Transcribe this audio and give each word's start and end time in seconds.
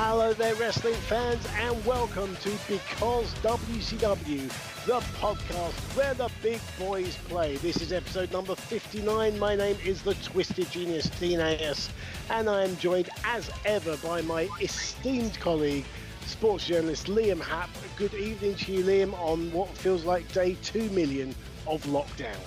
Hello 0.00 0.32
there, 0.32 0.54
wrestling 0.54 0.94
fans, 0.94 1.44
and 1.58 1.84
welcome 1.84 2.36
to 2.36 2.50
Because 2.68 3.34
WCW, 3.42 4.46
the 4.86 5.00
podcast 5.18 5.72
where 5.96 6.14
the 6.14 6.30
big 6.40 6.60
boys 6.78 7.16
play. 7.28 7.56
This 7.56 7.82
is 7.82 7.92
episode 7.92 8.30
number 8.30 8.54
59. 8.54 9.36
My 9.40 9.56
name 9.56 9.76
is 9.84 10.02
the 10.02 10.14
Twisted 10.14 10.70
Genius 10.70 11.10
Dean 11.18 11.40
A.S., 11.40 11.90
and 12.30 12.48
I 12.48 12.62
am 12.62 12.76
joined 12.76 13.10
as 13.24 13.50
ever 13.64 13.96
by 13.96 14.22
my 14.22 14.48
esteemed 14.60 15.40
colleague, 15.40 15.84
sports 16.26 16.64
journalist 16.64 17.08
Liam 17.08 17.40
Happ. 17.40 17.70
Good 17.96 18.14
evening 18.14 18.54
to 18.54 18.72
you, 18.72 18.84
Liam, 18.84 19.12
on 19.14 19.50
what 19.50 19.68
feels 19.78 20.04
like 20.04 20.32
day 20.32 20.56
2 20.62 20.90
million 20.90 21.34
of 21.66 21.82
lockdown. 21.86 22.38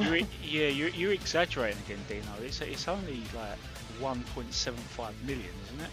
You're, 0.00 0.16
yeah, 0.42 0.66
you're, 0.66 0.88
you're 0.88 1.12
exaggerating 1.12 1.80
again, 1.86 2.00
Dino. 2.08 2.44
It's, 2.44 2.60
it's 2.60 2.88
only 2.88 3.22
like 3.36 3.58
1.75 4.00 5.12
million, 5.24 5.46
isn't 5.68 5.80
it? 5.80 5.90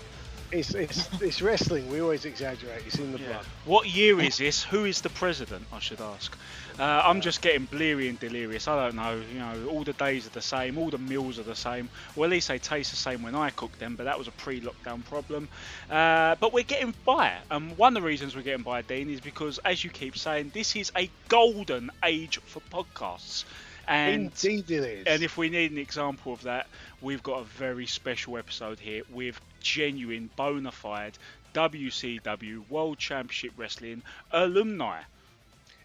It's, 0.52 0.74
it's, 0.74 1.22
it's 1.22 1.42
wrestling, 1.44 1.88
we 1.90 2.02
always 2.02 2.26
exaggerate, 2.26 2.84
it's 2.88 2.98
in 2.98 3.12
the 3.12 3.20
Yeah. 3.20 3.28
blood. 3.28 3.46
What 3.66 3.88
year 3.88 4.20
is 4.20 4.38
this? 4.38 4.64
Who 4.64 4.86
is 4.86 5.02
the 5.02 5.10
president? 5.10 5.68
I 5.72 5.80
should 5.80 6.02
ask. 6.02 6.36
Uh, 6.80 6.84
I'm 7.06 7.22
just 7.22 7.42
getting 7.42 7.66
bleary 7.66 8.10
and 8.10 8.20
delirious. 8.20 8.68
I 8.68 8.86
don't 8.86 8.96
know. 8.96 9.22
You 9.32 9.40
know, 9.40 9.68
all 9.70 9.84
the 9.84 9.94
days 9.94 10.26
are 10.26 10.32
the 10.32 10.42
same. 10.42 10.78
All 10.78 10.90
the 10.90 10.98
meals 10.98 11.38
are 11.38 11.44
the 11.44 11.56
same. 11.56 11.90
Well, 12.16 12.26
at 12.26 12.32
least 12.32 12.48
they 12.48 12.58
taste 12.58 12.90
the 12.90 12.98
same 12.98 13.22
when 13.22 13.36
I 13.36 13.52
cook 13.52 13.78
them. 13.78 13.96
But 13.96 14.06
that 14.06 14.18
was 14.18 14.28
a 14.28 14.32
pre-lockdown 14.32 15.04
problem. 15.06 15.50
Uh, 15.90 16.36
but 16.40 16.52
we're 16.54 16.64
getting 16.64 16.96
by. 17.06 17.34
And 17.52 17.78
one 17.78 17.96
of 17.96 18.02
the 18.02 18.08
reasons 18.08 18.36
we're 18.36 18.42
getting 18.44 18.64
by, 18.64 18.82
Dean, 18.82 19.10
is 19.10 19.20
because, 19.20 19.60
as 19.60 19.84
you 19.84 19.90
keep 19.92 20.18
saying, 20.18 20.52
this 20.54 20.76
is 20.76 20.92
a 20.98 21.12
golden 21.28 21.92
age 22.04 22.40
for 22.46 22.62
podcasts. 22.72 23.44
And 23.88 24.32
Indeed 24.44 24.72
it 24.72 24.84
is. 24.84 25.08
And 25.08 25.24
if 25.24 25.36
we 25.38 25.50
need 25.50 25.72
an 25.72 25.78
example 25.80 26.32
of 26.32 26.44
that, 26.44 26.68
we've 27.02 27.24
got 27.24 27.42
a 27.42 27.44
very 27.44 27.88
special 27.88 28.38
episode 28.38 28.80
here 28.80 29.02
with 29.10 29.40
genuine, 29.60 30.30
bona 30.36 30.72
fide 30.72 31.18
WCW 31.54 32.60
World 32.70 32.98
Championship 33.00 33.54
Wrestling 33.58 34.04
alumni. 34.32 35.04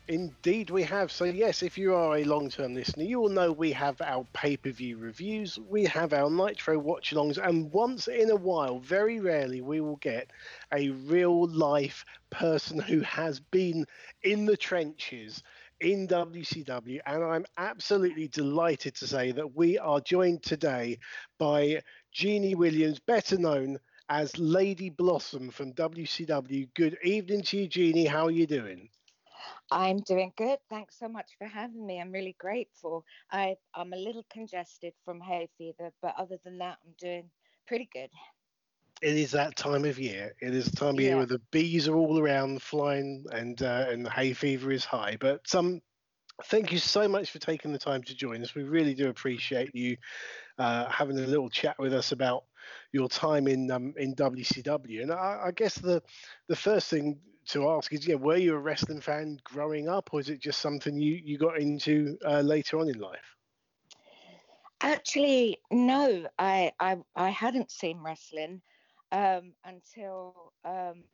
Indeed, 0.09 0.71
we 0.71 0.83
have. 0.85 1.11
So, 1.13 1.25
yes, 1.25 1.63
if 1.63 1.79
you 1.79 1.95
are 1.95 2.17
a 2.17 2.25
long 2.25 2.51
term 2.51 2.75
listener, 2.75 3.05
you 3.05 3.21
will 3.21 3.29
know 3.31 3.53
we 3.53 3.73
have 3.73 4.01
our 4.03 4.27
pay 4.35 4.57
per 4.57 4.71
view 4.71 4.99
reviews, 4.99 5.59
we 5.59 5.85
have 5.85 6.13
our 6.13 6.31
Nitro 6.31 6.79
watch 6.79 7.11
alongs, 7.13 7.39
and 7.39 7.73
once 7.73 8.09
in 8.09 8.31
a 8.31 8.37
while, 8.37 8.79
very 8.81 9.21
rarely, 9.21 9.61
we 9.63 9.81
will 9.81 9.97
get 9.97 10.31
a 10.73 10.91
real 10.91 11.47
life 11.49 12.05
person 12.31 12.79
who 12.81 13.01
has 13.01 13.41
been 13.41 13.87
in 14.23 14.45
the 14.47 14.57
trenches 14.57 15.43
in 15.81 16.07
WCW. 16.07 17.01
And 17.07 17.23
I'm 17.25 17.47
absolutely 17.57 18.29
delighted 18.29 18.95
to 18.97 19.07
say 19.07 19.33
that 19.33 19.55
we 19.55 19.79
are 19.79 20.01
joined 20.01 20.43
today 20.43 20.99
by 21.39 21.83
Jeannie 22.15 22.55
Williams, 22.55 23.01
better 23.01 23.37
known 23.37 23.77
as 24.09 24.39
Lady 24.39 24.89
Blossom 24.89 25.51
from 25.51 25.73
WCW. 25.73 26.69
Good 26.75 26.97
evening 27.03 27.43
to 27.43 27.59
you, 27.59 27.67
Jeannie. 27.67 28.07
How 28.07 28.27
are 28.27 28.31
you 28.31 28.47
doing? 28.47 28.89
I'm 29.73 29.99
doing 29.99 30.33
good. 30.37 30.61
Thanks 30.71 30.97
so 30.97 31.09
much 31.09 31.33
for 31.37 31.49
having 31.49 31.85
me. 31.85 32.01
I'm 32.01 32.13
really 32.13 32.37
grateful. 32.39 33.05
I, 33.33 33.57
I'm 33.75 33.93
a 33.93 33.97
little 33.97 34.25
congested 34.31 34.93
from 35.05 35.21
hay 35.21 35.49
fever, 35.59 35.91
but 36.01 36.15
other 36.17 36.39
than 36.45 36.59
that, 36.59 36.79
I'm 36.85 36.95
doing 37.01 37.31
pretty 37.67 37.89
good. 37.93 38.11
it 39.03 39.17
is 39.17 39.33
that 39.33 39.57
time 39.57 39.85
of 39.85 39.99
year. 39.99 40.35
It 40.41 40.55
is 40.55 40.67
the 40.67 40.77
time 40.77 40.95
of 40.95 41.01
year 41.01 41.17
where 41.17 41.27
the 41.27 41.43
bees 41.51 41.89
are 41.89 41.97
all 41.97 42.21
around 42.21 42.63
flying 42.63 43.27
and 43.33 43.61
uh, 43.61 43.87
and 43.89 44.07
the 44.07 44.11
hay 44.11 44.35
fever 44.35 44.71
is 44.71 44.85
high. 44.85 45.17
But 45.19 45.53
um, 45.53 45.81
thank 46.45 46.71
you 46.71 46.79
so 46.79 47.09
much 47.09 47.31
for 47.31 47.41
taking 47.41 47.73
the 47.73 47.79
time 47.79 48.05
to 48.05 48.15
join 48.15 48.43
us. 48.43 48.55
We 48.55 48.63
really 48.63 48.95
do 48.95 49.09
appreciate 49.09 49.75
you 49.75 49.97
uh, 50.59 50.89
having 50.89 51.19
a 51.19 51.27
little 51.27 51.51
chat 51.51 51.77
with 51.79 51.95
us 51.95 52.13
about 52.13 52.45
your 52.93 53.09
time 53.09 53.49
in 53.49 53.71
um, 53.71 53.95
in 53.97 54.15
WCW. 54.15 55.03
And 55.03 55.13
I, 55.13 55.45
I 55.47 55.51
guess 55.53 55.77
the 55.77 56.03
the 56.49 56.57
first 56.57 56.89
thing 56.89 57.21
to 57.49 57.69
ask 57.71 57.93
is, 57.93 58.07
yeah, 58.07 58.17
were 58.17 58.37
you 58.37 58.55
a 58.55 58.59
wrestling 58.59 59.01
fan 59.01 59.39
growing 59.45 59.89
up, 59.89 60.11
or 60.13 60.21
is 60.21 60.31
it 60.31 60.41
just 60.41 60.61
something 60.61 60.99
you 60.99 61.21
you 61.23 61.39
got 61.39 61.59
into 61.59 62.19
uh, 62.25 62.41
later 62.41 62.79
on 62.79 62.89
in 62.89 62.99
life? 62.99 63.37
Actually, 64.81 65.59
no, 65.71 66.27
I, 66.39 66.73
I, 66.79 66.99
I 67.17 67.31
hadn't 67.31 67.71
seen 67.71 68.03
wrestling 68.03 68.63
um, 69.13 69.55
until 69.65 70.53
um, 70.65 71.05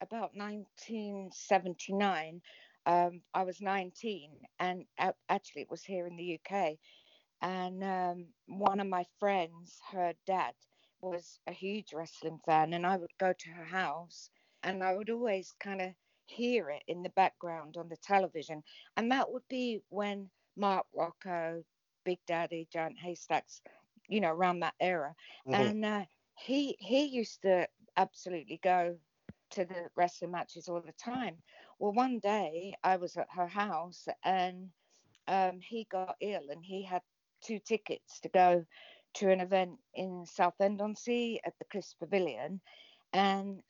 about 0.00 0.36
1979. 0.36 2.40
Um, 2.86 3.22
I 3.32 3.44
was 3.44 3.60
19, 3.60 4.30
and 4.58 4.86
a- 4.98 5.14
actually, 5.28 5.62
it 5.62 5.70
was 5.70 5.84
here 5.84 6.06
in 6.06 6.16
the 6.16 6.38
UK. 6.40 6.78
And 7.44 7.84
um, 7.84 8.34
one 8.48 8.80
of 8.80 8.88
my 8.88 9.04
friends, 9.20 9.80
her 9.92 10.14
dad, 10.26 10.56
was 11.00 11.40
a 11.46 11.52
huge 11.52 11.94
wrestling 11.94 12.40
fan, 12.46 12.74
and 12.74 12.86
I 12.86 12.96
would 12.98 13.18
go 13.18 13.32
to 13.34 13.50
her 13.50 13.66
house, 13.66 14.30
and 14.64 14.82
I 14.84 14.96
would 14.96 15.10
always 15.10 15.52
kind 15.60 15.82
of 15.82 15.94
hear 16.26 16.70
it 16.70 16.84
in 16.88 17.02
the 17.02 17.10
background 17.10 17.76
on 17.78 17.88
the 17.90 17.96
television. 17.98 18.64
And 18.96 19.12
that 19.12 19.30
would 19.32 19.48
be 19.48 19.82
when 19.90 20.30
Mark 20.56 20.86
Rocco, 20.94 21.64
Big 22.04 22.20
Daddy, 22.26 22.68
Giant 22.72 22.98
Haystacks, 23.00 23.62
you 24.08 24.20
know, 24.20 24.32
around 24.32 24.60
that 24.60 24.74
era. 24.80 25.16
Mhm. 25.46 25.74
And 25.74 25.84
uh, 25.84 26.06
he 26.36 26.76
he 26.80 27.04
used 27.04 27.42
to 27.42 27.68
absolutely 27.96 28.58
go 28.58 29.00
to 29.50 29.64
the 29.64 29.90
wrestling 29.96 30.32
matches 30.32 30.68
all 30.68 30.80
the 30.82 30.92
time. 30.92 31.42
Well, 31.78 31.92
one 31.92 32.20
day 32.20 32.74
I 32.82 32.96
was 32.96 33.16
at 33.16 33.28
her 33.34 33.48
house 33.48 34.08
and 34.24 34.72
um, 35.28 35.60
he 35.60 35.84
got 35.84 36.16
ill 36.20 36.50
and 36.50 36.64
he 36.64 36.84
had 36.84 37.02
two 37.44 37.58
tickets 37.60 38.20
to 38.20 38.28
go 38.28 38.64
to 39.14 39.30
an 39.30 39.40
event 39.40 39.78
in 39.94 40.24
Southend 40.26 40.80
on 40.80 40.94
Sea 40.94 41.40
at 41.44 41.54
the 41.58 41.64
Cliffs 41.64 41.94
Pavilion. 41.94 42.60
And 43.12 43.62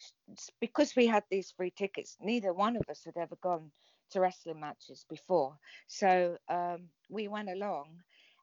because 0.60 0.94
we 0.96 1.06
had 1.06 1.24
these 1.30 1.52
free 1.52 1.70
tickets, 1.70 2.16
neither 2.20 2.52
one 2.52 2.76
of 2.76 2.88
us 2.88 3.04
had 3.04 3.16
ever 3.16 3.36
gone 3.42 3.72
to 4.10 4.20
wrestling 4.20 4.60
matches 4.60 5.04
before. 5.08 5.58
So 5.86 6.38
um, 6.48 6.88
we 7.08 7.28
went 7.28 7.50
along, 7.50 8.02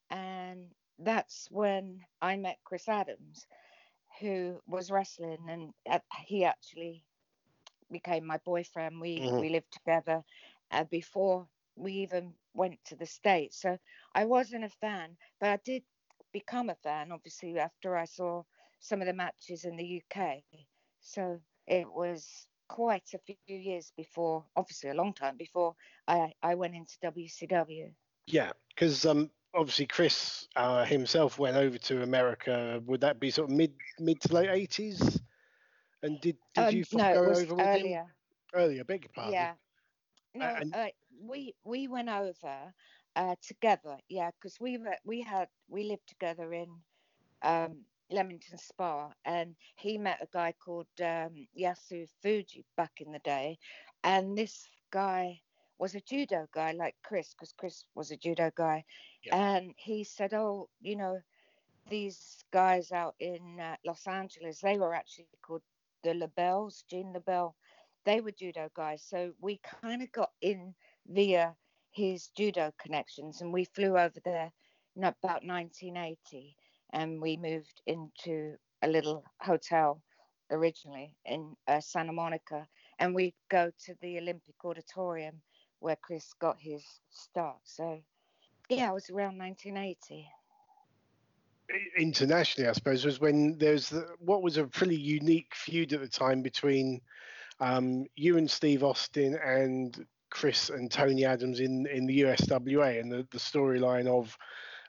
and 0.09 0.71
that's 0.99 1.47
when 1.51 2.01
I 2.21 2.37
met 2.37 2.57
Chris 2.63 2.87
Adams, 2.87 3.47
who 4.19 4.61
was 4.67 4.91
wrestling, 4.91 5.39
and 5.49 5.73
uh, 5.89 5.99
he 6.25 6.45
actually 6.45 7.03
became 7.91 8.25
my 8.25 8.37
boyfriend. 8.45 8.99
We 9.01 9.25
Mhm. 9.25 9.37
we 9.37 9.49
lived 9.49 9.71
together 9.71 10.23
uh, 10.71 10.83
before 10.85 11.47
we 11.75 11.93
even 11.93 12.33
went 12.53 12.83
to 12.85 12.95
the 12.95 13.05
states. 13.05 13.61
So 13.61 13.77
I 14.13 14.25
wasn't 14.25 14.65
a 14.65 14.69
fan, 14.69 15.17
but 15.39 15.49
I 15.49 15.57
did 15.63 15.83
become 16.31 16.69
a 16.69 16.75
fan, 16.75 17.11
obviously, 17.11 17.57
after 17.59 17.97
I 17.97 18.05
saw 18.05 18.43
some 18.79 19.01
of 19.01 19.07
the 19.07 19.13
matches 19.13 19.65
in 19.65 19.77
the 19.77 19.85
UK. 20.01 20.43
So 20.99 21.39
it 21.67 21.91
was 21.91 22.47
quite 22.67 23.13
a 23.13 23.19
few 23.19 23.37
years 23.57 23.91
before, 23.95 24.45
obviously 24.55 24.89
a 24.89 24.93
long 24.93 25.13
time 25.13 25.37
before 25.37 25.75
I, 26.07 26.33
I 26.41 26.55
went 26.55 26.75
into 26.75 26.97
WCW. 27.03 27.93
Yeah, 28.27 28.51
because 28.69 29.05
um, 29.05 29.29
obviously 29.53 29.85
Chris 29.87 30.47
uh, 30.55 30.85
himself 30.85 31.37
went 31.39 31.57
over 31.57 31.77
to 31.77 32.03
America. 32.03 32.81
Would 32.85 33.01
that 33.01 33.19
be 33.19 33.31
sort 33.31 33.49
of 33.49 33.55
mid 33.55 33.73
mid 33.99 34.21
to 34.21 34.33
late 34.33 34.49
eighties? 34.49 35.21
And 36.03 36.19
did 36.21 36.37
did 36.53 36.67
Um, 36.69 36.75
you 36.75 36.85
no, 36.93 37.13
go 37.13 37.21
over 37.21 37.55
with 37.55 37.65
him 37.65 37.67
earlier. 37.67 38.15
earlier? 38.53 38.83
Beg 38.83 39.03
your 39.03 39.11
pardon. 39.13 39.33
Yeah. 39.33 39.53
No, 40.33 40.45
and- 40.45 40.73
uh, 40.73 40.87
we 41.27 41.55
we 41.63 41.87
went 41.87 42.09
over 42.09 42.73
uh, 43.15 43.35
together. 43.41 43.97
Yeah, 44.09 44.31
because 44.31 44.59
we 44.59 44.77
were 44.77 44.97
we 45.05 45.21
had 45.21 45.49
we 45.67 45.83
lived 45.83 46.07
together 46.07 46.53
in 46.53 46.81
um, 47.43 47.85
Leamington 48.11 48.57
Spa, 48.57 49.11
and 49.25 49.55
he 49.75 49.97
met 49.97 50.21
a 50.21 50.27
guy 50.31 50.53
called 50.53 50.87
um, 51.01 51.47
Yasu 51.57 52.07
Fuji 52.21 52.65
back 52.77 52.93
in 52.99 53.11
the 53.11 53.19
day, 53.19 53.57
and 54.03 54.37
this 54.37 54.67
guy 54.91 55.41
was 55.77 55.95
a 55.95 56.01
judo 56.01 56.47
guy 56.53 56.71
like 56.71 56.95
Chris, 57.03 57.33
because 57.33 57.53
Chris 57.53 57.85
was 57.95 58.11
a 58.11 58.17
judo 58.17 58.51
guy, 58.55 58.83
and 59.31 59.73
he 59.77 60.03
said, 60.03 60.33
"Oh, 60.33 60.69
you 60.81 60.95
know, 60.97 61.19
these 61.89 62.43
guys 62.51 62.91
out 62.91 63.15
in 63.19 63.59
uh, 63.59 63.75
Los 63.85 64.07
Angeles, 64.07 64.61
they 64.61 64.77
were 64.77 64.93
actually 64.93 65.27
called 65.41 65.63
the 66.03 66.13
LeBells, 66.13 66.83
Gene 66.89 67.13
LeBell. 67.13 67.53
They 68.05 68.21
were 68.21 68.31
judo 68.31 68.69
guys. 68.73 69.03
So 69.03 69.33
we 69.39 69.59
kind 69.81 70.01
of 70.01 70.11
got 70.11 70.31
in 70.41 70.73
via 71.07 71.55
his 71.91 72.27
judo 72.37 72.71
connections 72.81 73.41
and 73.41 73.51
we 73.51 73.65
flew 73.65 73.97
over 73.97 74.19
there 74.23 74.51
in 74.95 75.03
about 75.03 75.45
1980 75.45 76.55
and 76.93 77.21
we 77.21 77.37
moved 77.37 77.81
into 77.85 78.55
a 78.81 78.87
little 78.87 79.23
hotel 79.39 80.01
originally 80.51 81.15
in 81.25 81.55
uh, 81.67 81.79
Santa 81.79 82.11
Monica, 82.11 82.67
and 82.99 83.15
we'd 83.15 83.33
go 83.49 83.71
to 83.85 83.95
the 84.01 84.17
Olympic 84.17 84.55
Auditorium 84.63 85.41
where 85.79 85.95
Chris 86.01 86.33
got 86.39 86.57
his 86.59 86.83
start. 87.09 87.57
So, 87.63 87.99
yeah, 88.69 88.91
it 88.91 88.93
was 88.93 89.09
around 89.09 89.37
1980. 89.39 90.27
Internationally, 91.97 92.69
I 92.69 92.73
suppose, 92.73 93.05
was 93.05 93.21
when 93.21 93.57
there's 93.57 93.89
the, 93.89 94.07
what 94.19 94.43
was 94.43 94.57
a 94.57 94.65
pretty 94.65 94.97
unique 94.97 95.53
feud 95.55 95.93
at 95.93 96.01
the 96.01 96.07
time 96.07 96.41
between 96.41 97.01
um, 97.59 98.05
you 98.15 98.37
and 98.37 98.49
Steve 98.49 98.83
Austin 98.83 99.39
and 99.43 100.05
Chris 100.31 100.69
and 100.69 100.89
Toni 100.91 101.25
Adams 101.25 101.59
in 101.59 101.85
in 101.87 102.05
the 102.07 102.21
USWA, 102.21 102.99
and 102.99 103.11
the, 103.11 103.27
the 103.31 103.37
storyline 103.37 104.07
of 104.07 104.35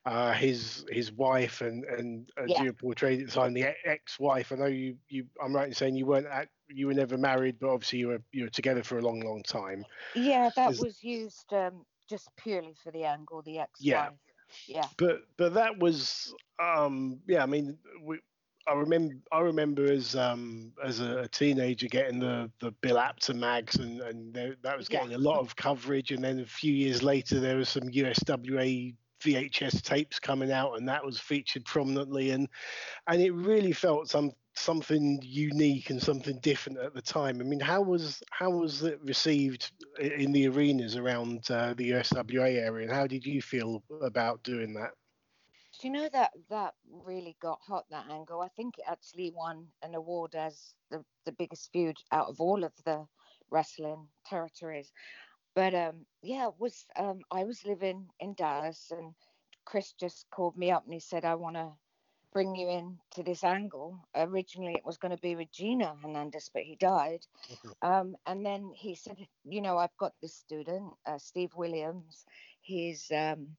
uh, 0.06 0.32
his 0.32 0.84
his 0.90 1.12
wife 1.12 1.60
and 1.60 1.84
and 1.84 2.30
as 2.36 2.48
Yeah. 2.50 2.62
you 2.64 2.72
portrayed 2.72 3.20
at 3.20 3.26
the 3.26 3.32
time, 3.32 3.52
the 3.54 3.74
ex-wife. 3.84 4.50
I 4.52 4.56
know 4.56 4.66
you 4.66 4.96
you. 5.08 5.26
I'm 5.42 5.54
right 5.54 5.68
in 5.68 5.74
saying 5.74 5.96
you 5.96 6.06
weren't 6.06 6.26
at, 6.26 6.48
you 6.68 6.86
were 6.86 6.94
never 6.94 7.16
married, 7.18 7.58
but 7.60 7.68
obviously 7.70 7.98
you 8.00 8.08
were 8.08 8.22
you 8.32 8.44
were 8.44 8.50
together 8.50 8.82
for 8.82 8.98
a 8.98 9.02
long, 9.02 9.20
long 9.20 9.42
time. 9.42 9.84
Yeah, 10.14 10.50
that 10.56 10.72
Is- 10.72 10.80
was 10.80 11.04
used 11.04 11.52
um, 11.52 11.84
just 12.08 12.28
purely 12.36 12.74
for 12.82 12.90
the 12.90 13.04
angle, 13.04 13.42
the 13.42 13.58
ex-wife. 13.58 13.84
Yeah. 13.84 14.10
Yeah. 14.66 14.86
but 14.98 15.22
but 15.38 15.54
that 15.54 15.78
was 15.78 16.34
um 16.62 17.20
yeah 17.26 17.42
i 17.42 17.46
mean 17.46 17.78
we 18.02 18.18
i 18.69 18.73
remember 18.73 19.14
i 19.32 19.41
remember 19.41 19.91
as 19.91 20.14
um 20.14 20.73
as 20.85 21.00
a, 21.00 21.29
teenager 21.29 21.88
getting 21.88 22.19
the 22.19 22.50
the 22.61 22.70
bill 22.82 22.99
apter 22.99 23.35
mags 23.35 23.76
and 23.76 24.00
and 24.00 24.35
there, 24.35 24.56
that 24.62 24.76
was 24.76 24.88
Yeah. 24.88 25.00
getting 25.00 25.14
a 25.14 25.19
lot 25.19 25.41
of 25.41 25.56
coverage. 25.56 26.11
And 26.12 26.23
then 26.23 26.41
a 26.41 26.47
few 26.47 26.73
years 26.73 27.03
later 27.03 27.41
there 27.41 27.56
was 27.56 27.69
some 27.69 27.85
uswa 27.85 28.94
vhs 29.23 29.82
tapes 29.82 30.19
coming 30.19 30.50
out 30.50 30.76
and 30.76 30.88
that 30.88 31.05
was 31.05 31.20
featured 31.20 31.64
prominently. 31.64 32.31
And 32.31 32.49
and 33.06 33.23
it 33.23 33.31
really 33.32 33.73
felt 33.73 34.09
some 34.09 34.32
something 34.55 35.20
unique 35.23 35.91
and 35.91 36.03
something 36.03 36.38
different 36.41 36.79
at 36.79 36.94
the 36.94 37.03
time. 37.03 37.41
I 37.41 37.44
mean 37.44 37.61
how 37.61 37.82
was 37.82 38.23
how 38.31 38.50
was 38.50 38.82
it 38.82 39.00
received 39.03 39.73
in 40.00 40.32
the 40.32 40.49
arenas 40.49 40.97
around 40.97 41.50
uh, 41.50 41.75
the 41.75 41.91
uswa 41.91 42.25
area? 42.35 42.82
And 42.87 42.93
how 42.93 43.06
did 43.06 43.25
you 43.25 43.41
feel 43.43 43.82
about 44.03 44.43
doing 44.43 44.75
that 44.75 44.93
Do 45.82 45.88
you 45.88 45.94
know 45.94 46.08
that 46.12 46.31
that 46.49 46.75
really 46.88 47.37
got 47.43 47.61
hot 47.61 47.87
that 47.90 48.08
angle? 48.08 48.40
I 48.40 48.46
think 48.50 48.79
it 48.79 48.84
actually 48.87 49.32
won 49.32 49.67
an 49.82 49.96
award 49.96 50.37
as 50.37 50.76
the, 50.93 51.05
the 51.25 51.32
biggest 51.32 51.73
feud 51.73 51.96
out 52.12 52.29
of 52.29 52.40
all 52.40 52.62
of 52.62 52.73
the 52.84 53.05
wrestling 53.50 54.06
territories. 54.25 54.93
But 55.56 55.75
um, 55.75 56.06
yeah, 56.23 56.46
it 56.46 56.55
was 56.56 56.87
um, 56.94 57.23
I 57.32 57.43
was 57.43 57.67
living 57.67 58.06
in 58.20 58.34
Dallas 58.34 58.93
and 58.93 59.12
Chris 59.64 59.93
just 59.99 60.31
called 60.31 60.56
me 60.56 60.70
up 60.70 60.84
and 60.84 60.94
he 60.94 61.00
said, 61.00 61.25
I 61.25 61.34
want 61.34 61.56
to 61.56 61.73
bring 62.32 62.55
you 62.55 62.69
in 62.69 63.00
to 63.17 63.25
this 63.25 63.43
angle. 63.43 63.99
Originally, 64.14 64.75
it 64.75 64.87
was 64.87 64.99
going 64.99 65.17
to 65.17 65.20
be 65.20 65.35
with 65.35 65.50
Gino 65.50 65.99
Hernandez, 66.00 66.49
but 66.55 66.62
he 66.62 66.76
died. 66.76 67.26
Um, 67.82 68.14
and 68.26 68.46
then 68.46 68.70
he 68.76 68.94
said, 68.94 69.17
you 69.44 69.61
know, 69.61 69.76
I've 69.76 69.96
got 69.99 70.12
this 70.23 70.37
student, 70.37 70.94
uh, 71.05 71.19
Steve 71.19 71.50
Williams. 71.56 72.25
He's 72.61 73.11
um, 73.11 73.56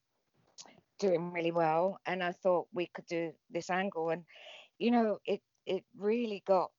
doing 1.04 1.34
really 1.34 1.52
well, 1.52 2.02
and 2.06 2.24
I 2.24 2.34
thought 2.34 2.70
we 2.74 2.88
could 2.88 3.08
do 3.08 3.34
this 3.52 3.70
angle. 3.72 4.10
And 4.12 4.26
you 4.80 4.92
know, 4.92 5.20
it 5.26 5.42
it 5.66 5.86
really 5.98 6.44
got 6.46 6.72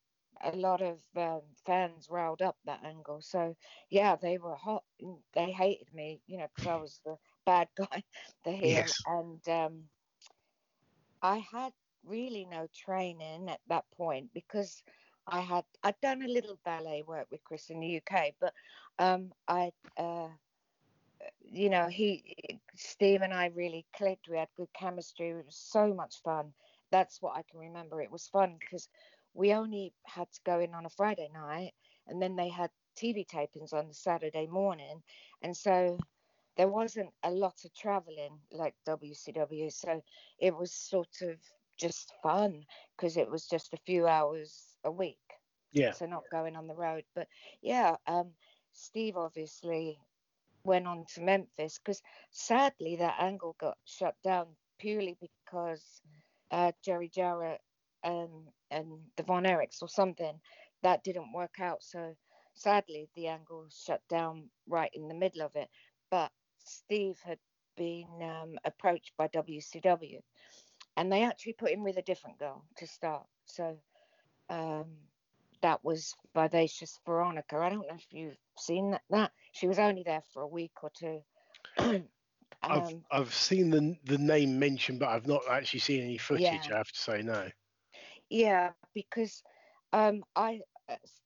a 0.44 0.56
lot 0.56 0.82
of 0.82 1.00
um, 1.17 1.43
fans 1.67 2.09
riled 2.11 2.43
up 2.43 2.59
that 2.65 2.85
angle. 2.85 3.21
So 3.23 3.56
yeah, 3.91 4.17
they 4.17 4.38
were 4.38 4.56
hot. 4.56 4.85
They 5.35 5.53
hated 5.53 5.93
me, 5.94 6.23
you 6.26 6.38
know, 6.38 6.49
because 6.49 6.67
I 6.67 6.76
was 6.76 7.00
the 7.05 7.19
bad 7.47 7.69
guy, 7.76 8.05
the 8.44 8.53
heel, 8.53 8.93
Yes. 8.93 9.06
and 9.06 9.47
um, 9.49 9.91
I 11.23 11.38
had 11.38 11.73
really 12.05 12.44
no 12.47 12.69
training 12.73 13.49
at 13.50 13.61
that 13.69 13.91
point 13.91 14.32
because 14.35 14.82
I 15.26 15.41
had 15.41 15.65
I'd 15.82 16.00
done 16.00 16.23
a 16.23 16.29
little 16.29 16.59
ballet 16.65 17.03
work 17.03 17.29
with 17.31 17.44
Chris 17.44 17.71
in 17.71 17.81
the 17.81 17.88
UK, 17.88 18.35
but 18.41 18.55
um, 18.99 19.32
I, 19.49 19.73
uh, 19.97 20.31
you 21.41 21.71
know, 21.71 21.88
he 21.88 22.37
Steve 22.75 23.23
and 23.23 23.32
I 23.35 23.47
really 23.55 23.87
clicked. 23.97 24.29
We 24.29 24.38
had 24.38 24.49
good 24.56 24.73
chemistry. 24.75 25.31
It 25.31 25.47
was 25.47 25.56
so 25.56 25.93
much 25.94 26.23
fun. 26.23 26.53
That's 26.91 27.21
what 27.23 27.37
I 27.37 27.43
can 27.50 27.61
remember. 27.61 28.00
It 28.00 28.11
was 28.11 28.29
fun 28.29 28.56
because 28.59 28.88
we 29.35 29.53
only 29.53 29.93
had 30.05 30.31
to 30.32 30.41
go 30.44 30.61
in 30.61 30.75
on 30.75 30.87
a 30.87 30.91
Friday 30.91 31.29
night, 31.32 31.73
and 32.06 32.21
then 32.23 32.37
they 32.37 32.49
had 32.49 32.71
TV 32.97 33.26
tapings 33.26 33.73
on 33.73 33.88
the 33.88 33.94
Saturday 33.94 34.47
morning, 34.47 35.03
and 35.43 35.56
so 35.56 35.99
there 36.56 36.69
wasn't 36.69 37.11
a 37.25 37.31
lot 37.31 37.65
of 37.65 37.75
traveling 37.75 38.38
like 38.53 38.75
WCW. 38.87 39.73
So 39.73 40.03
it 40.38 40.56
was 40.56 40.73
sort 40.73 41.23
of 41.23 41.37
just 41.76 42.12
fun 42.23 42.65
because 42.97 43.17
it 43.17 43.31
was 43.31 43.47
just 43.47 43.73
a 43.75 43.79
few 43.87 44.06
hours 44.06 44.76
a 44.85 44.91
week 44.91 45.19
yeah 45.73 45.93
so 45.93 46.06
not 46.06 46.29
going 46.31 46.56
on 46.56 46.67
the 46.67 46.75
road 46.75 47.05
but 47.15 47.26
yeah 47.62 47.97
um 48.06 48.31
steve 48.73 49.17
obviously 49.17 49.99
went 50.64 50.87
on 50.87 51.05
to 51.14 51.22
memphis 51.22 51.78
because 51.78 52.02
sadly 52.31 52.96
that 52.96 53.16
angle 53.20 53.56
got 53.61 53.78
shut 53.84 54.16
down 54.25 54.49
purely 54.78 55.16
because 55.20 56.02
uh 56.50 56.72
jerry 56.84 57.11
jarrett 57.14 57.61
and 58.05 58.31
and 58.70 58.88
the 59.16 59.22
von 59.25 59.44
erichs 59.44 59.82
or 59.82 59.88
something 59.88 60.40
that 60.82 61.05
didn't 61.05 61.32
work 61.34 61.61
out 61.61 61.82
so 61.82 62.14
sadly 62.55 63.08
the 63.14 63.28
angle 63.28 63.66
shut 63.70 64.02
down 64.08 64.50
right 64.69 64.90
in 64.94 65.08
the 65.08 65.14
middle 65.14 65.43
of 65.43 65.56
it 65.56 65.69
but 66.11 66.32
steve 66.58 67.19
had 67.25 67.38
been 67.76 68.06
um, 68.22 68.58
approached 68.64 69.12
by 69.19 69.28
wcw 69.28 70.20
and 70.96 71.12
they 71.12 71.25
actually 71.25 71.55
put 71.55 71.72
him 71.72 71.84
with 71.84 71.96
a 71.99 72.02
different 72.02 72.38
girl 72.38 72.64
to 72.76 72.87
start 72.87 73.26
so 73.46 73.78
um 74.50 74.96
that 75.62 75.84
was 75.84 76.14
Vivacious 76.37 77.00
Veronica. 77.06 77.58
I 77.58 77.70
don't 77.70 77.88
know 77.88 77.96
if 77.96 78.06
you've 78.12 78.38
seen 78.58 78.93
that. 78.93 79.02
that. 79.11 79.32
She 79.54 79.68
was 79.68 79.78
only 79.78 80.04
there 80.04 80.22
for 80.34 80.42
a 80.42 80.48
week 80.48 80.82
or 80.82 80.90
two. 80.90 81.22
I've 82.68 82.88
um, 82.88 83.04
I've 83.10 83.34
seen 83.34 83.70
the 83.70 83.96
the 84.04 84.18
name 84.18 84.58
mentioned, 84.58 85.00
but 85.00 85.08
I've 85.08 85.26
not 85.26 85.42
actually 85.50 85.80
seen 85.80 86.02
any 86.02 86.18
footage. 86.18 86.68
Yeah. 86.68 86.74
I 86.74 86.78
have 86.78 86.92
to 86.92 87.00
say 87.00 87.22
no. 87.22 87.50
yeah, 88.30 88.72
because 88.94 89.42
um, 89.92 90.24
I 90.36 90.60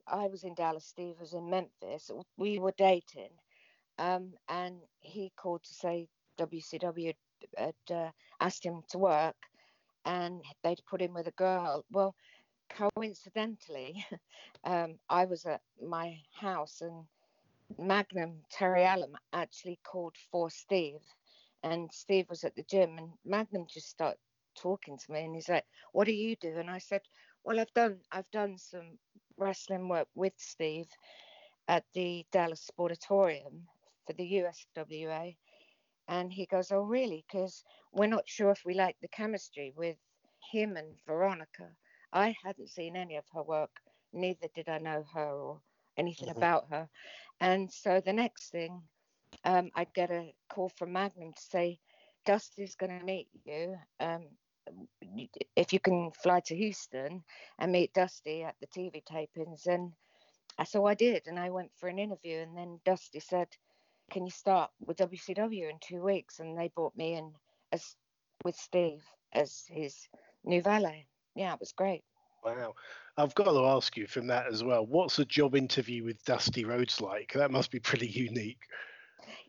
I 0.07 0.29
was 0.29 0.45
in 0.45 0.55
Dallas. 0.55 0.87
Steve 0.87 1.17
was 1.21 1.35
in 1.35 1.51
Memphis. 1.51 2.11
We 2.37 2.59
were 2.59 2.75
dating, 2.77 3.31
um, 3.99 4.35
and 4.49 4.77
he 5.01 5.33
called 5.37 5.65
to 5.65 5.75
say 5.75 6.09
WCW 6.39 7.15
had 7.57 7.75
uh, 7.91 8.11
asked 8.41 8.65
him 8.65 8.83
to 8.91 8.99
work, 8.99 9.37
and 10.05 10.43
they'd 10.63 10.85
put 10.87 11.01
him 11.03 11.15
with 11.15 11.29
a 11.29 11.33
girl. 11.33 11.85
Well, 11.91 12.15
coincidentally, 12.71 14.05
um, 14.65 14.99
I 15.09 15.25
was 15.27 15.47
at 15.47 15.63
my 15.81 16.19
house 16.33 16.83
and 16.83 17.07
Magnum 17.77 18.45
Terry 18.51 18.85
Allen 18.85 19.15
actually 19.33 19.77
called 19.85 20.17
for 20.31 20.49
Steve, 20.51 21.03
and 21.63 21.93
Steve 21.93 22.31
was 22.31 22.43
at 22.45 22.55
the 22.57 22.63
gym, 22.63 22.97
and 22.97 23.13
Magnum 23.27 23.67
just 23.67 23.89
started 23.91 24.19
talking 24.55 24.97
to 24.97 25.13
me, 25.13 25.25
and 25.25 25.35
he's 25.35 25.51
like, 25.51 25.67
"What 25.93 26.07
do 26.07 26.13
you 26.13 26.35
do?" 26.37 26.57
And 26.59 26.71
I 26.71 26.79
said, 26.79 27.03
"Well, 27.45 27.61
I've 27.61 27.73
done 27.75 28.01
I've 28.11 28.31
done 28.31 28.57
some 28.57 28.99
wrestling 29.37 29.89
work 29.89 30.09
with 30.15 30.33
Steve 30.39 30.89
at 31.69 31.85
the 31.93 32.27
Dallas 32.33 32.67
Sportatorium 32.71 33.67
for 34.07 34.15
the 34.15 34.25
USWA." 34.25 35.37
And 36.09 36.33
he 36.33 36.47
goes, 36.47 36.73
"Oh, 36.73 36.81
really? 36.83 37.25
Because 37.29 37.65
we're 37.93 38.07
not 38.07 38.29
sure 38.29 38.51
if 38.51 38.65
we 38.65 38.75
like 38.75 38.99
the 39.01 39.09
chemistry 39.09 39.73
with 39.77 39.99
him 40.53 40.77
and 40.77 40.99
Veronica. 41.07 41.77
I 42.13 42.35
hadn't 42.45 42.71
seen 42.71 42.97
any 42.97 43.17
of 43.17 43.27
her 43.35 43.43
work, 43.43 43.81
neither 44.13 44.49
did 44.55 44.69
I 44.69 44.79
know 44.79 45.05
her 45.13 45.31
or 45.31 45.63
anything 45.99 46.29
Mhm. 46.29 46.39
about 46.39 46.69
her. 46.71 46.89
And 47.41 47.73
so 47.73 48.01
the 48.01 48.13
next 48.15 48.51
thing, 48.51 48.83
um, 49.45 49.71
I 49.75 49.85
get 49.85 50.11
a 50.11 50.35
call 50.49 50.71
from 50.71 50.93
Magnum 50.93 51.33
to 51.35 51.43
say, 51.43 51.81
Dusty's 52.27 52.77
going 52.77 52.99
to 52.99 53.05
meet 53.05 53.29
you. 53.45 53.77
Um, 54.01 54.29
if 55.57 55.73
you 55.73 55.81
can 55.81 56.13
fly 56.13 56.41
to 56.41 56.57
Houston 56.57 57.25
and 57.59 57.73
meet 57.73 57.95
Dusty 57.95 58.45
at 58.45 58.57
the 58.61 58.67
TV 58.67 59.03
tapings. 59.03 59.67
And 59.67 59.93
so 60.67 60.87
I 60.87 60.95
did. 60.95 61.27
And 61.27 61.39
I 61.39 61.51
went 61.51 61.73
for 61.77 61.89
an 61.89 61.99
interview. 61.99 62.39
And 62.41 62.57
then 62.57 62.81
Dusty 62.85 63.21
said, 63.21 63.49
Can 64.11 64.25
you 64.25 64.31
start 64.31 64.71
with 64.81 64.99
WCW 64.99 65.71
in 65.71 65.79
two 65.81 66.03
weeks? 66.03 66.41
And 66.41 66.59
they 66.59 66.69
brought 66.69 66.97
me 66.97 67.15
in 67.15 67.33
as 67.73 67.97
with 68.45 68.57
Steve 68.57 69.05
as 69.33 69.65
his 69.69 70.09
new 70.45 70.63
valet. 70.63 71.07
Yeah, 71.35 71.55
it 71.55 71.61
was 71.61 71.73
great. 71.73 72.05
Wow. 72.45 72.75
I've 73.17 73.35
got 73.35 73.53
to 73.53 73.67
ask 73.67 73.97
you 73.97 74.07
from 74.07 74.29
that 74.29 74.47
as 74.47 74.63
well. 74.65 74.87
What's 74.87 75.19
a 75.19 75.25
job 75.25 75.55
interview 75.57 76.05
with 76.05 76.25
Dusty 76.25 76.65
Rhodes 76.65 77.01
like? 77.01 77.33
That 77.35 77.51
must 77.51 77.71
be 77.71 77.81
pretty 77.81 78.09
unique. 78.09 78.63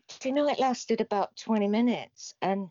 Do 0.08 0.28
you 0.28 0.34
know 0.34 0.48
it 0.48 0.58
lasted 0.58 1.00
about 1.00 1.36
20 1.36 1.68
minutes? 1.68 2.34
And 2.42 2.70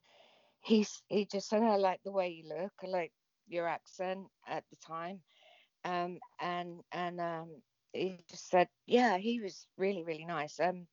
he's 0.62 1.02
he 1.08 1.26
just 1.26 1.50
said, 1.50 1.64
I 1.64 1.78
like 1.78 2.02
the 2.04 2.12
way 2.12 2.30
you 2.30 2.48
look, 2.48 2.74
I 2.84 2.88
like 2.88 3.12
your 3.48 3.68
accent 3.68 4.28
at 4.48 4.64
the 4.70 4.76
time. 4.78 5.22
Um, 5.86 6.20
and 6.40 6.82
and 6.92 7.20
um, 7.22 7.62
he 7.94 8.20
just 8.30 8.50
said, 8.50 8.70
yeah, 8.86 9.18
he 9.18 9.40
was 9.42 9.68
really, 9.78 10.04
really 10.04 10.26
nice. 10.26 10.60
Um, 10.60 10.88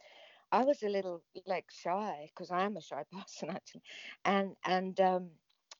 I 0.52 0.64
was 0.64 0.82
a 0.82 0.88
little 0.88 1.22
like 1.46 1.66
shy 1.70 2.30
because 2.34 2.50
I 2.50 2.62
am 2.62 2.76
a 2.76 2.80
shy 2.82 3.04
person 3.12 3.50
actually, 3.50 3.82
and 4.24 4.56
and 4.64 5.00
um, 5.00 5.30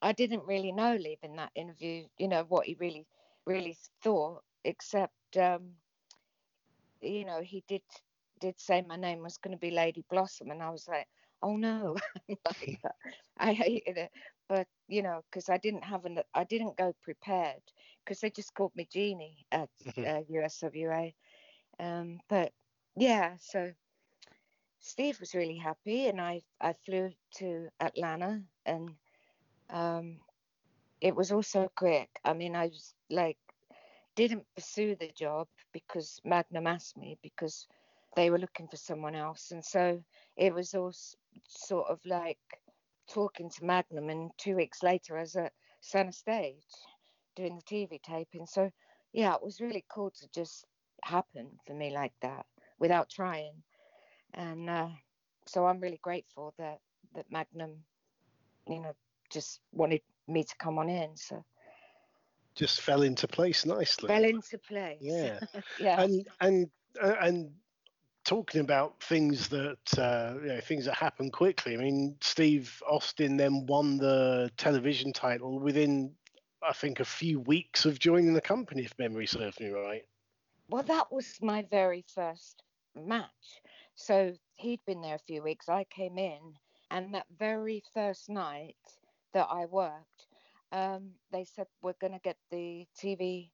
I 0.02 0.12
didn't 0.12 0.46
really 0.46 0.72
know 0.72 0.96
leaving 0.96 1.36
that 1.36 1.52
interview, 1.54 2.06
you 2.18 2.28
know, 2.28 2.44
what 2.44 2.66
he 2.66 2.74
really, 2.74 3.06
really 3.46 3.76
thought. 4.02 4.42
except 4.64 5.36
um, 5.38 5.76
you 7.00 7.24
know 7.24 7.40
he 7.42 7.62
did 7.68 7.82
did 8.40 8.60
say 8.60 8.82
my 8.82 8.96
name 8.96 9.22
was 9.22 9.38
going 9.38 9.52
to 9.52 9.58
be 9.60 9.70
Lady 9.70 10.04
Blossom, 10.10 10.50
and 10.50 10.62
I 10.62 10.70
was 10.70 10.86
like, 10.88 11.06
oh 11.42 11.56
no, 11.56 11.96
like, 12.28 12.80
I 13.38 13.52
hated 13.52 13.96
it. 13.98 14.10
But 14.48 14.66
you 14.88 15.02
know, 15.02 15.22
because 15.30 15.48
I 15.48 15.58
didn't 15.58 15.84
have 15.84 16.04
an, 16.06 16.20
I 16.34 16.44
didn't 16.44 16.76
go 16.76 16.92
prepared 17.02 17.62
because 18.04 18.20
they 18.20 18.30
just 18.30 18.54
called 18.54 18.72
me 18.76 18.86
Jeannie 18.92 19.46
at 19.52 19.70
uh, 19.98 20.20
USWA. 20.30 21.14
Um, 21.80 22.20
but 22.28 22.52
yeah, 22.96 23.36
so 23.38 23.72
Steve 24.80 25.20
was 25.20 25.34
really 25.34 25.56
happy, 25.58 26.06
and 26.08 26.20
I 26.20 26.42
I 26.60 26.72
flew 26.72 27.12
to 27.36 27.68
Atlanta, 27.80 28.44
and 28.64 28.96
um, 29.70 30.20
it 31.00 31.14
was 31.14 31.32
also 31.32 31.68
quick. 31.76 32.08
I 32.24 32.32
mean, 32.32 32.56
I 32.56 32.66
was 32.66 32.94
like, 33.10 33.38
didn't 34.14 34.46
pursue 34.54 34.96
the 34.96 35.10
job 35.16 35.46
because 35.72 36.20
Magnum 36.24 36.66
asked 36.66 36.96
me 36.96 37.18
because 37.22 37.66
they 38.16 38.30
were 38.30 38.38
looking 38.38 38.66
for 38.68 38.76
someone 38.76 39.14
else, 39.14 39.50
and 39.50 39.64
so 39.64 40.02
it 40.36 40.54
was 40.54 40.74
all 40.74 40.92
sort 41.48 41.88
of 41.90 42.00
like 42.06 42.38
talking 43.12 43.50
to 43.50 43.64
Magnum, 43.64 44.08
and 44.08 44.30
two 44.38 44.56
weeks 44.56 44.82
later, 44.82 45.16
I 45.18 45.20
was 45.20 45.36
at 45.36 45.52
center 45.80 46.12
stage 46.12 46.64
doing 47.36 47.56
the 47.56 47.62
TV 47.62 48.00
taping. 48.02 48.46
So 48.46 48.70
yeah, 49.12 49.34
it 49.34 49.42
was 49.42 49.60
really 49.60 49.84
cool 49.92 50.10
to 50.10 50.28
just 50.34 50.64
happen 51.04 51.50
for 51.66 51.74
me 51.74 51.90
like 51.90 52.14
that 52.22 52.46
without 52.78 53.10
trying, 53.10 53.62
and 54.32 54.70
uh, 54.70 54.88
so 55.46 55.66
I'm 55.66 55.80
really 55.80 56.00
grateful 56.02 56.54
that 56.58 56.78
that 57.14 57.30
Magnum, 57.30 57.84
you 58.66 58.80
know, 58.80 58.94
just 59.30 59.60
wanted 59.72 60.00
me 60.28 60.44
to 60.44 60.56
come 60.58 60.78
on 60.78 60.88
in. 60.88 61.16
So 61.16 61.44
Just 62.54 62.80
fell 62.80 63.02
into 63.02 63.28
place 63.28 63.64
nicely. 63.66 64.08
fell 64.08 64.24
into 64.24 64.58
place. 64.58 64.98
Yeah. 65.00 65.40
yeah. 65.80 66.02
and 66.02 66.26
and 66.40 66.70
uh, 67.02 67.16
and 67.20 67.50
talking 68.24 68.60
about 68.60 69.00
things 69.02 69.48
that 69.48 69.98
uh, 69.98 70.34
you 70.42 70.48
know 70.48 70.60
things 70.60 70.84
that 70.86 70.94
happen 70.94 71.30
quickly. 71.30 71.74
I 71.74 71.76
mean, 71.78 72.16
Steve 72.20 72.82
Austin 72.88 73.36
then 73.36 73.66
won 73.66 73.98
the 73.98 74.50
television 74.56 75.12
title 75.12 75.58
within, 75.60 76.12
I 76.62 76.72
think, 76.72 77.00
a 77.00 77.04
few 77.04 77.40
weeks 77.40 77.84
of 77.84 77.98
joining 77.98 78.34
the 78.34 78.40
company, 78.40 78.84
if 78.84 78.98
memory 78.98 79.26
serves 79.26 79.60
me 79.60 79.70
right. 79.70 80.04
Well, 80.68 80.82
that 80.82 81.12
was 81.12 81.38
my 81.40 81.62
very 81.70 82.04
first 82.14 82.62
match. 82.96 83.62
So 83.94 84.34
he'd 84.56 84.80
been 84.86 85.00
there 85.00 85.14
a 85.14 85.26
few 85.26 85.42
weeks. 85.42 85.68
I 85.68 85.84
came 85.84 86.18
in, 86.18 86.40
and 86.90 87.14
that 87.14 87.26
very 87.38 87.82
first 87.94 88.28
night 88.28 88.76
that 89.36 89.48
I 89.50 89.66
worked, 89.66 90.28
um, 90.72 91.12
they 91.32 91.44
said 91.44 91.68
we're 91.82 92.00
going 92.00 92.14
to 92.14 92.20
get 92.20 92.38
the 92.50 92.86
TV. 92.98 93.52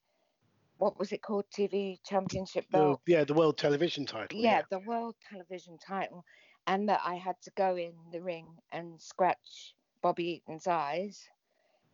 What 0.79 0.99
was 0.99 1.13
it 1.13 1.23
called? 1.23 1.47
TV 1.51 2.01
Championship 2.05 2.67
The, 2.71 2.97
yeah, 3.07 3.25
the 3.25 3.35
world 3.35 3.59
television 3.59 4.07
title. 4.07 4.39
yeah, 4.39 4.63
the 4.71 4.79
world 4.79 5.17
television 5.31 5.79
title, 5.79 6.25
and 6.67 6.89
that 6.89 7.01
I 7.05 7.17
had 7.17 7.41
to 7.43 7.51
go 7.57 7.77
in 7.77 7.95
the 8.13 8.23
ring 8.23 8.59
and 8.73 9.01
scratch 9.01 9.75
Bobby 10.03 10.43
Eaton's 10.47 10.67
eyes. 10.69 11.29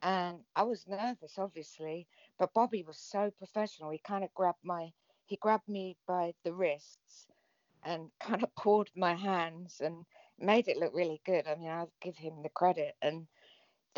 And 0.03 0.45
I 0.55 0.63
was 0.65 0.87
nervous, 0.87 1.39
obviously, 1.39 2.09
but 2.39 2.55
Bobby 2.55 2.83
was 2.85 2.99
so 2.99 3.31
professional. 3.31 3.91
He 3.91 3.99
kind 3.99 4.25
of 4.25 4.35
grabbed 4.35 4.65
my, 4.65 4.93
he 5.27 5.37
grabbed 5.37 5.69
me 5.69 5.97
by 6.07 6.35
the 6.45 6.55
wrists 6.55 7.27
and 7.85 8.11
kind 8.21 8.43
of 8.45 8.55
pulled 8.57 8.91
my 8.97 9.15
hands 9.15 9.81
and 9.81 10.07
made 10.39 10.69
it 10.69 10.77
look 10.79 10.95
really 10.95 11.21
good. 11.25 11.47
I 11.47 11.57
mean, 11.57 11.71
I'll 11.71 11.93
give 12.01 12.19
him 12.19 12.43
the 12.43 12.51
credit. 12.51 12.97
And 13.03 13.29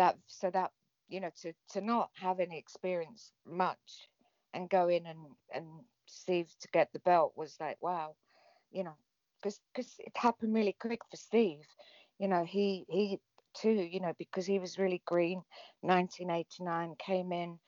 that, 0.00 0.16
so 0.26 0.50
that, 0.50 0.70
you 1.08 1.20
know, 1.20 1.30
to, 1.42 1.52
to 1.72 1.80
not 1.80 2.10
have 2.14 2.40
any 2.40 2.58
experience 2.58 3.32
much 3.46 4.08
and 4.54 4.70
go 4.70 4.88
in 4.88 5.06
and, 5.06 5.18
and 5.54 5.66
Steve 6.06 6.48
to 6.60 6.68
get 6.72 6.88
the 6.92 6.98
belt 7.00 7.32
was 7.36 7.56
like, 7.60 7.76
wow, 7.82 8.14
you 8.70 8.82
know, 8.82 8.96
because 9.40 9.60
because 9.72 9.94
it 9.98 10.12
happened 10.16 10.54
really 10.54 10.76
quick 10.80 11.00
for 11.10 11.16
Steve. 11.16 11.64
You 12.18 12.28
know, 12.28 12.44
he 12.44 12.84
he 12.88 13.20
too, 13.54 13.72
you 13.72 14.00
know, 14.00 14.12
because 14.18 14.46
he 14.46 14.58
was 14.58 14.78
really 14.78 15.02
green. 15.06 15.42
1989 15.82 16.96
came 16.98 17.32
in, 17.32 17.58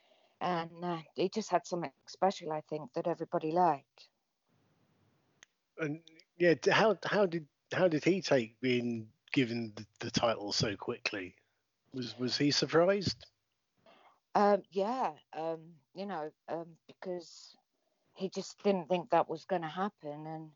and 0.41 0.71
uh, 0.83 0.99
he 1.15 1.29
just 1.29 1.51
had 1.51 1.67
something 1.67 1.93
special, 2.07 2.53
I 2.53 2.62
think, 2.69 2.93
that 2.95 3.07
everybody 3.07 3.53
liked. 3.53 4.09
And 5.79 6.01
yeah, 6.39 6.55
how 6.71 6.97
how 7.05 7.27
did 7.27 7.47
how 7.73 7.89
did 7.89 8.05
he 8.05 8.21
take 8.21 8.61
being 8.61 9.09
given 9.33 9.73
the, 9.77 9.87
the 10.01 10.11
title 10.11 10.53
so 10.53 10.77
quickly? 10.77 11.35
Was 11.95 12.19
was 12.19 12.37
he 12.39 12.51
surprised? 12.51 13.27
Um, 14.35 14.63
yeah, 14.71 15.13
um, 15.33 15.75
you 15.95 16.07
know, 16.07 16.31
um, 16.49 16.77
because 16.87 17.57
he 18.15 18.29
just 18.29 18.63
didn't 18.63 18.89
think 18.89 19.11
that 19.11 19.29
was 19.29 19.45
going 19.45 19.63
to 19.63 19.69
happen, 19.69 20.27
and 20.27 20.51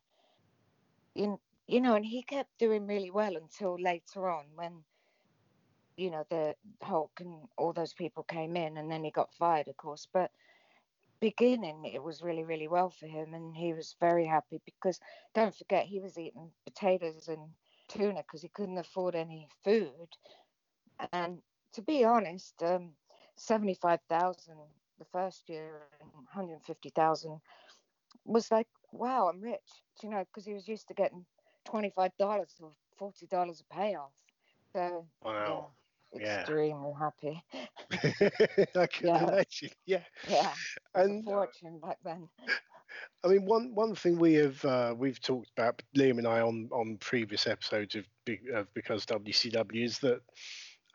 you 1.15 1.39
you 1.67 1.81
know, 1.81 1.95
and 1.95 2.05
he 2.05 2.23
kept 2.23 2.57
doing 2.59 2.87
really 2.87 3.11
well 3.11 3.35
until 3.35 3.75
later 3.79 4.29
on 4.29 4.45
when 4.55 4.83
you 5.97 6.09
know 6.11 6.23
the 6.29 6.55
Hulk 6.81 7.11
and 7.19 7.47
all 7.57 7.73
those 7.73 7.93
people 7.93 8.23
came 8.23 8.55
in, 8.55 8.77
and 8.77 8.89
then 8.91 9.03
he 9.03 9.11
got 9.11 9.33
fired, 9.33 9.67
of 9.67 9.77
course. 9.77 10.07
But 10.11 10.31
beginning, 11.19 11.85
it 11.85 12.03
was 12.03 12.21
really 12.21 12.43
really 12.43 12.67
well 12.67 12.89
for 12.89 13.07
him, 13.07 13.33
and 13.33 13.55
he 13.55 13.73
was 13.73 13.95
very 13.99 14.25
happy 14.25 14.61
because 14.65 14.99
don't 15.33 15.55
forget 15.55 15.85
he 15.85 15.99
was 15.99 16.17
eating 16.17 16.51
potatoes 16.65 17.27
and 17.27 17.53
tuna 17.89 18.21
because 18.21 18.41
he 18.41 18.49
couldn't 18.49 18.77
afford 18.77 19.15
any 19.15 19.47
food, 19.63 20.09
and 20.99 21.41
to 21.73 21.81
be 21.81 22.03
honest, 22.03 22.61
um, 22.63 22.93
seventy-five 23.35 24.01
thousand 24.09 24.57
the 24.99 25.05
first 25.05 25.49
year 25.49 25.81
and 25.99 26.09
one 26.13 26.25
hundred 26.25 26.61
fifty 26.63 26.89
thousand 26.89 27.39
was 28.25 28.51
like, 28.51 28.67
wow, 28.91 29.27
I'm 29.27 29.41
rich, 29.41 29.83
you 30.01 30.09
know, 30.09 30.23
because 30.25 30.45
he 30.45 30.53
was 30.53 30.67
used 30.67 30.87
to 30.87 30.93
getting 30.93 31.25
twenty-five 31.65 32.11
dollars 32.17 32.55
or 32.61 32.71
forty 32.97 33.25
dollars 33.27 33.61
a 33.61 33.73
payoff. 33.73 34.11
So 34.73 35.07
Wow. 35.21 35.45
yeah, 35.45 35.65
Yeah. 36.15 36.49
extremely 36.49 36.93
happy. 36.97 37.43
I 38.75 38.87
can 38.87 39.15
Yeah. 39.15 39.15
imagine. 39.15 39.69
Yeah. 39.85 40.03
Yeah, 40.27 40.55
And 40.95 41.25
fortune 41.25 41.79
back 41.79 41.97
then. 42.03 42.29
I 43.23 43.27
mean, 43.27 43.45
one 43.45 43.73
one 43.75 43.95
thing 43.95 44.17
we 44.17 44.33
have 44.35 44.63
uh, 44.65 44.93
we've 44.97 45.19
talked 45.21 45.49
about 45.57 45.81
Liam 45.95 46.17
and 46.17 46.27
I 46.27 46.41
on 46.41 46.69
on 46.71 46.97
previous 46.97 47.47
episodes 47.47 47.95
of, 47.95 48.05
of 48.53 48.73
because 48.73 49.05
WCW 49.05 49.85
is 49.85 49.99
that 49.99 50.21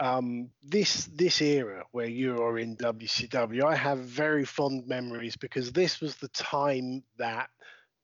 um, 0.03 0.51
this 0.65 1.07
this 1.15 1.41
era 1.41 1.85
where 1.93 2.09
you 2.09 2.43
are 2.43 2.59
in 2.59 2.77
WCW, 2.77 3.63
I 3.63 3.77
have 3.77 3.99
very 4.01 4.45
fond 4.45 4.89
memories 4.89 5.37
because 5.37 5.71
this 5.71 6.01
was 6.01 6.17
the 6.17 6.29
time 6.29 7.05
that 7.19 7.51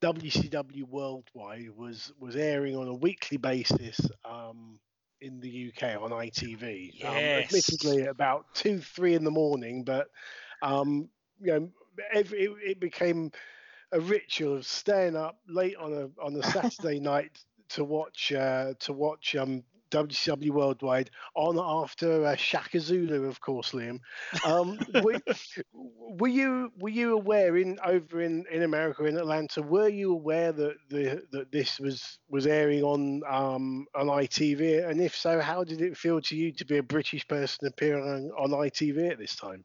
WCW 0.01 0.85
Worldwide 0.89 1.71
was 1.77 2.13
was 2.21 2.37
airing 2.37 2.77
on 2.77 2.87
a 2.87 2.95
weekly 2.95 3.37
basis 3.37 4.01
um, 4.25 4.79
in 5.21 5.41
the 5.41 5.73
UK 5.73 6.01
on 6.01 6.11
ITV. 6.11 6.93
Yes. 6.95 7.09
Um, 7.09 7.15
admittedly, 7.17 8.03
at 8.05 8.11
about 8.11 8.47
two 8.55 8.79
three 8.79 9.15
in 9.15 9.25
the 9.25 9.33
morning, 9.33 9.83
but 9.83 10.07
um, 10.63 11.09
you 11.41 11.53
know, 11.53 11.71
every, 12.13 12.45
it, 12.45 12.51
it 12.65 12.81
became 12.81 13.33
a 13.91 13.99
ritual 13.99 14.55
of 14.55 14.67
staying 14.67 15.17
up 15.17 15.41
late 15.49 15.75
on 15.77 15.93
a 15.93 16.25
on 16.25 16.37
a 16.37 16.45
Saturday 16.45 17.01
night 17.01 17.33
to 17.71 17.83
watch 17.83 18.33
uh, 18.33 18.75
to 18.79 18.93
watch 18.93 19.35
um, 19.35 19.65
WCW 19.91 20.51
Worldwide 20.51 21.11
on 21.35 21.59
after 21.59 22.25
uh, 22.25 22.37
Shaka 22.37 22.81
Zulu, 22.81 23.25
of 23.25 23.41
course, 23.41 23.73
Liam. 23.73 24.01
Um, 24.45 24.79
were, 25.03 25.21
were 25.73 26.29
you 26.29 26.73
were 26.79 26.89
you 26.89 27.15
aware 27.15 27.57
in 27.57 27.79
over 27.85 28.21
in, 28.21 28.45
in 28.51 28.63
America 28.63 29.05
in 29.05 29.17
Atlanta? 29.17 29.63
Were 29.63 29.89
you 29.89 30.13
aware 30.13 30.53
that 30.53 30.77
the 30.89 31.23
that 31.33 31.53
this 31.53 31.79
was 31.79 32.19
was 32.29 32.47
airing 32.47 32.83
on 32.83 33.23
um, 33.29 33.87
on 33.95 34.07
ITV? 34.07 34.89
And 34.89 35.01
if 35.01 35.17
so, 35.17 35.41
how 35.41 35.65
did 35.65 35.81
it 35.81 35.97
feel 35.97 36.21
to 36.23 36.37
you 36.37 36.53
to 36.53 36.65
be 36.65 36.79
a 36.79 36.83
British 36.83 37.27
person 37.29 37.67
appearing 37.67 38.33
on, 38.39 38.53
on 38.53 38.59
ITV 38.59 39.11
at 39.11 39.19
this 39.19 39.37
time? 39.37 39.65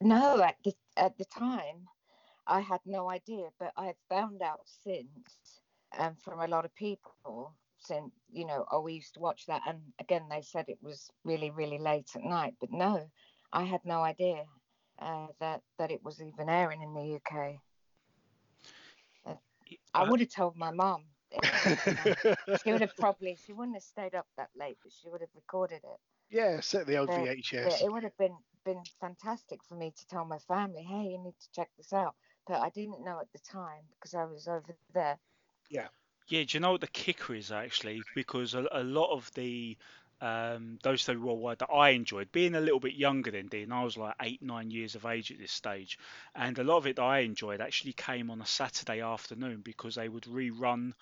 No, 0.00 0.42
at 0.42 0.56
the 0.64 0.74
at 0.96 1.16
the 1.18 1.24
time, 1.24 1.88
I 2.46 2.60
had 2.60 2.80
no 2.84 3.08
idea, 3.10 3.48
but 3.58 3.72
I 3.76 3.86
had 3.86 3.96
found 4.08 4.42
out 4.42 4.60
since, 4.84 5.60
um, 5.98 6.16
from 6.22 6.40
a 6.40 6.46
lot 6.46 6.64
of 6.64 6.74
people, 6.74 7.54
saying, 7.86 8.10
you 8.32 8.46
know, 8.46 8.64
oh, 8.70 8.80
we 8.80 8.94
used 8.94 9.14
to 9.14 9.20
watch 9.20 9.46
that, 9.46 9.62
and 9.66 9.80
again, 10.00 10.22
they 10.30 10.42
said 10.42 10.66
it 10.68 10.78
was 10.82 11.10
really, 11.24 11.50
really 11.50 11.78
late 11.78 12.10
at 12.14 12.22
night, 12.22 12.54
but 12.60 12.70
no, 12.72 13.06
I 13.52 13.62
had 13.64 13.80
no 13.84 14.02
idea 14.02 14.44
uh, 14.98 15.26
that 15.40 15.62
that 15.78 15.90
it 15.90 16.02
was 16.04 16.20
even 16.22 16.48
airing 16.48 16.82
in 16.82 16.94
the 16.94 17.16
UK. 17.16 17.56
Uh, 19.26 19.34
I 19.94 20.02
I- 20.02 20.10
would 20.10 20.20
have 20.20 20.30
told 20.30 20.56
my 20.56 20.70
mum. 20.70 21.04
she 22.62 22.70
would 22.70 22.80
have 22.80 22.96
probably, 22.96 23.36
she 23.44 23.52
wouldn't 23.52 23.74
have 23.76 23.82
stayed 23.82 24.14
up 24.14 24.26
that 24.36 24.50
late, 24.56 24.78
but 24.84 24.92
she 24.92 25.08
would 25.08 25.20
have 25.20 25.34
recorded 25.34 25.80
it. 25.82 25.98
yeah, 26.30 26.60
set 26.60 26.86
the 26.86 26.96
old 26.96 27.08
But- 27.08 27.20
VHS. 27.20 27.82
It 27.82 27.92
would 27.92 28.04
have 28.04 28.16
been 28.16 28.36
been 28.64 28.82
fantastic 29.00 29.62
for 29.68 29.74
me 29.74 29.92
to 29.94 30.06
tell 30.06 30.24
my 30.24 30.38
family, 30.38 30.82
hey, 30.82 31.02
you 31.10 31.18
need 31.22 31.34
to 31.38 31.50
check 31.54 31.68
this 31.76 31.92
out. 31.92 32.14
But 32.46 32.60
I 32.62 32.70
didn't 32.70 33.04
know 33.04 33.18
at 33.20 33.30
the 33.32 33.38
time 33.40 33.82
because 33.94 34.14
I 34.14 34.24
was 34.24 34.48
over 34.48 34.74
there. 34.94 35.18
Yeah, 35.70 35.88
do 36.28 36.44
you 36.56 36.60
know 36.60 36.72
what 36.72 36.80
the 36.80 36.86
kicker 36.88 37.34
is 37.34 37.52
actually? 37.52 38.02
Because 38.14 38.54
a, 38.54 38.66
a 38.72 38.82
lot 38.82 39.12
of 39.12 39.30
the 39.34 39.76
Um, 40.20 40.78
those 40.82 41.04
two 41.04 41.20
worldwide 41.20 41.58
that 41.58 41.70
I 41.72 41.90
enjoyed, 41.90 42.32
being 42.32 42.54
a 42.54 42.60
little 42.60 42.80
bit 42.80 42.94
younger 42.94 43.30
than 43.32 43.48
Dean, 43.48 43.72
I 43.72 43.84
was 43.84 43.96
like 43.98 44.14
eight, 44.22 44.40
nine 44.42 44.70
years 44.70 44.94
of 44.94 45.04
age 45.04 45.30
at 45.32 45.38
this 45.38 45.52
stage, 45.52 45.98
and 46.34 46.58
a 46.58 46.64
lot 46.64 46.78
of 46.78 46.86
it 46.86 46.96
that 46.96 47.02
I 47.02 47.18
enjoyed 47.20 47.60
actually 47.60 47.92
came 47.94 48.30
on 48.30 48.40
a 48.40 48.46
Saturday 48.46 49.00
afternoon 49.02 49.60
because 49.62 49.96
they 49.96 50.08
would 50.08 50.24
rerun 50.24 50.92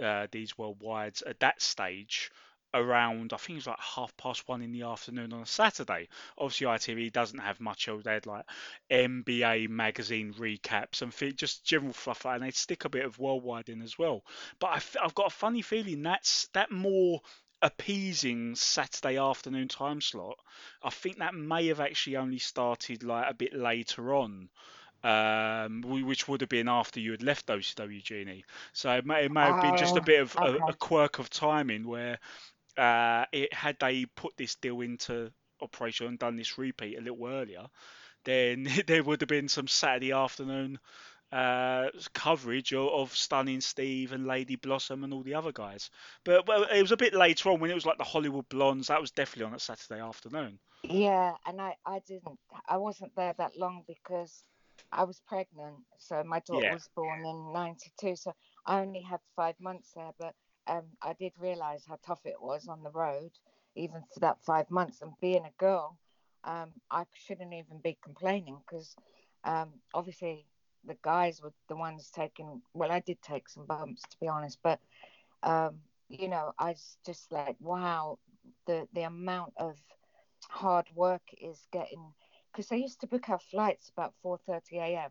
uh, 0.00 0.26
these 0.30 0.52
worldwides 0.58 1.22
at 1.26 1.40
that 1.40 1.60
stage 1.60 2.30
around 2.74 3.32
I 3.32 3.36
think 3.36 3.54
it 3.56 3.60
was 3.60 3.66
like 3.68 3.80
half 3.80 4.16
past 4.16 4.46
one 4.48 4.62
in 4.62 4.72
the 4.72 4.82
afternoon 4.82 5.32
on 5.32 5.42
a 5.42 5.46
Saturday. 5.46 6.08
Obviously, 6.36 6.66
ITV 6.66 7.10
doesn't 7.10 7.38
have 7.38 7.60
much 7.60 7.88
else. 7.88 8.04
They 8.04 8.12
had 8.14 8.26
like 8.26 8.44
NBA 8.90 9.68
magazine 9.68 10.34
recaps 10.34 11.02
and 11.02 11.36
just 11.36 11.64
general 11.64 11.92
fluff, 11.92 12.26
and 12.26 12.42
they 12.42 12.50
stick 12.50 12.84
a 12.84 12.88
bit 12.90 13.04
of 13.04 13.18
worldwide 13.18 13.68
in 13.68 13.82
as 13.82 13.98
well. 13.98 14.24
But 14.58 14.68
I've, 14.68 14.96
I've 15.02 15.14
got 15.14 15.28
a 15.28 15.34
funny 15.34 15.62
feeling 15.62 16.02
that's 16.02 16.48
that 16.54 16.70
more 16.70 17.20
appeasing 17.62 18.54
Saturday 18.54 19.18
afternoon 19.18 19.68
time 19.68 20.00
slot. 20.00 20.38
I 20.82 20.90
think 20.90 21.18
that 21.18 21.34
may 21.34 21.66
have 21.68 21.80
actually 21.80 22.16
only 22.16 22.38
started 22.38 23.02
like 23.02 23.30
a 23.30 23.34
bit 23.34 23.54
later 23.54 24.14
on 24.14 24.48
um, 25.04 25.82
which 25.82 26.26
would 26.28 26.40
have 26.40 26.50
been 26.50 26.68
after 26.68 27.00
you 27.00 27.12
had 27.12 27.22
left 27.22 27.46
WCW 27.46 28.02
Jeannie. 28.02 28.44
So 28.72 28.90
it 28.92 29.06
may, 29.06 29.24
it 29.26 29.32
may 29.32 29.46
have 29.46 29.60
been 29.60 29.76
just 29.76 29.96
a 29.96 30.00
Oh, 30.00 30.02
bit 30.02 30.20
of 30.20 30.36
a, 30.42 30.58
a 30.68 30.74
quirk 30.74 31.18
of 31.20 31.30
timing 31.30 31.86
where 31.86 32.18
uh, 32.78 33.26
it 33.32 33.52
had 33.52 33.76
they 33.80 34.06
put 34.06 34.36
this 34.36 34.56
deal 34.56 34.80
into 34.82 35.32
operation 35.60 36.06
and 36.06 36.18
done 36.18 36.36
this 36.36 36.58
repeat 36.58 36.98
a 36.98 37.02
little 37.02 37.26
earlier, 37.26 37.66
then 38.24 38.68
there 38.86 39.02
would 39.04 39.20
have 39.20 39.28
been 39.28 39.48
some 39.48 39.68
Saturday 39.68 40.12
afternoon 40.12 40.78
uh, 41.32 41.88
coverage 42.14 42.72
of, 42.74 42.88
of 42.88 43.16
Stunning 43.16 43.60
Steve 43.60 44.12
and 44.12 44.26
Lady 44.26 44.56
Blossom 44.56 45.04
and 45.04 45.12
all 45.12 45.22
the 45.22 45.34
other 45.34 45.52
guys. 45.52 45.90
But 46.24 46.46
well, 46.48 46.64
it 46.64 46.82
was 46.82 46.92
a 46.92 46.96
bit 46.96 47.14
later 47.14 47.50
on 47.50 47.60
when 47.60 47.70
it 47.70 47.74
was 47.74 47.86
like 47.86 47.98
the 47.98 48.04
Hollywood 48.04 48.48
Blondes. 48.48 48.88
That 48.88 49.00
was 49.00 49.10
definitely 49.12 49.46
on 49.46 49.54
a 49.54 49.60
Saturday 49.60 50.00
afternoon. 50.00 50.58
Yeah, 50.82 51.34
and 51.46 51.60
I, 51.60 51.76
I 51.86 52.00
didn't, 52.06 52.38
I 52.68 52.76
wasn't 52.78 53.14
there 53.16 53.34
that 53.38 53.56
long 53.56 53.84
because 53.86 54.44
I 54.92 55.04
was 55.04 55.20
pregnant. 55.26 55.76
So 55.98 56.22
my 56.24 56.40
daughter 56.40 56.66
Yeah. 56.66 56.74
was 56.74 56.88
born 56.94 57.24
in 57.26 57.52
92. 57.52 58.16
So 58.16 58.32
I 58.66 58.80
only 58.80 59.02
had 59.02 59.20
five 59.36 59.54
months 59.60 59.92
there. 59.94 60.12
But 60.18 60.34
um, 60.68 60.84
I 61.02 61.14
did 61.14 61.32
realize 61.40 61.84
how 61.88 61.98
tough 62.06 62.24
it 62.24 62.40
was 62.40 62.68
on 62.68 62.82
the 62.82 62.90
road, 62.90 63.30
even 63.74 64.02
for 64.12 64.20
that 64.20 64.38
five 64.44 64.70
months. 64.70 65.02
And 65.02 65.12
being 65.20 65.44
a 65.44 65.52
girl, 65.58 65.98
um, 66.44 66.72
I 66.90 67.04
shouldn't 67.14 67.54
even 67.54 67.78
be 67.82 67.98
complaining 68.02 68.58
because 68.66 68.94
um, 69.44 69.70
obviously 69.94 70.46
the 70.84 70.96
guys 71.02 71.42
were 71.42 71.52
the 71.68 71.76
ones 71.76 72.10
taking, 72.14 72.62
well, 72.74 72.92
I 72.92 73.00
did 73.00 73.20
take 73.22 73.48
some 73.48 73.66
bumps, 73.66 74.02
to 74.02 74.16
be 74.20 74.28
honest. 74.28 74.58
But, 74.62 74.80
um, 75.42 75.80
you 76.08 76.28
know, 76.28 76.52
I 76.58 76.70
was 76.70 76.98
just 77.04 77.32
like, 77.32 77.56
wow, 77.60 78.18
the, 78.66 78.86
the 78.94 79.02
amount 79.02 79.54
of 79.56 79.76
hard 80.48 80.86
work 80.94 81.22
is 81.40 81.66
getting 81.72 82.12
because 82.52 82.68
they 82.68 82.78
used 82.78 83.00
to 83.00 83.06
book 83.06 83.28
our 83.28 83.38
flights 83.38 83.90
about 83.90 84.14
4:30 84.24 84.78
a.m. 84.78 85.10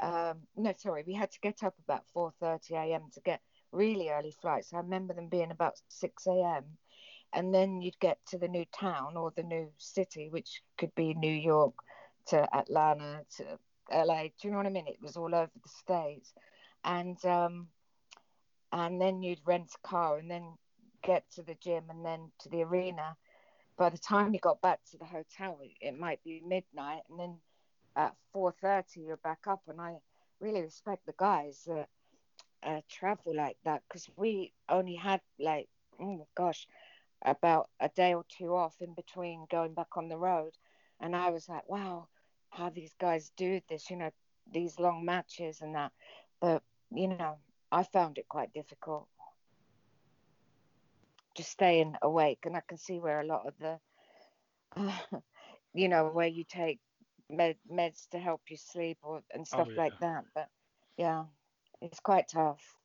Um, 0.00 0.38
no, 0.56 0.72
sorry, 0.76 1.04
we 1.06 1.14
had 1.14 1.30
to 1.32 1.40
get 1.40 1.62
up 1.62 1.74
about 1.84 2.04
4:30 2.14 2.72
a.m. 2.72 3.02
to 3.12 3.20
get 3.20 3.40
really 3.72 4.10
early 4.10 4.34
flights. 4.40 4.72
I 4.72 4.78
remember 4.78 5.14
them 5.14 5.28
being 5.28 5.50
about 5.50 5.74
6 5.88 6.26
a.m. 6.26 6.64
And 7.32 7.52
then 7.54 7.82
you'd 7.82 7.98
get 8.00 8.18
to 8.28 8.38
the 8.38 8.48
new 8.48 8.64
town 8.78 9.16
or 9.16 9.32
the 9.36 9.42
new 9.42 9.70
city, 9.76 10.28
which 10.30 10.62
could 10.78 10.94
be 10.94 11.14
New 11.14 11.32
York 11.32 11.74
to 12.28 12.56
Atlanta 12.56 13.24
to 13.36 13.58
LA. 13.92 14.24
Do 14.24 14.30
you 14.42 14.50
know 14.50 14.56
what 14.56 14.66
I 14.66 14.70
mean? 14.70 14.86
It 14.86 15.02
was 15.02 15.16
all 15.16 15.34
over 15.34 15.50
the 15.62 15.68
states, 15.68 16.32
and 16.84 17.22
um, 17.26 17.68
and 18.72 19.00
then 19.00 19.22
you'd 19.22 19.40
rent 19.46 19.70
a 19.74 19.88
car 19.88 20.18
and 20.18 20.30
then 20.30 20.54
get 21.02 21.24
to 21.32 21.42
the 21.42 21.56
gym 21.62 21.84
and 21.90 22.04
then 22.04 22.30
to 22.40 22.48
the 22.48 22.62
arena 22.62 23.16
by 23.76 23.88
the 23.88 23.98
time 23.98 24.34
you 24.34 24.40
got 24.40 24.60
back 24.60 24.80
to 24.90 24.98
the 24.98 25.04
hotel 25.04 25.58
it, 25.80 25.98
might 25.98 26.22
be 26.24 26.42
midnight 26.44 27.02
and 27.08 27.18
then 27.18 27.36
at 27.96 28.14
4.30 28.34 28.84
you're 28.96 29.16
back 29.18 29.46
up 29.46 29.62
and 29.68 29.80
i 29.80 29.94
really 30.40 30.60
respect 30.60 31.06
the 31.06 31.14
guys 31.16 31.62
that 31.66 31.88
uh, 32.62 32.80
travel 32.88 33.34
like 33.34 33.56
that 33.64 33.82
because 33.88 34.08
we 34.16 34.52
only 34.68 34.94
had 34.94 35.20
like 35.38 35.68
oh 36.00 36.26
gosh 36.34 36.66
about 37.22 37.68
a 37.80 37.88
day 37.88 38.14
or 38.14 38.24
two 38.28 38.54
off 38.54 38.76
in 38.80 38.94
between 38.94 39.46
going 39.50 39.74
back 39.74 39.96
on 39.96 40.08
the 40.08 40.16
road. 40.18 40.52
And 41.00 41.14
i 41.16 41.30
was 41.30 41.48
like 41.48 41.68
wow 41.68 42.08
how 42.50 42.70
these 42.70 42.94
guys 42.98 43.30
do 43.36 43.60
this 43.68 43.90
you 43.90 43.96
know 43.96 44.10
these 44.52 44.78
long 44.78 45.04
matches 45.04 45.60
and 45.60 45.74
that. 45.74 45.92
But 46.40 46.62
you 46.90 47.08
know 47.08 47.38
i 47.70 47.82
found 47.82 48.18
it 48.18 48.28
quite 48.28 48.52
difficult 48.52 49.08
just 51.36 51.50
staying 51.50 51.94
awake. 52.02 52.40
And 52.44 52.56
i 52.56 52.60
can 52.66 52.78
see 52.78 52.98
where 52.98 53.20
a 53.20 53.26
lot 53.26 53.46
of 53.46 53.54
the 53.58 53.78
you 55.74 55.88
know 55.88 56.08
where 56.08 56.26
you 56.26 56.44
take 56.44 56.80
med- 57.30 57.58
meds 57.70 58.08
to 58.10 58.18
help 58.18 58.42
you 58.48 58.56
sleep 58.56 58.98
or 59.02 59.22
and 59.32 59.46
stuff 59.46 59.68
yeah. 59.68 59.82
like 59.82 59.98
that. 60.00 60.24
But 60.34 60.48
yeah 60.96 61.24
it's 61.80 62.00
quite 62.00 62.28
tough 62.28 62.76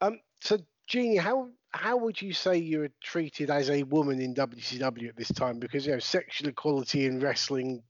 Um, 0.00 0.20
so, 0.40 0.58
Jeannie, 0.86 1.16
how 1.16 1.50
how 1.72 1.96
would 1.98 2.20
you 2.20 2.32
say 2.32 2.56
you 2.58 2.80
were 2.80 2.90
treated 3.02 3.50
as 3.50 3.70
a 3.70 3.82
woman 3.84 4.20
in 4.20 4.34
WCW 4.34 5.08
at 5.08 5.16
this 5.16 5.32
time? 5.32 5.58
Because 5.58 5.86
you 5.86 5.92
know, 5.92 5.98
sexual 5.98 6.48
equality 6.48 7.06
in 7.06 7.20
wrestling 7.20 7.82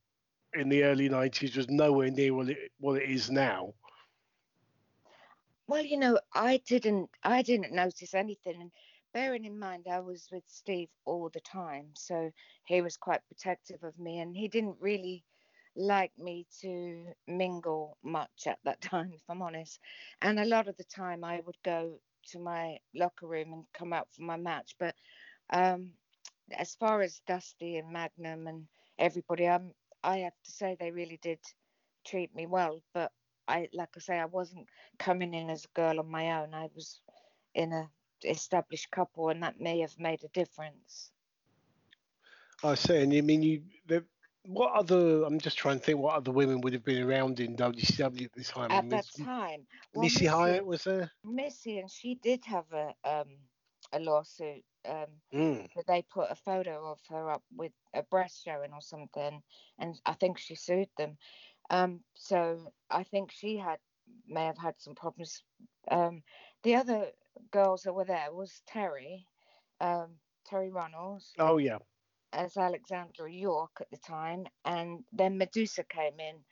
in 0.53 0.69
the 0.69 0.83
early 0.83 1.09
'90s 1.09 1.55
was 1.57 1.69
nowhere 1.69 2.11
near 2.11 2.33
what 2.33 2.49
it 2.49 2.71
what 2.79 3.01
it 3.01 3.09
is 3.09 3.29
now. 3.31 3.73
well 5.67 5.85
you 5.85 5.97
know 5.97 6.19
i 6.33 6.57
didn't 6.67 7.09
i 7.23 7.41
didn't 7.41 7.73
notice 7.73 8.13
anything 8.13 8.61
and 8.61 8.71
bearing 9.13 9.45
in 9.45 9.57
mind 9.57 9.85
i 9.91 9.99
was 9.99 10.27
with 10.31 10.43
steve 10.47 10.89
all 11.05 11.29
the 11.29 11.39
time 11.41 11.87
so 11.93 12.31
he 12.65 12.81
was 12.81 12.97
quite 12.97 13.25
protective 13.27 13.83
of 13.83 13.97
me 13.99 14.19
and 14.19 14.35
he 14.35 14.47
didn't 14.47 14.77
really 14.79 15.23
like 15.79 16.11
me 16.19 16.45
to 16.61 17.13
mingle 17.27 17.97
much 18.03 18.47
at 18.47 18.59
that 18.65 18.81
time 18.91 19.11
if 19.13 19.23
i'm 19.29 19.41
honest 19.41 19.79
and 20.21 20.39
a 20.39 20.45
lot 20.45 20.67
of 20.67 20.77
the 20.77 20.83
time 20.83 21.23
i 21.23 21.41
would 21.45 21.57
go 21.63 21.99
to 22.25 22.39
my 22.39 22.77
locker 22.95 23.27
room 23.27 23.53
and 23.53 23.65
come 23.73 23.93
out 23.93 24.07
for 24.13 24.23
my 24.23 24.37
match 24.37 24.75
but 24.79 24.95
um 25.51 25.91
as 26.51 26.75
far 26.75 27.01
as 27.01 27.21
dusty 27.27 27.77
and 27.77 27.91
magnum 27.91 28.47
and 28.47 28.67
everybody 28.99 29.47
um 29.47 29.73
i 30.03 30.17
have 30.19 30.33
to 30.43 30.51
say 30.51 30.75
they 30.79 30.91
really 30.91 31.17
did 31.21 31.39
treat 32.05 32.33
me 32.35 32.45
well 32.47 32.81
but 32.93 33.11
i 33.47 33.67
like 33.73 33.89
i 33.95 33.99
say 33.99 34.19
i 34.19 34.25
wasn't 34.25 34.67
coming 34.99 35.33
in 35.33 35.49
as 35.49 35.65
a 35.65 35.79
girl 35.79 35.99
on 35.99 36.07
my 36.09 36.41
own 36.41 36.53
i 36.53 36.67
was 36.75 37.01
in 37.55 37.71
a 37.73 37.89
established 38.25 38.91
couple 38.91 39.29
and 39.29 39.43
that 39.43 39.59
may 39.59 39.79
have 39.79 39.97
made 39.99 40.23
a 40.23 40.29
difference 40.29 41.11
I 42.63 42.75
say, 42.75 43.03
and 43.03 43.13
I 43.13 43.21
mean, 43.21 43.43
you. 43.43 43.63
What 44.45 44.73
other? 44.73 45.23
I'm 45.23 45.39
just 45.39 45.57
trying 45.57 45.79
to 45.79 45.85
think. 45.85 45.99
What 45.99 46.15
other 46.15 46.31
women 46.31 46.61
would 46.61 46.73
have 46.73 46.83
been 46.83 47.03
around 47.03 47.39
in 47.39 47.55
WCW 47.55 48.25
at 48.25 48.33
this 48.33 48.49
time? 48.49 48.77
I 48.77 48.81
at 48.81 48.83
mean, 48.83 48.89
that 48.89 49.05
time 49.11 49.67
well, 49.93 50.11
Missy 50.11 50.25
Hyatt 50.25 50.65
was 50.65 50.83
there. 50.83 51.11
missy 51.23 51.79
and 51.79 51.89
she 51.89 52.15
did 52.15 52.45
have 52.45 52.71
a 52.73 52.93
um 53.03 53.29
a 53.93 53.99
lawsuit 53.99 54.63
um 54.87 55.21
Mm. 55.33 55.67
that 55.75 55.85
they 55.87 56.01
put 56.01 56.31
a 56.31 56.35
photo 56.35 56.91
of 56.91 56.99
her 57.09 57.29
up 57.31 57.43
with 57.55 57.71
a 57.93 58.03
breast 58.03 58.43
showing 58.43 58.73
or 58.73 58.81
something 58.81 59.41
and 59.79 59.99
i 60.05 60.13
think 60.13 60.37
she 60.37 60.55
sued 60.55 60.89
them 60.97 61.17
um 61.69 62.01
so 62.15 62.71
i 62.89 63.03
think 63.03 63.31
she 63.31 63.57
had 63.57 63.79
may 64.27 64.45
have 64.45 64.57
had 64.57 64.75
some 64.79 64.95
problems 64.95 65.43
um 65.91 66.23
the 66.63 66.75
other 66.75 67.11
girls 67.51 67.83
that 67.83 67.93
were 67.93 68.05
there 68.05 68.33
was 68.33 68.61
terri 68.67 69.25
um 69.81 70.17
terri 70.49 70.71
runnels 70.71 71.35
Oh 71.39 71.57
yeah. 71.57 71.79
As 72.33 72.57
alexandra 72.57 73.31
york 73.31 73.81
at 73.81 73.89
the 73.91 73.97
time 73.97 74.47
and 74.65 75.05
then 75.11 75.37
medusa 75.37 75.83
came 75.83 76.19
in 76.19 76.43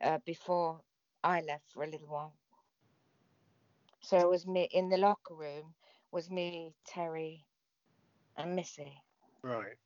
uh, 0.00 0.18
before 0.24 0.82
i 1.22 1.40
left 1.40 1.70
for 1.72 1.84
a 1.84 1.88
little 1.88 2.08
while 2.08 2.36
so 4.00 4.18
it 4.18 4.28
was 4.28 4.46
me 4.46 4.68
in 4.72 4.88
the 4.88 4.96
locker 4.98 5.34
room 5.34 5.74
was 6.10 6.30
me 6.30 6.74
terri 6.86 7.44
and 8.36 8.54
missy 8.54 9.02
Right. 9.42 9.76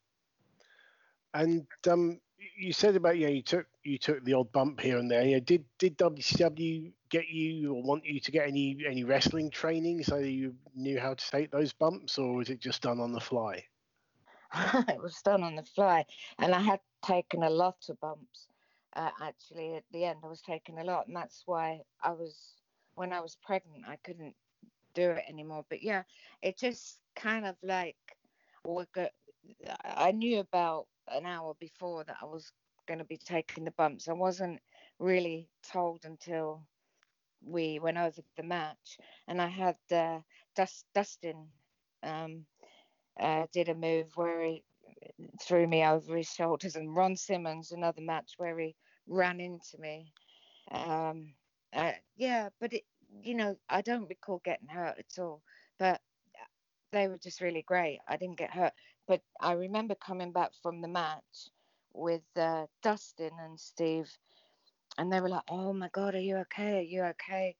And 1.34 1.66
um, 1.88 2.20
you 2.58 2.72
said 2.72 2.96
about 2.96 3.18
yeah, 3.18 3.28
you 3.28 3.42
took 3.42 3.66
you 3.82 3.98
took 3.98 4.24
the 4.24 4.34
odd 4.34 4.52
bump 4.52 4.80
here 4.80 4.98
and 4.98 5.10
there. 5.10 5.24
Yeah, 5.24 5.40
did 5.40 5.64
did 5.78 5.96
WCW 5.96 6.92
get 7.10 7.28
you 7.28 7.74
or 7.74 7.82
want 7.82 8.04
you 8.04 8.20
to 8.20 8.30
get 8.32 8.46
any 8.48 8.78
any 8.86 9.04
wrestling 9.04 9.50
training 9.50 10.02
so 10.02 10.16
you 10.18 10.56
knew 10.74 10.98
how 10.98 11.14
to 11.14 11.30
take 11.30 11.50
those 11.50 11.72
bumps, 11.72 12.18
or 12.18 12.34
was 12.34 12.50
it 12.50 12.60
just 12.60 12.82
done 12.82 13.00
on 13.00 13.12
the 13.12 13.20
fly? 13.20 13.64
it 14.88 15.02
was 15.02 15.20
done 15.22 15.42
on 15.42 15.56
the 15.56 15.62
fly 15.62 16.04
and 16.38 16.54
i 16.54 16.60
had 16.60 16.80
taken 17.04 17.42
a 17.42 17.50
lot 17.50 17.76
of 17.88 18.00
bumps 18.00 18.48
uh, 18.96 19.10
actually 19.22 19.74
at 19.76 19.84
the 19.92 20.04
end 20.04 20.18
i 20.24 20.28
was 20.28 20.42
taking 20.42 20.78
a 20.78 20.84
lot 20.84 21.06
and 21.06 21.16
that's 21.16 21.42
why 21.46 21.80
i 22.02 22.10
was 22.10 22.54
when 22.94 23.12
i 23.12 23.20
was 23.20 23.36
pregnant 23.42 23.84
i 23.86 23.96
couldn't 23.96 24.34
do 24.94 25.10
it 25.10 25.24
anymore. 25.28 25.64
But 25.68 25.82
yeah 25.82 26.02
it 26.42 26.58
just 26.58 27.00
kind 27.14 27.46
of 27.46 27.56
like 27.62 27.96
i 29.84 30.10
knew 30.12 30.40
about 30.40 30.86
an 31.08 31.26
hour 31.26 31.54
before 31.60 32.04
that 32.04 32.16
i 32.20 32.24
was 32.24 32.52
going 32.86 32.98
to 32.98 33.04
be 33.04 33.18
taking 33.18 33.64
the 33.64 33.70
bumps. 33.72 34.08
I 34.08 34.14
wasn't 34.14 34.60
really 34.98 35.48
told 35.62 36.04
until 36.04 36.66
we 37.44 37.78
went 37.78 37.98
over 37.98 38.20
the 38.36 38.42
match 38.42 38.98
and 39.28 39.40
i 39.40 39.46
had 39.46 39.76
uh, 39.92 40.20
Dust, 40.56 40.86
dustin 40.94 41.48
um, 42.02 42.46
uh, 43.20 43.46
did 43.52 43.68
a 43.68 43.74
move 43.74 44.12
where 44.16 44.42
he 44.42 44.64
threw 45.42 45.66
me 45.66 45.84
over 45.84 46.16
his 46.16 46.30
shoulders, 46.32 46.76
and 46.76 46.94
Ron 46.94 47.16
Simmons 47.16 47.72
another 47.72 48.02
match 48.02 48.34
where 48.38 48.58
he 48.58 48.76
ran 49.06 49.40
into 49.40 49.78
me. 49.78 50.12
Um, 50.70 51.34
uh, 51.72 51.92
yeah, 52.16 52.50
but 52.60 52.72
it, 52.72 52.84
you 53.22 53.34
know, 53.34 53.56
I 53.68 53.82
don't 53.82 54.08
recall 54.08 54.40
getting 54.44 54.68
hurt 54.68 54.98
at 54.98 55.18
all. 55.22 55.42
But 55.78 56.00
they 56.92 57.08
were 57.08 57.18
just 57.18 57.40
really 57.40 57.62
great. 57.62 58.00
I 58.08 58.16
didn't 58.16 58.38
get 58.38 58.50
hurt, 58.52 58.72
but 59.06 59.22
I 59.40 59.52
remember 59.52 59.94
coming 59.94 60.32
back 60.32 60.52
from 60.62 60.80
the 60.80 60.88
match 60.88 61.50
with 61.92 62.22
uh, 62.36 62.66
Dustin 62.82 63.32
and 63.40 63.58
Steve, 63.60 64.10
and 64.98 65.12
they 65.12 65.20
were 65.20 65.28
like, 65.28 65.44
"Oh 65.50 65.72
my 65.72 65.88
God, 65.92 66.14
are 66.14 66.20
you 66.20 66.36
okay? 66.38 66.78
Are 66.78 66.82
you 66.82 67.02
okay?" 67.04 67.56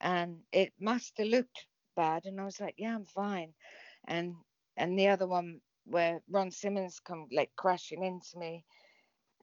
And 0.00 0.42
it 0.52 0.72
must 0.80 1.18
have 1.18 1.28
looked 1.28 1.66
bad, 1.96 2.24
and 2.26 2.40
I 2.40 2.44
was 2.44 2.60
like, 2.60 2.74
"Yeah, 2.78 2.94
I'm 2.96 3.04
fine." 3.06 3.54
And 4.06 4.34
and 4.76 4.98
the 4.98 5.08
other 5.08 5.26
one 5.26 5.60
where 5.84 6.20
Ron 6.28 6.50
Simmons 6.50 7.00
come 7.00 7.28
like 7.32 7.50
crashing 7.56 8.02
into 8.04 8.38
me, 8.38 8.64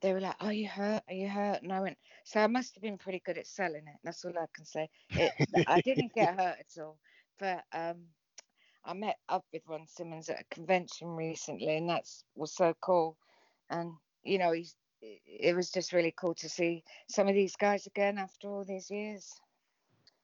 they 0.02 0.13
were 0.13 0.19
like, 0.22 0.36
"Are 0.41 0.54
you 0.54 0.67
hurt? 0.67 1.04
Are 1.08 1.13
you 1.13 1.30
hurt?" 1.30 1.62
And 1.63 1.72
I 1.74 1.80
went, 1.82 1.98
"So 2.26 2.39
I 2.41 2.48
must 2.48 2.76
have 2.76 2.82
been 2.84 2.98
pretty 2.98 3.19
good 3.26 3.38
at 3.38 3.48
selling 3.48 3.88
it. 3.88 3.98
That's 4.04 4.24
all 4.26 4.38
I 4.38 4.46
can 4.56 4.65
say. 4.65 4.89
It, 5.15 5.34
I 5.67 5.82
didn't 5.82 6.13
get 6.13 6.36
hurt 6.39 6.58
at 6.60 6.82
all, 6.82 6.98
but 7.39 7.63
um, 7.74 8.06
I 8.86 8.93
met 8.93 9.17
up 9.30 9.46
with 9.54 9.63
Ron 9.67 9.88
Simmons 9.88 10.30
at 10.30 10.41
a 10.41 10.56
convention 10.56 11.10
recently, 11.10 11.78
and 11.78 11.89
that's 11.89 12.24
was 12.36 12.54
so 12.56 12.74
cool. 12.82 13.17
And 13.69 13.93
you 14.24 14.38
know, 14.38 14.52
he's 14.52 14.76
it 15.02 15.56
was 15.56 15.72
just 15.72 15.93
really 15.93 16.13
cool 16.17 16.36
to 16.36 16.50
see 16.50 16.84
some 17.10 17.28
of 17.28 17.34
these 17.36 17.56
guys 17.56 17.86
again 17.88 18.17
after 18.17 18.48
all 18.50 18.63
these 18.65 18.89
years. 18.89 19.30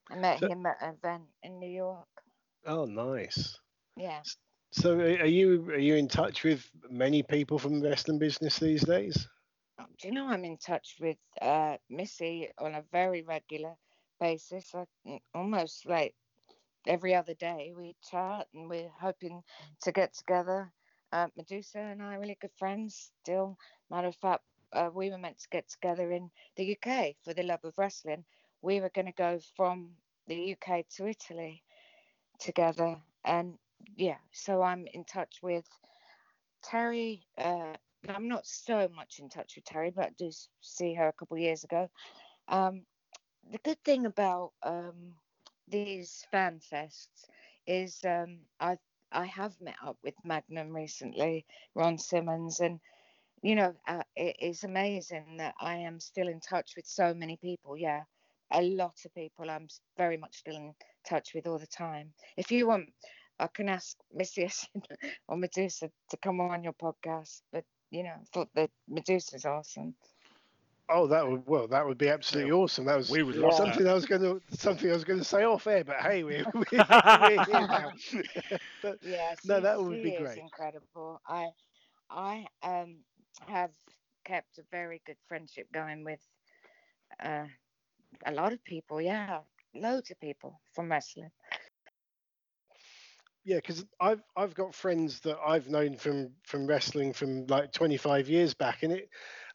I 0.10 0.16
met 0.16 0.40
So- 0.40 0.48
him 0.48 0.66
at 0.66 0.82
an 0.82 0.96
event 0.96 1.24
in 1.44 1.60
New 1.60 1.70
York. 1.70 2.08
Oh, 2.66 2.86
nice. 2.86 3.60
Yeah. 3.96 4.22
So, 4.72 5.00
are 5.00 5.26
you 5.26 5.66
are 5.72 5.80
you 5.80 5.96
in 5.96 6.08
touch 6.08 6.44
with 6.44 6.70
many 6.90 7.24
people 7.24 7.58
from 7.58 7.80
the 7.80 7.90
wrestling 7.90 8.20
business 8.20 8.60
these 8.60 8.84
days? 8.84 9.28
Do 9.98 10.08
you 10.08 10.14
know 10.14 10.28
I'm 10.28 10.46
in 10.46 10.58
touch 10.58 10.98
with 11.00 11.18
uh, 11.42 11.78
Missy 11.90 12.50
on 12.58 12.76
a 12.76 12.84
very 12.92 13.24
regular 13.24 13.76
basis? 14.20 14.76
I, 14.76 14.86
mm, 15.08 15.20
almost 15.34 15.86
like 15.86 16.14
every 16.88 17.16
other 17.16 17.34
day 17.34 17.74
we 17.76 17.96
chat 18.10 18.48
and 18.54 18.70
we're 18.70 18.92
hoping 19.00 19.42
to 19.82 19.92
get 19.92 20.14
together. 20.14 20.72
Uh, 21.12 21.28
Medusa 21.36 21.80
and 21.80 22.02
I 22.02 22.16
are 22.16 22.20
really 22.20 22.38
good 22.40 22.54
friends 22.58 23.12
still. 23.24 23.58
Matter 23.90 24.10
of 24.10 24.16
fact, 24.18 24.44
uh, 24.74 24.90
we 24.94 25.10
were 25.10 25.18
meant 25.18 25.40
to 25.40 25.50
get 25.50 25.68
together 25.68 26.12
in 26.12 26.30
the 26.56 26.78
UK 26.78 27.16
for 27.24 27.34
the 27.34 27.44
love 27.44 27.64
of 27.64 27.78
wrestling. 27.78 28.24
We 28.62 28.82
were 28.82 28.92
going 28.94 29.08
to 29.08 29.14
go 29.14 29.40
from 29.56 29.92
the 30.28 30.54
UK 30.56 30.86
to 30.98 31.08
Italy 31.08 31.64
together. 32.40 32.98
And 33.26 33.58
yeah, 33.96 34.18
so 34.32 34.62
I'm 34.62 34.88
in 34.94 35.06
touch 35.06 35.40
with 35.42 35.66
Terry. 36.64 37.28
Uh, 37.38 37.74
I'm 38.08 38.28
not 38.28 38.46
so 38.48 38.90
much 38.96 39.20
in 39.20 39.30
touch 39.30 39.56
with 39.56 39.66
Terry, 39.66 39.92
but 39.92 40.06
I 40.06 40.10
do 40.18 40.32
see 40.62 40.94
her 40.96 41.08
a 41.10 41.14
couple 41.14 41.38
of 41.38 41.42
years 41.44 41.64
ago. 41.64 41.90
Um, 42.48 42.86
the 43.52 43.60
good 43.60 43.84
thing 43.84 44.06
about 44.06 44.54
um, 44.64 45.16
these 45.68 46.26
fan 46.32 46.60
fests 46.60 47.26
is 47.68 48.00
um, 48.06 48.40
I 48.60 48.78
I 49.12 49.26
have 49.26 49.60
met 49.62 49.76
up 49.84 49.98
with 50.04 50.16
Magnum 50.24 50.76
recently, 50.76 51.46
Ron 51.76 51.98
Simmons, 51.98 52.60
and 52.60 52.80
you 53.42 53.56
know 53.56 53.76
uh, 53.88 54.04
it 54.16 54.38
is 54.42 54.64
amazing 54.64 55.38
that 55.38 55.56
I 55.60 55.78
am 55.78 56.00
still 56.00 56.28
in 56.28 56.40
touch 56.42 56.74
with 56.76 56.86
so 56.88 57.14
many 57.14 57.38
people. 57.38 57.78
Yeah, 57.78 58.04
a 58.52 58.62
lot 58.62 58.96
of 59.06 59.14
people 59.16 59.50
I'm 59.50 59.68
very 59.98 60.18
much 60.18 60.38
still 60.38 60.56
in 60.56 60.74
touch 61.08 61.34
with 61.34 61.48
all 61.48 61.60
the 61.60 61.68
time. 61.68 62.14
If 62.38 62.52
you 62.52 62.68
want, 62.68 62.90
I 63.40 63.48
can 63.48 63.70
ask 63.70 63.98
Missy 64.14 64.50
or 65.28 65.38
Medusa 65.38 65.92
to 66.10 66.18
come 66.18 66.42
on 66.42 66.64
your 66.64 66.74
podcast, 66.74 67.42
but 67.52 67.66
you 67.92 68.04
know, 68.04 68.16
I 68.22 68.26
thought 68.34 68.50
that 68.56 68.72
Medusa's 68.88 69.46
awesome. 69.46 69.96
Oh, 70.90 71.08
that 71.08 71.28
would 71.28 71.46
well, 71.48 71.68
that 71.68 71.86
would 71.86 71.98
be 71.98 72.10
absolutely 72.10 72.52
awesome. 72.52 72.86
That 72.86 72.98
was 72.98 73.10
We 73.10 73.24
would 73.24 73.38
love 73.38 73.54
something 73.54 73.88
I 73.88 73.94
was 73.94 74.06
going 74.06 74.22
to 74.22 74.42
something 74.58 74.90
I 74.90 74.94
was 74.94 75.04
going 75.06 75.20
to 75.20 75.26
say 75.26 75.44
off 75.44 75.68
air, 75.68 75.84
but 75.84 75.98
hey, 75.98 76.24
we're, 76.24 76.46
we're, 76.72 76.86
we're 77.18 77.40
here 77.40 77.68
now. 77.68 77.94
but 78.82 78.98
Yeah, 79.02 79.36
No, 79.44 79.60
that 79.62 79.82
would 79.82 80.02
be 80.02 80.12
great. 80.12 80.42
incredible. 80.42 81.22
I 81.28 81.50
I 82.10 82.48
um 82.64 83.04
have 83.48 83.72
kept 84.26 84.58
a 84.60 84.64
very 84.72 85.02
good 85.06 85.18
friendship 85.28 85.68
going 85.72 86.04
with 86.04 86.22
uh, 87.24 87.48
a 88.26 88.32
lot 88.32 88.54
of 88.54 88.64
people. 88.64 89.02
Yeah, 89.02 89.42
loads 89.74 90.12
of 90.12 90.20
people 90.20 90.62
from 90.74 90.92
wrestling. 90.92 91.32
Yeah, 93.50 93.58
because 93.58 93.86
I've 94.00 94.24
I've 94.38 94.54
got 94.54 94.76
friends 94.76 95.22
that 95.22 95.38
I've 95.46 95.70
known 95.70 95.98
from 95.98 96.36
from 96.44 96.68
wrestling 96.68 97.14
from 97.14 97.48
like 97.48 97.72
25 97.72 98.30
years 98.30 98.54
back, 98.54 98.84
and 98.84 98.94
it 98.94 99.10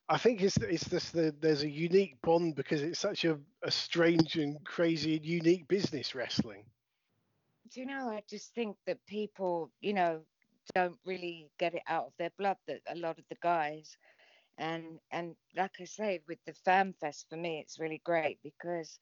I 0.09 0.19
think 0.19 0.43
it's 0.43 0.57
it's 0.59 0.89
just 0.89 1.13
the 1.13 1.35
there's 1.41 1.63
a 1.63 1.71
unique 1.71 2.21
bond 2.23 2.57
because 2.57 2.83
it's 2.83 2.99
such 2.99 3.25
a, 3.25 3.39
a 3.63 3.71
strange 3.71 4.37
and 4.37 4.65
crazy 4.65 5.17
and 5.17 5.25
unique 5.25 5.69
business 5.69 6.15
wrestling. 6.15 6.65
Do 7.71 7.81
you 7.81 7.87
know? 7.87 8.09
I 8.09 8.23
just 8.29 8.55
think 8.55 8.77
that 8.87 9.07
people, 9.07 9.71
you 9.81 9.95
know, 9.95 10.25
don't 10.75 10.99
really 11.05 11.51
get 11.59 11.75
it 11.75 11.83
out 11.89 12.07
of 12.07 12.13
their 12.19 12.31
blood. 12.39 12.59
That 12.67 12.83
a 12.89 12.97
lot 12.97 13.19
of 13.19 13.25
the 13.29 13.37
guys, 13.41 13.97
and 14.59 15.01
and 15.11 15.37
like 15.57 15.81
I 15.81 15.85
say, 15.85 16.21
with 16.29 16.39
the 16.47 16.55
fan 16.55 16.95
fest 16.95 17.29
for 17.29 17.37
me, 17.37 17.61
it's 17.61 17.79
really 17.81 18.01
great 18.05 18.41
because 18.43 18.99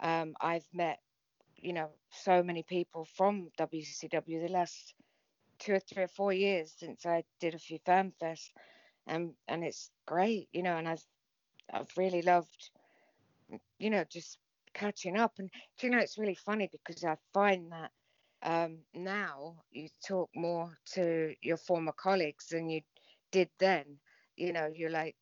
um, 0.00 0.34
I've 0.40 0.68
met, 0.72 1.00
you 1.58 1.72
know, 1.72 1.90
so 2.10 2.42
many 2.42 2.62
people 2.62 3.04
from 3.04 3.50
WCW 3.58 4.40
the 4.40 4.52
last 4.52 4.94
two 5.58 5.74
or 5.74 5.80
three 5.80 6.04
or 6.04 6.08
four 6.08 6.32
years 6.32 6.72
since 6.78 7.06
I 7.06 7.24
did 7.40 7.54
a 7.54 7.58
few 7.58 7.78
fan 7.84 8.12
fests, 8.20 8.50
and 9.06 9.34
and 9.48 9.64
it's 9.64 9.90
great, 10.06 10.48
you 10.52 10.62
know, 10.62 10.76
and 10.76 10.88
I've 10.88 11.04
I've 11.72 11.92
really 11.96 12.22
loved, 12.22 12.70
you 13.78 13.90
know, 13.90 14.04
just 14.04 14.38
catching 14.74 15.16
up. 15.16 15.34
And 15.38 15.50
you 15.82 15.90
know, 15.90 15.98
it's 15.98 16.18
really 16.18 16.34
funny 16.34 16.68
because 16.70 17.04
I 17.04 17.16
find 17.32 17.72
that 17.72 17.90
um, 18.42 18.78
now 18.94 19.56
you 19.70 19.88
talk 20.06 20.30
more 20.34 20.78
to 20.94 21.34
your 21.42 21.56
former 21.56 21.92
colleagues 21.92 22.48
than 22.48 22.70
you 22.70 22.82
did 23.32 23.50
then. 23.58 23.98
You 24.36 24.52
know, 24.52 24.70
you're 24.74 24.90
like 24.90 25.16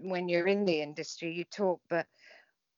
when 0.00 0.28
you're 0.28 0.46
in 0.48 0.64
the 0.64 0.80
industry, 0.80 1.32
you 1.32 1.44
talk, 1.44 1.80
but 1.88 2.06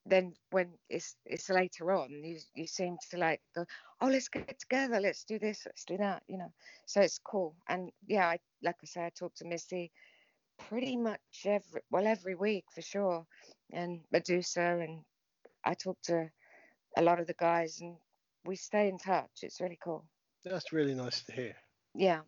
then 0.06 0.34
when 0.50 0.78
it's 0.88 1.16
it's 1.26 1.48
later 1.50 1.92
on, 1.92 2.10
you 2.24 2.38
you 2.54 2.66
seem 2.66 2.96
to 3.10 3.18
like 3.18 3.40
go, 3.54 3.64
oh, 4.00 4.08
let's 4.08 4.28
get 4.28 4.58
together, 4.58 5.00
let's 5.00 5.24
do 5.24 5.38
this, 5.38 5.62
let's 5.66 5.84
do 5.84 5.96
that. 5.98 6.22
You 6.28 6.38
know, 6.38 6.52
so 6.86 7.00
it's 7.00 7.18
cool. 7.18 7.56
And 7.68 7.90
yeah, 8.06 8.26
I 8.28 8.38
like 8.62 8.76
I 8.82 8.86
say, 8.86 9.04
I 9.06 9.10
talk 9.10 9.34
to 9.36 9.44
Missy 9.44 9.92
pretty 10.68 10.96
much 10.96 11.20
every 11.44 11.82
well 11.90 12.06
every 12.06 12.34
week 12.34 12.64
for 12.74 12.82
sure, 12.82 13.26
and 13.72 14.00
Medusa, 14.12 14.78
and 14.80 15.00
I 15.64 15.74
talk 15.74 16.00
to 16.04 16.30
a 16.96 17.02
lot 17.02 17.20
of 17.20 17.26
the 17.26 17.34
guys, 17.34 17.80
and 17.80 17.96
we 18.44 18.56
stay 18.56 18.88
in 18.88 18.98
touch. 18.98 19.42
It's 19.42 19.60
really 19.60 19.78
cool. 19.82 20.04
That's 20.44 20.72
really 20.72 20.94
nice 20.94 21.22
to 21.24 21.32
hear. 21.32 21.56
Yeah. 21.94 22.20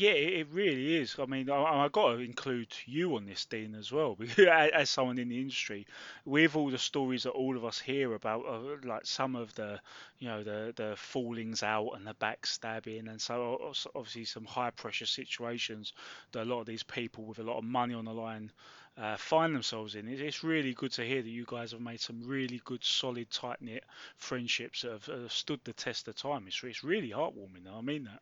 Yeah, 0.00 0.12
it 0.12 0.46
really 0.52 0.94
is. 0.96 1.16
I 1.18 1.26
mean, 1.26 1.50
I, 1.50 1.60
I 1.84 1.88
got 1.88 2.12
to 2.12 2.18
include 2.20 2.68
you 2.86 3.16
on 3.16 3.26
this, 3.26 3.44
Dean, 3.46 3.74
as 3.74 3.90
well, 3.90 4.16
as 4.38 4.90
someone 4.90 5.18
in 5.18 5.28
the 5.28 5.40
industry, 5.40 5.86
with 6.24 6.54
all 6.54 6.70
the 6.70 6.78
stories 6.78 7.24
that 7.24 7.30
all 7.30 7.56
of 7.56 7.64
us 7.64 7.80
hear 7.80 8.14
about, 8.14 8.44
uh, 8.46 8.76
like 8.86 9.04
some 9.06 9.34
of 9.34 9.52
the, 9.56 9.80
you 10.20 10.28
know, 10.28 10.44
the 10.44 10.72
the 10.76 10.94
fallings 10.96 11.64
out 11.64 11.90
and 11.96 12.06
the 12.06 12.14
backstabbing, 12.14 13.08
and 13.10 13.20
so 13.20 13.72
obviously 13.96 14.24
some 14.24 14.44
high 14.44 14.70
pressure 14.70 15.04
situations 15.04 15.92
that 16.30 16.44
a 16.44 16.48
lot 16.48 16.60
of 16.60 16.66
these 16.66 16.84
people 16.84 17.24
with 17.24 17.40
a 17.40 17.42
lot 17.42 17.58
of 17.58 17.64
money 17.64 17.94
on 17.94 18.04
the 18.04 18.14
line 18.14 18.52
uh, 18.96 19.16
find 19.16 19.52
themselves 19.52 19.96
in. 19.96 20.06
It- 20.06 20.20
It's 20.20 20.44
really 20.44 20.74
good 20.74 20.92
to 20.92 21.04
hear 21.04 21.22
that 21.22 21.28
you 21.28 21.44
guys 21.44 21.72
have 21.72 21.80
made 21.80 22.00
some 22.00 22.22
really 22.24 22.60
good, 22.64 22.84
solid, 22.84 23.30
tight 23.32 23.60
knit 23.60 23.82
friendships 24.16 24.82
that 24.82 24.92
have, 24.92 25.06
have 25.06 25.32
stood 25.32 25.60
the 25.64 25.72
test 25.72 26.06
of 26.06 26.14
time. 26.14 26.46
It's 26.46 26.62
it's 26.62 26.84
really 26.84 27.10
heartwarming. 27.10 27.66
I 27.70 27.80
mean 27.80 28.04
that. 28.04 28.20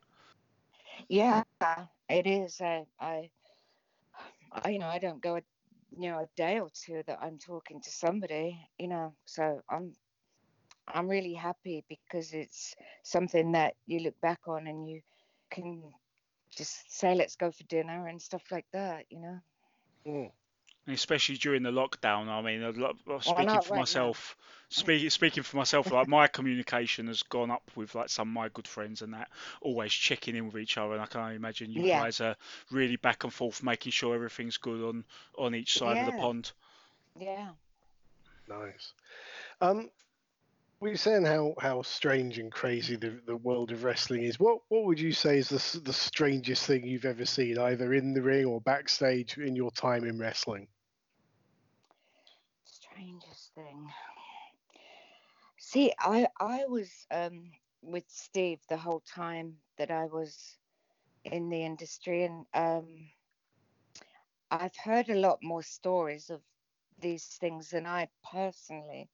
Yeah, 1.08 1.42
it 2.08 2.26
is. 2.26 2.60
I, 2.60 2.86
I, 3.00 3.30
I, 4.52 4.70
you 4.70 4.78
know, 4.78 4.88
I 4.88 4.98
don't 4.98 5.20
go, 5.22 5.36
a, 5.36 5.42
you 5.96 6.10
know, 6.10 6.18
a 6.20 6.26
day 6.36 6.58
or 6.60 6.68
two 6.72 7.02
that 7.06 7.18
I'm 7.22 7.38
talking 7.38 7.80
to 7.80 7.90
somebody, 7.90 8.58
you 8.78 8.88
know. 8.88 9.14
So 9.24 9.60
I'm, 9.68 9.94
I'm 10.88 11.08
really 11.08 11.34
happy 11.34 11.84
because 11.88 12.32
it's 12.32 12.74
something 13.02 13.52
that 13.52 13.74
you 13.86 14.00
look 14.00 14.20
back 14.20 14.40
on 14.46 14.66
and 14.66 14.88
you 14.88 15.00
can 15.50 15.82
just 16.50 16.90
say, 16.92 17.14
let's 17.14 17.36
go 17.36 17.50
for 17.50 17.64
dinner 17.64 18.06
and 18.08 18.20
stuff 18.20 18.42
like 18.50 18.66
that, 18.72 19.06
you 19.10 19.20
know. 19.20 19.38
Mm. 20.06 20.30
And 20.86 20.94
especially 20.94 21.36
during 21.36 21.62
the 21.64 21.70
lockdown. 21.70 22.28
I 22.28 22.40
mean, 22.42 22.62
a 22.62 22.70
lot, 22.70 22.96
well, 23.06 23.20
Why 23.24 23.42
speaking 23.42 23.44
not 23.44 23.64
for 23.64 23.74
right 23.74 23.76
now? 23.76 23.80
myself, 23.80 24.36
speaking 24.68 25.10
speaking 25.10 25.42
for 25.42 25.56
myself, 25.56 25.90
like 25.90 26.06
my 26.08 26.28
communication 26.28 27.08
has 27.08 27.22
gone 27.24 27.50
up 27.50 27.70
with 27.74 27.94
like 27.94 28.08
some 28.08 28.28
of 28.28 28.34
my 28.34 28.48
good 28.50 28.68
friends 28.68 29.02
and 29.02 29.12
that, 29.14 29.28
always 29.60 29.92
checking 29.92 30.36
in 30.36 30.46
with 30.46 30.58
each 30.58 30.78
other. 30.78 30.92
And 30.92 31.02
I 31.02 31.06
can 31.06 31.20
only 31.20 31.36
imagine 31.36 31.72
you 31.72 31.82
Yeah. 31.82 31.98
guys 31.98 32.20
are 32.20 32.36
really 32.70 32.96
back 32.96 33.24
and 33.24 33.32
forth, 33.32 33.62
making 33.62 33.92
sure 33.92 34.14
everything's 34.14 34.58
good 34.58 34.82
on 34.88 35.04
on 35.36 35.54
each 35.54 35.76
side 35.76 35.98
of 35.98 36.06
the 36.06 36.12
pond. 36.12 36.52
Yeah. 37.18 37.48
Nice. 38.48 38.92
Um, 39.60 39.90
we 40.80 40.90
were 40.90 40.96
saying 40.96 41.24
how, 41.24 41.54
how 41.58 41.82
strange 41.82 42.38
and 42.38 42.52
crazy 42.52 42.96
the, 42.96 43.18
the 43.26 43.36
world 43.36 43.72
of 43.72 43.82
wrestling 43.82 44.22
is. 44.24 44.38
What 44.38 44.58
what 44.68 44.84
would 44.84 45.00
you 45.00 45.12
say 45.12 45.38
is 45.38 45.48
the 45.48 45.80
the 45.80 45.92
strangest 45.92 46.66
thing 46.66 46.86
you've 46.86 47.06
ever 47.06 47.24
seen, 47.24 47.58
either 47.58 47.92
in 47.94 48.12
the 48.12 48.22
ring 48.22 48.44
or 48.44 48.60
backstage 48.60 49.36
in 49.38 49.56
your 49.56 49.70
time 49.70 50.04
in 50.04 50.18
wrestling? 50.18 50.68
Strangest 52.96 53.54
thing. 53.54 53.92
See, 55.58 55.92
I 55.98 56.28
I 56.40 56.64
was 56.66 57.06
um, 57.10 57.52
with 57.82 58.04
Steve 58.08 58.60
the 58.68 58.78
whole 58.78 59.00
time 59.00 59.60
that 59.76 59.90
I 59.90 60.06
was 60.06 60.58
in 61.24 61.50
the 61.50 61.64
industry, 61.64 62.24
and 62.24 62.46
um, 62.54 63.10
I've 64.50 64.76
heard 64.76 65.10
a 65.10 65.14
lot 65.20 65.42
more 65.42 65.62
stories 65.62 66.30
of 66.30 66.42
these 66.98 67.36
things 67.38 67.70
than 67.70 67.86
I 67.86 68.08
personally 68.22 69.10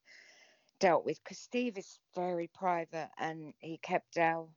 dealt 0.79 1.05
with. 1.05 1.23
Because 1.23 1.39
Steve 1.39 1.79
is 1.79 1.99
very 2.15 2.49
private, 2.49 3.11
and 3.19 3.55
he 3.61 3.79
kept 3.79 4.17
our 4.19 4.49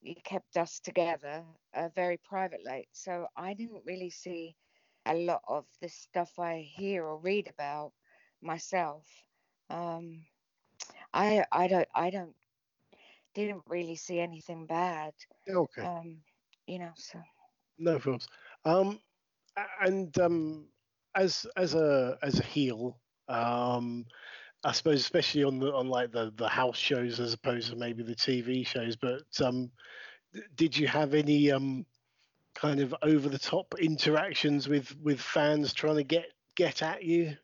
he 0.00 0.14
kept 0.14 0.56
us 0.56 0.80
together 0.80 1.44
uh, 1.74 1.88
very 1.94 2.18
privately. 2.18 2.88
So 2.92 3.28
I 3.36 3.54
didn't 3.54 3.84
really 3.86 4.10
see 4.10 4.56
a 5.06 5.14
lot 5.14 5.42
of 5.46 5.66
the 5.80 5.88
stuff 5.88 6.38
I 6.38 6.60
hear 6.60 7.04
or 7.04 7.18
read 7.18 7.48
about 7.48 7.92
myself. 8.40 9.24
Um, 9.70 10.26
I 11.12 11.44
I 11.52 11.68
don't 11.68 11.88
I 11.94 12.10
don't 12.10 12.34
didn't 13.34 13.64
really 13.66 13.96
see 13.96 14.18
anything 14.20 14.66
bad. 14.66 15.14
Okay, 15.48 15.88
Um, 15.88 16.22
you 16.66 16.78
know, 16.78 16.92
so 16.96 17.20
no 17.78 17.98
problems. 17.98 18.28
Um, 18.64 19.00
and 19.80 20.16
um, 20.18 20.68
as 21.14 21.46
as 21.56 21.74
a 21.74 22.18
as 22.22 22.38
a 22.40 22.44
heel, 22.44 22.98
um, 23.28 24.06
I 24.64 24.72
suppose 24.72 25.00
especially 25.00 25.44
on 25.44 25.58
the 25.58 25.72
on 25.74 25.88
like 25.88 26.12
the 26.12 26.32
the 26.36 26.48
house 26.48 26.76
shows 26.76 27.20
as 27.20 27.32
opposed 27.34 27.70
to 27.70 27.76
maybe 27.76 28.02
the 28.02 28.14
TV 28.14 28.64
shows. 28.64 28.96
But 28.96 29.22
um, 29.42 29.70
d- 30.32 30.42
did 30.54 30.76
you 30.76 30.86
have 30.88 31.14
any 31.14 31.50
um 31.50 31.86
kind 32.54 32.80
of 32.80 32.94
over 33.02 33.28
the 33.28 33.38
top 33.38 33.74
interactions 33.78 34.68
with 34.68 34.96
with 35.02 35.20
fans 35.20 35.72
trying 35.72 35.96
to 35.96 36.04
get 36.04 36.26
get 36.56 36.82
at 36.82 37.02
you? 37.02 37.36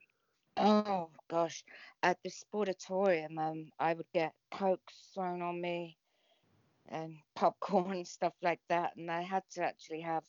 oh 0.57 1.11
gosh, 1.29 1.65
at 2.03 2.19
the 2.23 2.31
sportatorium, 2.31 3.39
um, 3.39 3.71
I 3.79 3.95
would 3.95 4.11
get 4.13 4.33
cokes 4.53 5.11
thrown 5.15 5.43
on 5.43 5.61
me 5.61 5.97
and 6.89 7.17
popcorn 7.35 7.93
and 7.93 8.07
stuff 8.07 8.35
like 8.43 8.61
that, 8.69 8.97
and 8.97 9.11
I 9.11 9.23
had 9.23 9.43
to 9.53 9.63
actually 9.63 10.01
have 10.01 10.25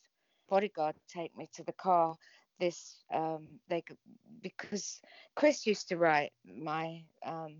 bodyguard 0.50 0.96
take 1.08 1.36
me 1.38 1.50
to 1.54 1.63
the 1.63 1.74
car. 1.74 2.15
This 2.60 3.04
um, 3.13 3.48
they 3.70 3.82
could 3.82 3.98
because 4.41 5.02
Chris 5.36 5.65
used 5.65 5.89
to 5.89 5.98
write 5.98 6.32
my 6.46 7.04
um, 7.26 7.56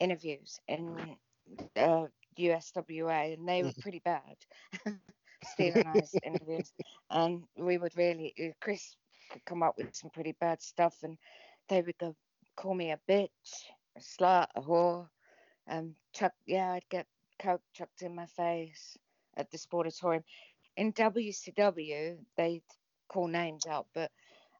interviews 0.00 0.60
in 0.68 1.16
uh, 1.76 2.06
USWA, 2.38 3.34
and 3.34 3.48
they 3.48 3.62
were 3.62 3.72
pretty 3.80 4.00
bad. 4.04 4.36
Steve 5.44 5.76
and 5.76 5.88
I's 5.88 6.18
interviews, 6.22 6.72
and 7.10 7.42
we 7.56 7.78
would 7.78 7.96
really 7.96 8.34
uh, 8.40 8.52
Chris 8.60 8.96
could 9.30 9.44
come 9.44 9.62
up 9.62 9.76
with 9.76 9.94
some 9.94 10.10
pretty 10.10 10.32
bad 10.40 10.62
stuff, 10.62 10.96
and 11.02 11.16
they 11.68 11.82
would 11.82 11.98
go 11.98 12.14
call 12.56 12.74
me 12.74 12.92
a 12.92 13.00
bitch, 13.08 13.66
a 13.96 14.00
slut, 14.00 14.46
a 14.54 14.60
whore, 14.60 15.08
and 15.66 15.94
chuck. 16.12 16.32
Yeah, 16.46 16.72
I'd 16.72 16.88
get 16.88 17.06
coke 17.38 17.62
chucked 17.72 18.02
in 18.02 18.14
my 18.14 18.26
face 18.26 18.96
at 19.36 19.50
the 19.50 19.58
sportatorium. 19.58 20.22
In 20.76 20.92
WCW, 20.92 22.18
they'd 22.36 22.62
call 23.08 23.28
names 23.28 23.66
out, 23.66 23.86
but 23.94 24.10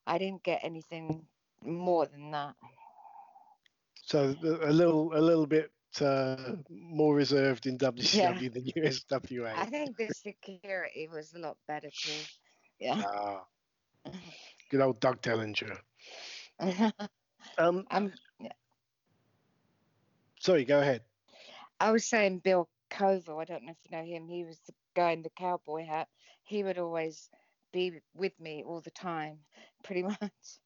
I 0.07 0.19
didn't 0.19 0.43
get 0.43 0.61
anything 0.63 1.27
more 1.65 2.07
than 2.07 2.31
that. 2.33 2.55
So 4.05 4.35
a 4.43 4.73
little 4.73 5.17
a 5.17 5.21
little 5.21 5.47
bit 5.47 5.71
uh, 6.01 6.57
more 6.71 7.15
reserved 7.15 7.67
in 7.67 7.77
WCW 7.77 8.53
than 8.53 8.65
USWA. 8.65 9.53
I 9.55 9.67
think 9.67 9.97
the 9.97 10.09
security 10.09 11.09
was 11.13 11.35
a 11.35 11.39
lot 11.39 11.57
better 11.67 11.91
too. 11.91 12.13
Yeah. 12.79 13.03
Ah, 13.05 13.45
good 14.71 14.81
old 14.81 15.01
Doug 15.01 15.21
Dellinger. 15.21 15.79
Um, 17.59 17.85
I'm 17.91 18.13
sorry, 20.39 20.65
go 20.65 20.81
ahead. 20.81 21.03
I 21.81 21.91
was 21.91 22.07
saying 22.07 22.39
Bill 22.39 22.69
Koval. 22.91 23.41
I 23.41 23.45
don't 23.45 23.65
know 23.65 23.73
if 23.73 23.79
you 23.85 23.97
know 23.97 24.05
him. 24.05 24.29
He 24.29 24.45
was 24.45 24.59
the 24.61 24.73
guy 24.95 25.11
in 25.13 25.23
the 25.23 25.31
cowboy 25.31 25.85
hat. 25.85 26.09
He 26.43 26.63
would 26.63 26.79
always 26.79 27.29
be 27.73 28.01
with 28.15 28.39
me 28.39 28.63
all 28.65 28.81
the 28.81 28.91
time, 28.91 29.39
pretty 29.83 30.03
much. 30.21 30.59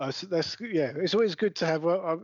Uh, 0.00 0.10
so 0.10 0.26
that's 0.26 0.56
yeah. 0.60 0.92
It's 0.96 1.14
always 1.14 1.34
good 1.34 1.54
to 1.56 1.66
have. 1.66 1.82
Well, 1.82 2.00
uh, 2.04 2.16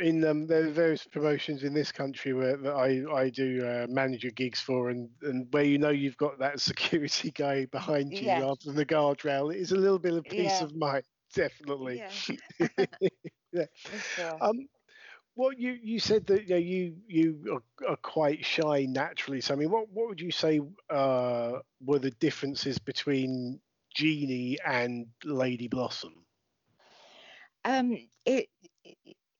in 0.00 0.24
um, 0.24 0.46
there 0.46 0.64
are 0.66 0.70
various 0.70 1.06
promotions 1.06 1.62
in 1.62 1.72
this 1.74 1.92
country 1.92 2.32
where 2.32 2.56
that 2.56 2.72
I 2.74 3.04
I 3.12 3.28
do 3.30 3.64
uh, 3.66 3.86
manager 3.88 4.30
gigs 4.30 4.60
for, 4.60 4.90
and 4.90 5.08
and 5.22 5.46
where 5.52 5.64
you 5.64 5.78
know 5.78 5.90
you've 5.90 6.16
got 6.16 6.38
that 6.38 6.60
security 6.70 7.30
guy 7.30 7.66
behind 7.66 8.20
you 8.20 8.32
Yeah. 8.32 8.42
rather 8.42 8.58
than 8.64 8.76
the 8.76 8.86
guardrail. 8.86 9.54
It 9.54 9.60
is 9.60 9.72
a 9.72 9.76
little 9.76 9.98
bit 9.98 10.14
of 10.14 10.28
peace 10.28 10.60
Yeah. 10.60 10.62
of 10.62 10.74
mind, 10.74 11.04
definitely. 11.34 12.02
Yeah. 12.02 12.20
Yeah. 13.52 13.66
sure. 14.14 14.42
Um, 14.42 14.68
well, 15.36 15.52
you 15.52 15.72
you 15.82 15.98
said 16.00 16.26
that 16.26 16.42
you 16.44 16.48
know, 16.50 16.56
you 16.56 16.96
you 17.06 17.62
are, 17.86 17.90
are 17.90 17.96
quite 17.96 18.44
shy 18.44 18.86
naturally. 18.88 19.40
So 19.40 19.54
I 19.54 19.56
mean, 19.56 19.70
what 19.70 19.88
what 19.90 20.08
would 20.08 20.20
you 20.20 20.30
say 20.32 20.60
uh, 20.90 21.58
were 21.80 21.98
the 21.98 22.10
differences 22.10 22.78
between 22.78 23.60
Jeannie 23.94 24.58
and 24.64 25.06
Lady 25.24 25.68
Blossom? 25.68 26.24
Um, 27.64 27.96
it, 28.24 28.48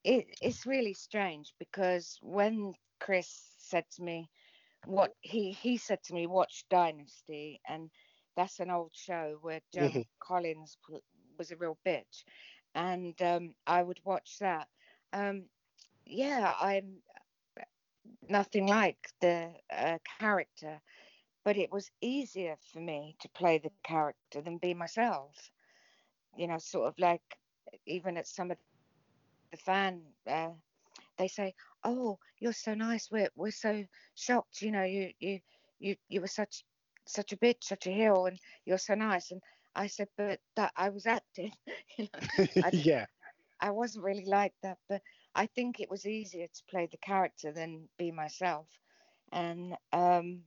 it 0.03 0.27
it 0.27 0.37
it's 0.41 0.65
really 0.65 0.93
strange 0.93 1.53
because 1.59 2.17
when 2.21 2.73
Chris 2.99 3.53
said 3.57 3.85
to 3.91 4.03
me, 4.03 4.29
what 4.85 5.11
he 5.21 5.51
he 5.51 5.77
said 5.77 6.03
to 6.03 6.13
me, 6.13 6.27
watch 6.27 6.65
Dynasty, 6.69 7.61
and 7.67 7.89
that's 8.35 8.59
an 8.59 8.69
old 8.71 8.91
show 8.95 9.37
where 9.41 9.61
Joan 9.73 10.03
Mhm. 10.03 10.05
Collins 10.19 10.77
was 11.37 11.51
a 11.51 11.57
real 11.57 11.77
bitch, 11.85 12.23
and 12.75 13.19
um, 13.21 13.55
I 13.67 13.81
would 13.83 13.99
watch 14.03 14.37
that. 14.39 14.67
Um, 15.13 15.49
yeah, 16.05 16.53
I'm 16.59 17.01
nothing 18.29 18.67
like 18.67 19.09
the 19.21 19.53
uh, 19.71 19.99
character, 20.19 20.81
but 21.43 21.57
it 21.57 21.71
was 21.71 21.91
easier 22.01 22.55
for 22.71 22.79
me 22.79 23.15
to 23.21 23.29
play 23.29 23.57
the 23.57 23.71
character 23.83 24.41
than 24.41 24.57
be 24.57 24.73
myself. 24.73 25.51
You 26.35 26.47
know, 26.47 26.57
sort 26.57 26.87
of 26.87 26.99
like 26.99 27.39
even 27.85 28.17
at 28.17 28.27
some 28.27 28.51
of 28.51 28.57
the 29.51 29.57
fan, 29.57 30.01
uh, 30.27 30.51
they 31.17 31.27
say, 31.27 31.53
"Oh, 31.83 32.19
you're 32.39 32.53
so 32.53 32.73
nice. 32.73 33.09
We're 33.11 33.29
we're 33.35 33.51
so 33.51 33.85
shocked. 34.15 34.61
You 34.61 34.71
know, 34.71 34.83
you 34.83 35.11
you 35.19 35.39
you 35.79 35.95
you 36.09 36.21
were 36.21 36.27
such 36.27 36.65
such 37.05 37.31
a 37.33 37.37
bitch, 37.37 37.63
such 37.63 37.87
a 37.87 37.91
heel, 37.91 38.25
and 38.25 38.39
you're 38.65 38.77
so 38.77 38.95
nice." 38.95 39.31
And 39.31 39.41
I 39.75 39.87
said, 39.87 40.09
"But 40.17 40.39
that 40.55 40.73
I 40.75 40.89
was 40.89 41.05
acting. 41.05 41.53
you 41.97 42.07
know, 42.13 42.19
I, 42.63 42.71
yeah. 42.73 43.05
I 43.61 43.71
wasn't 43.71 44.05
really 44.05 44.25
like 44.25 44.53
that, 44.63 44.77
but 44.89 45.01
I 45.35 45.47
think 45.47 45.79
it 45.79 45.89
was 45.89 46.05
easier 46.05 46.47
to 46.47 46.63
play 46.69 46.87
the 46.87 46.97
character 46.97 47.51
than 47.51 47.89
be 47.97 48.11
myself, 48.11 48.67
and 49.31 49.75
um, 49.91 50.43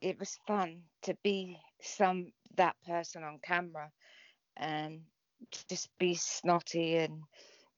it 0.00 0.18
was 0.18 0.38
fun 0.46 0.82
to 1.02 1.14
be 1.22 1.58
some 1.80 2.32
that 2.56 2.76
person 2.86 3.22
on 3.24 3.38
camera, 3.40 3.90
and 4.56 5.02
just 5.68 5.96
be 5.98 6.14
snotty 6.14 6.96
and 6.96 7.24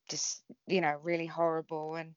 just 0.09 0.45
you 0.67 0.81
know 0.81 0.97
really 1.03 1.27
horrible, 1.27 1.95
and 1.97 2.15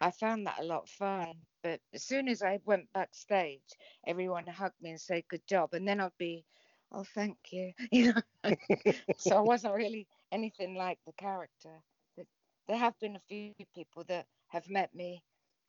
I 0.00 0.10
found 0.10 0.46
that 0.46 0.60
a 0.60 0.64
lot 0.64 0.88
fun. 0.88 1.46
But 1.62 1.80
as 1.92 2.04
soon 2.04 2.28
as 2.28 2.42
I 2.42 2.58
went 2.64 2.92
backstage, 2.92 3.62
everyone 4.06 4.46
hugged 4.46 4.80
me 4.80 4.90
and 4.90 5.00
said 5.00 5.28
good 5.28 5.46
job, 5.46 5.74
and 5.74 5.86
then 5.88 6.00
I'd 6.00 6.16
be, 6.18 6.46
oh 6.92 7.04
thank 7.04 7.52
you, 7.52 7.72
you 7.92 8.14
know. 8.14 8.22
so 9.16 9.36
I 9.36 9.40
wasn't 9.40 9.74
really 9.74 10.08
anything 10.32 10.74
like 10.74 10.98
the 11.06 11.12
character. 11.12 11.82
But 12.16 12.26
There 12.68 12.78
have 12.78 12.98
been 12.98 13.16
a 13.16 13.20
few 13.20 13.54
people 13.74 13.86
that 13.88 14.08
have 14.48 14.68
met 14.68 14.94
me 14.94 15.04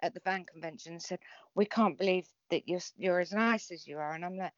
at 0.02 0.14
the 0.14 0.20
fan 0.22 0.46
convention 0.46 0.94
and 0.94 1.02
said, 1.02 1.20
"We 1.56 1.66
can't 1.66 1.98
believe 1.98 2.28
that 2.50 2.68
you're 2.68 2.82
you're 2.96 3.20
as 3.20 3.32
nice 3.34 3.72
as 3.72 3.88
you 3.88 3.98
are," 4.00 4.14
and 4.14 4.26
I'm 4.26 4.38
like, 4.38 4.54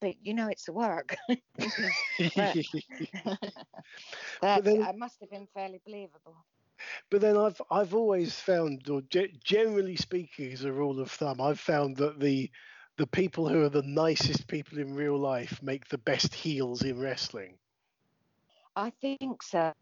"But 0.00 0.16
you 0.22 0.34
know, 0.34 0.48
it's 0.48 0.64
the 0.64 0.72
work." 0.72 1.16
But- 2.34 2.56
then- 4.64 4.82
I 4.82 4.92
must 4.92 5.20
have 5.20 5.30
been 5.30 5.46
fairly 5.54 5.80
believable. 5.84 6.44
But 7.10 7.20
then 7.20 7.36
I've 7.36 7.60
I've 7.70 7.94
always 7.94 8.40
found, 8.40 8.88
or 8.88 9.02
ge- 9.02 9.38
generally 9.42 9.96
speaking, 9.96 10.52
as 10.52 10.64
a 10.64 10.72
rule 10.72 11.00
of 11.00 11.10
thumb, 11.10 11.40
I've 11.40 11.60
found 11.60 11.96
that 11.98 12.20
the 12.20 12.50
the 12.96 13.06
people 13.06 13.48
who 13.48 13.62
are 13.62 13.68
the 13.68 13.82
nicest 13.82 14.48
people 14.48 14.78
in 14.78 14.94
real 14.94 15.18
life 15.18 15.62
make 15.62 15.88
the 15.88 15.98
best 15.98 16.34
heels 16.34 16.82
in 16.82 16.98
wrestling. 17.00 17.58
I 18.76 18.90
think 18.90 19.42
so. 19.42 19.72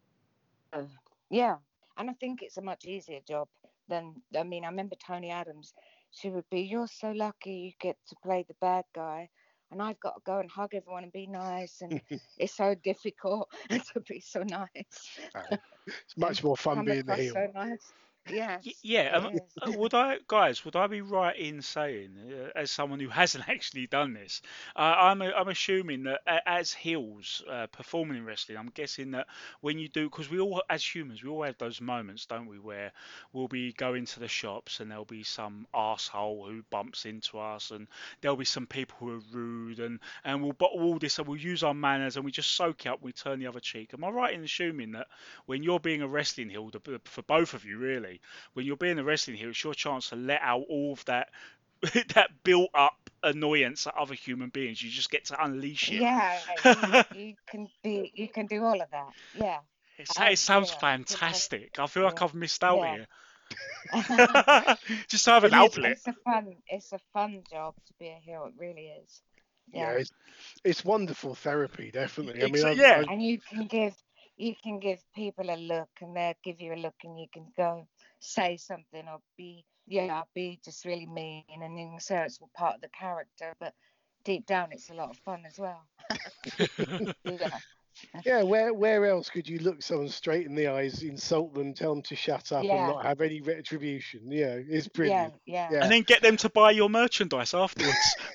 Yeah, 1.31 1.59
and 1.97 2.11
I 2.11 2.15
think 2.15 2.43
it's 2.43 2.57
a 2.57 2.63
much 2.63 2.85
easier 2.85 3.21
job 3.21 3.49
than 3.89 4.23
I 4.37 4.43
mean. 4.43 4.65
I 4.65 4.69
remember 4.69 4.97
Toni 4.97 5.31
Adams. 5.31 5.75
She 6.11 6.31
would 6.31 6.49
be, 6.51 6.61
"You're 6.63 6.87
so 6.89 7.11
lucky 7.13 7.55
you 7.55 7.73
get 7.79 7.97
to 8.09 8.17
play 8.23 8.45
the 8.45 8.55
bad 8.61 8.85
guy." 8.95 9.31
And 9.71 9.83
I've 9.83 10.01
got 10.01 10.15
to 10.15 10.21
go 10.25 10.39
and 10.39 10.51
hug 10.51 10.75
everyone 10.75 11.05
and 11.05 11.13
be 11.13 11.27
nice, 11.27 11.81
and 11.83 12.01
it's 12.39 12.55
so 12.55 12.75
difficult 12.75 13.51
to 13.71 14.01
be 14.01 14.21
so 14.21 14.43
nice. 14.43 15.19
It's 15.87 16.17
much 16.17 16.43
more 16.43 16.57
fun 16.57 16.85
being 16.85 17.05
the 17.07 17.15
heel. 17.15 17.33
so 17.35 17.47
nice. 17.55 17.93
Yes. 18.27 18.65
Y- 18.65 18.75
Yeah, 18.83 19.11
um, 19.17 19.29
is. 19.33 19.59
uh, 19.67 19.71
would 19.73 19.95
I, 19.95 20.19
guys, 20.27 20.65
would 20.65 20.77
I 20.77 20.87
be 20.87 21.01
right 21.01 21.37
in 21.37 21.63
saying, 21.63 22.17
uh, 22.33 22.59
as 22.59 22.71
someone 22.71 23.01
who 23.01 23.09
hasn't 23.23 23.49
actually 23.49 23.87
done 23.87 24.13
this, 24.15 24.43
uh, 24.77 24.81
I'm 24.99 25.23
I'm 25.23 25.49
assuming 25.49 26.05
that 26.05 26.21
as 26.47 26.73
heels 26.73 27.43
uh, 27.49 27.67
performing 27.69 28.19
in 28.19 28.25
wrestling, 28.25 28.59
I'm 28.59 28.71
guessing 28.71 29.13
that 29.13 29.27
when 29.61 29.79
you 29.79 29.89
do, 29.89 30.09
because 30.11 30.31
we 30.31 30.41
all, 30.41 30.63
as 30.69 30.85
humans, 30.85 31.23
we 31.23 31.31
all 31.31 31.43
have 31.45 31.59
those 31.59 31.81
moments, 31.81 32.27
don't 32.27 32.47
we, 32.47 32.59
where 32.59 32.93
we'll 33.33 33.49
be 33.49 33.73
going 33.73 34.05
to 34.07 34.21
the 34.21 34.29
shops 34.29 34.81
and 34.81 34.91
there'll 34.91 35.05
be 35.05 35.23
some 35.25 35.67
asshole 35.75 36.47
who 36.49 36.63
bumps 36.71 37.05
into 37.07 37.39
us, 37.39 37.71
and 37.71 37.87
there'll 38.21 38.37
be 38.37 38.45
some 38.45 38.67
people 38.67 38.97
who 38.99 39.13
are 39.15 39.23
rude, 39.33 39.79
and 39.81 40.01
and 40.25 40.43
we'll 40.43 40.53
bottle 40.53 40.83
all 40.83 40.99
this, 40.99 41.19
and 41.19 41.27
we'll 41.27 41.37
use 41.39 41.63
our 41.63 41.75
manners, 41.75 42.17
and 42.17 42.25
we 42.25 42.31
just 42.33 42.53
soak 42.57 42.87
it 42.87 42.89
up, 42.89 42.99
and 42.99 43.05
we 43.07 43.13
turn 43.13 43.39
the 43.39 43.47
other 43.47 43.61
cheek. 43.61 43.91
Am 43.95 44.05
I 44.05 44.09
right 44.11 44.35
in 44.35 44.43
assuming 44.45 44.93
that 44.93 45.07
when 45.47 45.63
you're 45.63 45.81
being 45.81 46.03
a 46.03 46.09
wrestling 46.09 46.49
heel, 46.51 46.71
for 47.05 47.23
both 47.23 47.55
of 47.55 47.65
you, 47.65 47.79
really? 47.79 48.16
When 48.55 48.67
you're 48.67 48.77
being 48.77 48.99
a 48.99 49.05
wrestling 49.05 49.37
heel, 49.37 49.51
it's 49.51 49.63
your 49.65 49.75
chance 49.75 50.11
to 50.11 50.17
let 50.17 50.41
out 50.43 50.65
all 50.69 50.93
of 50.93 51.05
that 51.07 51.29
that 52.15 52.31
built 52.45 52.71
up 52.75 53.11
annoyance 53.23 53.87
at 53.87 53.95
other 53.97 54.15
human 54.15 54.49
beings. 54.51 54.83
You 54.83 54.91
just 54.91 55.11
get 55.11 55.27
to 55.27 55.45
unleash 55.45 55.91
it. 55.91 56.01
Yeah, 56.01 56.39
you, 57.15 57.19
you 57.21 57.35
can 57.49 57.69
be, 57.83 58.13
you 58.15 58.29
can 58.29 58.47
do 58.47 58.65
all 58.65 58.81
of 58.81 58.91
that. 58.91 59.09
Yeah. 59.35 59.59
It, 59.99 60.09
I- 60.19 60.31
it 60.33 60.39
sounds 60.39 60.71
yeah, 60.73 60.79
fantastic. 60.79 61.79
I 61.79 61.87
feel 61.87 62.05
like 62.05 62.21
I've 62.23 62.35
missed 62.35 62.63
out 62.65 62.79
yeah. 62.81 62.95
here. 62.95 63.07
just 65.09 65.25
to 65.25 65.31
have 65.31 65.45
an 65.45 65.53
It 65.53 65.57
is- 65.57 65.61
outlet. 65.63 65.93
It's 65.93 66.07
a 66.07 66.13
fun, 66.25 66.57
it's 66.69 66.93
a 66.93 66.99
fun 67.13 67.43
job 67.51 67.75
to 67.87 67.93
be 67.99 68.09
a 68.09 68.19
heel. 68.23 68.47
It 68.49 68.55
really 68.59 68.93
is. 69.03 69.23
Yeah, 69.73 69.93
Yeah. 69.93 69.99
it's, 69.99 70.11
it's 70.65 70.85
wonderful 70.85 71.35
therapy, 71.35 71.91
definitely. 71.91 72.43
I 72.43 72.47
mean, 72.47 72.55
Exa- 72.55 72.65
I've- 72.71 72.81
yeah. 72.81 72.97
I've- 73.01 73.13
And 73.13 73.23
you 73.23 73.39
can 73.39 73.67
give, 73.67 73.95
you 74.37 74.55
can 74.63 74.79
give 74.79 75.03
people 75.15 75.51
a 75.51 75.57
look, 75.57 75.89
and 76.01 76.17
they'll 76.17 76.35
give 76.45 76.61
you 76.61 76.75
a 76.75 76.77
look, 76.77 76.95
and 77.05 77.19
you 77.19 77.27
can 77.33 77.47
go 77.57 77.87
say 78.21 78.57
something 78.57 79.05
or 79.09 79.19
be, 79.37 79.65
yeah, 79.87 80.23
be 80.35 80.59
just 80.65 80.85
really 80.85 81.07
mean, 81.07 81.45
and 81.53 81.63
then 81.63 81.97
so 81.99 82.17
it's 82.19 82.39
all 82.41 82.51
part 82.55 82.77
of 82.77 82.81
the 82.81 82.89
character, 82.89 83.55
but 83.61 83.73
deep 84.25 84.47
down, 84.47 84.69
it's 84.73 84.91
a 84.91 84.95
lot 84.95 85.11
of 85.11 85.17
fun 85.19 85.43
as 85.47 85.59
well. 85.59 85.83
yeah. 87.25 87.59
yeah, 88.27 88.43
where 88.43 88.75
where 88.75 89.07
else 89.07 89.31
could 89.31 89.49
you 89.49 89.59
look 89.61 89.83
someone 89.83 90.09
straight 90.09 90.45
in 90.47 90.55
the 90.55 90.67
eyes, 90.67 91.03
insult 91.03 91.55
them, 91.55 91.73
tell 91.73 91.95
them 91.95 92.03
to 92.03 92.17
shut 92.17 92.53
up, 92.53 92.65
Yeah. 92.65 92.87
and 92.87 92.95
not 92.95 93.05
have 93.07 93.21
any 93.23 93.41
retribution? 93.41 94.31
Yeah, 94.31 94.59
it's 94.69 94.89
brilliant. 94.89 95.35
yeah. 95.47 95.69
Yeah. 95.73 95.83
And 95.83 95.93
then 95.93 96.03
get 96.03 96.23
them 96.23 96.37
to 96.39 96.51
buy 96.51 96.73
your 96.73 96.91
merchandise 96.91 97.55
afterwards. 97.55 98.17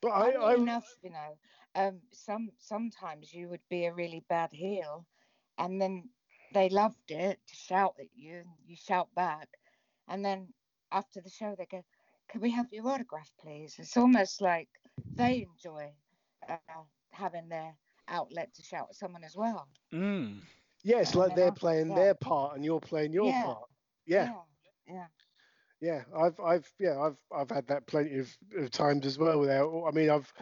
But 0.00 0.10
I, 0.10 0.32
Funny 0.32 0.44
I 0.44 0.54
enough, 0.54 0.96
you 1.02 1.10
know, 1.10 1.36
um, 1.74 2.00
some 2.12 2.50
sometimes 2.58 3.32
you 3.32 3.48
would 3.48 3.66
be 3.68 3.84
a 3.86 3.94
really 3.94 4.24
bad 4.28 4.52
heel, 4.52 5.06
and 5.58 5.80
then 5.80 6.10
they 6.52 6.68
loved 6.68 7.10
it 7.10 7.40
to 7.46 7.56
shout 7.56 7.94
at 7.98 8.14
you, 8.14 8.36
and 8.38 8.48
you 8.66 8.76
shout 8.76 9.14
back, 9.14 9.48
and 10.08 10.24
then 10.24 10.54
after 10.92 11.20
the 11.20 11.30
show 11.30 11.54
they 11.56 11.66
go, 11.66 11.82
"Can 12.28 12.40
we 12.40 12.50
have 12.52 12.72
your 12.72 12.88
autograph, 12.88 13.32
please?" 13.40 13.78
It's 13.78 13.96
almost 13.96 14.40
like 14.40 14.68
they 15.16 15.42
enjoy 15.42 15.94
uh, 16.48 16.58
having 16.98 17.34
their 17.34 17.62
outlet 17.94 18.38
to 18.38 18.48
shout 18.62 18.76
at 18.90 18.96
someone 18.96 19.24
as 19.24 19.36
well. 19.36 19.68
mm. 19.92 20.40
yeah, 20.82 21.04
like 21.14 21.34
they're 21.34 21.52
playing 21.52 21.88
that- 21.88 21.96
their 21.96 22.14
part 22.14 22.54
and 22.56 22.64
you're 22.64 22.80
playing 22.80 23.12
your 23.12 23.32
Yeah. 23.32 23.42
part. 23.42 23.68
Yeah, 24.06 24.28
yeah, 24.86 25.06
yeah. 25.80 26.02
I've 26.16 26.38
I've 26.40 26.72
yeah 26.78 26.98
I've 27.00 27.18
I've 27.34 27.50
had 27.50 27.66
that 27.68 27.86
plenty 27.86 28.18
of, 28.18 28.36
of 28.56 28.70
times 28.70 29.06
as 29.06 29.18
well. 29.18 29.40
Without 29.40 29.84
I 29.86 29.90
mean 29.92 30.10
I've 30.10 30.32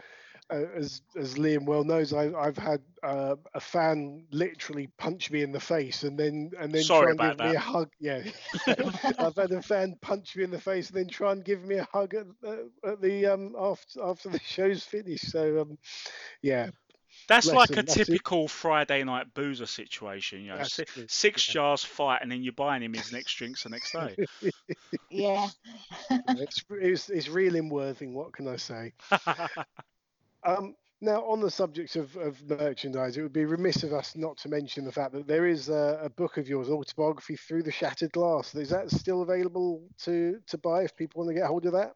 as 0.53 1.03
as 1.17 1.35
Liam 1.37 1.65
well 1.67 1.85
knows, 1.85 2.12
I, 2.12 2.33
I've 2.33 2.59
had 2.59 2.81
uh, 3.03 3.37
a 3.55 3.61
fan 3.61 4.27
literally 4.31 4.88
punch 4.99 5.31
me 5.31 5.43
in 5.43 5.53
the 5.53 5.61
face 5.61 6.03
and 6.05 6.19
then 6.19 6.53
and 6.59 6.75
then 6.75 6.88
Sorry 6.88 6.91
try 6.91 7.11
and 7.11 7.21
about 7.21 7.21
give 7.21 7.38
me 7.41 7.55
a 7.55 7.59
hug. 7.61 7.91
Yeah, 8.01 8.23
I've 9.19 9.37
had 9.37 9.53
a 9.53 9.62
fan 9.62 9.97
punch 10.01 10.37
me 10.37 10.45
in 10.45 10.51
the 10.51 10.61
face 10.61 10.88
and 10.91 10.99
then 10.99 11.09
try 11.09 11.33
and 11.33 11.45
give 11.45 11.65
me 11.65 11.77
a 11.77 11.88
hug 11.93 12.15
at, 12.15 12.27
uh, 12.47 12.91
at 12.93 13.01
the 13.01 13.27
um 13.27 13.55
after 13.59 14.03
after 14.05 14.29
the 14.29 14.41
show's 14.41 14.83
finished. 14.85 15.31
So 15.31 15.62
um, 15.62 15.79
yeah, 16.43 16.71
That's 17.29 17.53
Bless 17.53 17.55
like 17.55 17.77
a 17.77 17.83
that's 17.83 18.09
it. 18.09 18.21
typical 18.23 18.49
Friday 18.49 19.05
night 19.05 19.33
boozer 19.35 19.67
situation. 19.67 20.43
You 20.43 20.51
know, 20.53 20.59
That's 20.59 20.75
si- 20.75 20.85
true, 20.85 21.09
six 21.09 21.47
jars 21.47 21.85
fight, 21.85 22.21
and 22.23 22.31
then 22.31 22.43
you're 22.43 22.53
buying 22.53 22.83
him 22.83 22.95
his 22.95 23.12
next 23.12 23.35
drinks 23.35 23.62
the 23.65 23.71
next 23.71 23.93
day. 23.93 24.19
yeah. 25.11 25.49
it's 26.29 26.65
it's, 26.71 27.11
it's 27.11 27.29
reeling 27.29 27.69
Worthing. 27.71 28.15
What 28.15 28.33
can 28.33 28.49
I 28.49 28.57
say? 28.57 28.93
Um, 30.44 30.74
now, 31.00 31.24
on 31.24 31.40
the 31.40 31.50
subject 31.50 31.96
of, 31.96 32.14
of 32.16 32.40
merchandise, 32.48 33.16
it 33.16 33.22
would 33.22 33.33
be 33.33 33.44
remiss 33.44 33.83
of 33.83 33.92
us 33.92 34.14
not 34.14 34.37
to 34.38 34.48
mention 34.48 34.85
the 34.85 34.92
fact 34.92 35.12
that 35.12 35.26
there 35.26 35.46
is 35.46 35.68
a, 35.68 36.00
a 36.05 36.11
book 36.11 36.37
of 36.37 36.48
yours, 36.48 36.68
autobiography 36.68 37.37
through 37.37 37.64
the 37.64 37.72
shattered 37.72 38.12
glass. 38.12 38.55
Is 38.55 38.70
that 38.70 38.90
still 38.90 39.22
available 39.22 39.83
to 40.05 40.38
to 40.46 40.59
buy 40.59 40.83
if 40.85 40.96
people 40.96 41.20
want 41.20 41.35
to 41.35 41.40
get 41.40 41.48
hold 41.48 41.66
of 41.66 41.72
that? 41.72 41.94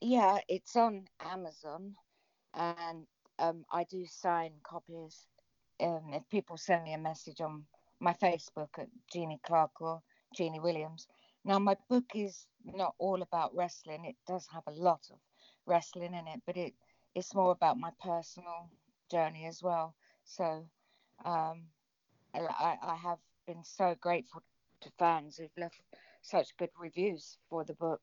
Yeah, 0.00 0.38
it's 0.48 0.76
on 0.76 1.06
Amazon, 1.20 1.94
and 2.54 3.06
um, 3.40 3.64
I 3.72 3.84
do 3.84 4.06
sign 4.06 4.52
copies. 4.62 5.26
Um, 5.80 6.12
if 6.12 6.22
people 6.30 6.56
send 6.56 6.84
me 6.84 6.94
a 6.94 6.98
message 6.98 7.40
on 7.40 7.64
my 8.00 8.12
Facebook 8.12 8.68
at 8.78 8.88
Jeannie 9.12 9.40
Clark 9.44 9.80
or 9.80 10.00
Jeannie 10.36 10.60
Williams. 10.60 11.08
Now, 11.44 11.58
my 11.58 11.76
book 11.88 12.04
is 12.14 12.46
not 12.64 12.94
all 12.98 13.22
about 13.22 13.54
wrestling. 13.54 14.04
It 14.04 14.16
does 14.26 14.46
have 14.52 14.62
a 14.66 14.72
lot 14.72 15.00
of 15.10 15.18
wrestling 15.66 16.14
in 16.14 16.26
it, 16.28 16.42
but 16.46 16.56
it 16.56 16.74
it's 17.14 17.34
more 17.34 17.52
about 17.52 17.78
my 17.78 17.90
personal 18.00 18.70
journey 19.10 19.46
as 19.46 19.62
well. 19.62 19.94
So, 20.24 20.66
um, 21.24 21.68
I, 22.34 22.76
I 22.82 22.94
have 22.96 23.18
been 23.46 23.64
so 23.64 23.94
grateful 24.00 24.42
to 24.80 24.90
fans 24.98 25.36
who've 25.36 25.56
left 25.56 25.80
such 26.22 26.56
good 26.56 26.70
reviews 26.78 27.38
for 27.48 27.64
the 27.64 27.74
book. 27.74 28.02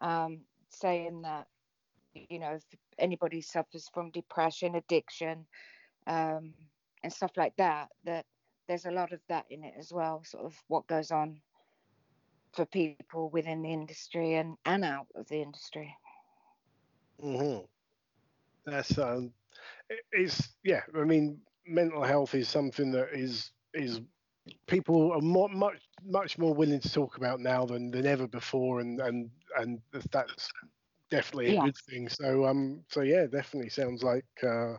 Um, 0.00 0.44
saying 0.70 1.22
that 1.22 1.46
you 2.14 2.38
know 2.38 2.52
if 2.52 2.64
anybody 2.98 3.40
suffers 3.40 3.88
from 3.92 4.10
depression 4.10 4.74
addiction 4.74 5.46
um, 6.06 6.54
and 7.02 7.12
stuff 7.12 7.32
like 7.36 7.56
that 7.56 7.88
that 8.04 8.26
there's 8.68 8.86
a 8.86 8.90
lot 8.90 9.12
of 9.12 9.20
that 9.28 9.46
in 9.50 9.64
it 9.64 9.74
as 9.78 9.92
well 9.92 10.22
sort 10.24 10.44
of 10.44 10.56
what 10.68 10.86
goes 10.86 11.10
on 11.10 11.40
for 12.52 12.64
people 12.66 13.30
within 13.30 13.62
the 13.62 13.72
industry 13.72 14.34
and 14.34 14.56
and 14.64 14.84
out 14.84 15.06
of 15.14 15.28
the 15.28 15.40
industry 15.42 15.96
Mm-hmm. 17.22 17.64
That's 18.70 18.98
um, 18.98 19.32
it's 20.12 20.56
yeah. 20.64 20.82
I 20.96 21.04
mean, 21.04 21.40
mental 21.66 22.02
health 22.04 22.34
is 22.34 22.48
something 22.48 22.92
that 22.92 23.08
is 23.12 23.52
is 23.74 24.00
people 24.66 25.12
are 25.12 25.20
more, 25.20 25.48
much 25.48 25.80
much 26.04 26.38
more 26.38 26.54
willing 26.54 26.80
to 26.80 26.92
talk 26.92 27.16
about 27.16 27.40
now 27.40 27.66
than 27.66 27.90
than 27.90 28.06
ever 28.06 28.26
before, 28.28 28.80
and 28.80 29.00
and 29.00 29.30
and 29.56 29.80
that's 30.12 30.50
definitely 31.10 31.50
a 31.50 31.56
Yeah. 31.56 31.66
good 31.66 31.76
thing. 31.88 32.08
So 32.08 32.46
um, 32.46 32.84
so 32.88 33.02
yeah, 33.02 33.26
definitely 33.26 33.70
sounds 33.70 34.02
like 34.02 34.26
uh, 34.42 34.74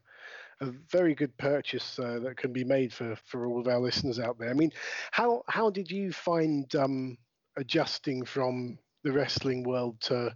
a 0.61 0.71
very 0.91 1.15
good 1.15 1.37
purchase 1.37 1.99
uh, 1.99 2.19
that 2.19 2.37
can 2.37 2.53
be 2.53 2.63
made 2.63 2.93
for 2.93 3.15
for 3.25 3.45
all 3.45 3.59
of 3.59 3.67
our 3.67 3.79
listeners 3.79 4.19
out 4.19 4.37
there. 4.39 4.49
I 4.49 4.53
mean, 4.53 4.71
how 5.11 5.43
how 5.47 5.69
did 5.69 5.91
you 5.91 6.11
find 6.11 6.73
um 6.75 7.17
adjusting 7.57 8.25
from 8.25 8.77
the 9.03 9.11
wrestling 9.11 9.63
world 9.63 9.99
to 10.01 10.35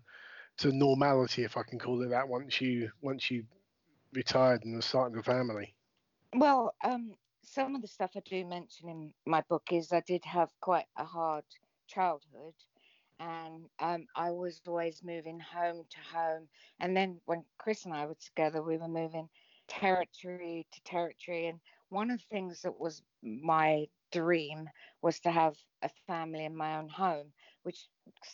to 0.57 0.71
normality, 0.71 1.43
if 1.43 1.57
I 1.57 1.63
can 1.63 1.79
call 1.79 2.01
it 2.03 2.09
that, 2.09 2.27
once 2.27 2.61
you 2.61 2.91
once 3.01 3.29
you 3.31 3.45
retired 4.13 4.63
and 4.65 4.75
were 4.75 4.81
starting 4.81 5.17
a 5.17 5.23
family. 5.23 5.75
well 6.35 6.73
um 6.83 7.13
some 7.43 7.75
of 7.75 7.81
the 7.81 7.87
stuff 7.87 8.11
i 8.15 8.19
do 8.21 8.45
mention 8.45 8.89
in 8.89 9.13
my 9.25 9.41
book 9.49 9.63
is 9.71 9.91
i 9.91 10.01
did 10.01 10.23
have 10.25 10.51
quite 10.61 10.85
a 10.97 11.05
hard 11.05 11.43
childhood 11.87 12.53
and 13.19 13.69
um, 13.79 14.07
I 14.15 14.31
was 14.31 14.61
always 14.67 15.03
moving 15.03 15.39
home 15.39 15.85
to 15.89 15.99
home. 15.99 16.47
And 16.79 16.95
then 16.97 17.21
when 17.25 17.45
Chris 17.57 17.85
and 17.85 17.93
I 17.93 18.05
were 18.05 18.15
together, 18.15 18.61
we 18.61 18.77
were 18.77 18.87
moving 18.89 19.29
territory 19.67 20.67
to 20.71 20.81
territory. 20.83 21.47
And 21.47 21.59
one 21.89 22.11
of 22.11 22.19
the 22.19 22.25
things 22.29 22.61
that 22.63 22.79
was 22.79 23.03
my 23.21 23.87
dream 24.11 24.69
was 25.01 25.19
to 25.21 25.31
have 25.31 25.55
a 25.81 25.89
family 26.07 26.45
in 26.45 26.55
my 26.55 26.77
own 26.77 26.89
home, 26.89 27.31
which 27.63 27.87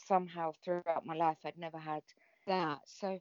somehow 0.08 0.52
throughout 0.64 1.06
my 1.06 1.16
life 1.16 1.38
I'd 1.46 1.58
never 1.58 1.78
had 1.78 2.04
that. 2.48 2.80
So 2.86 3.20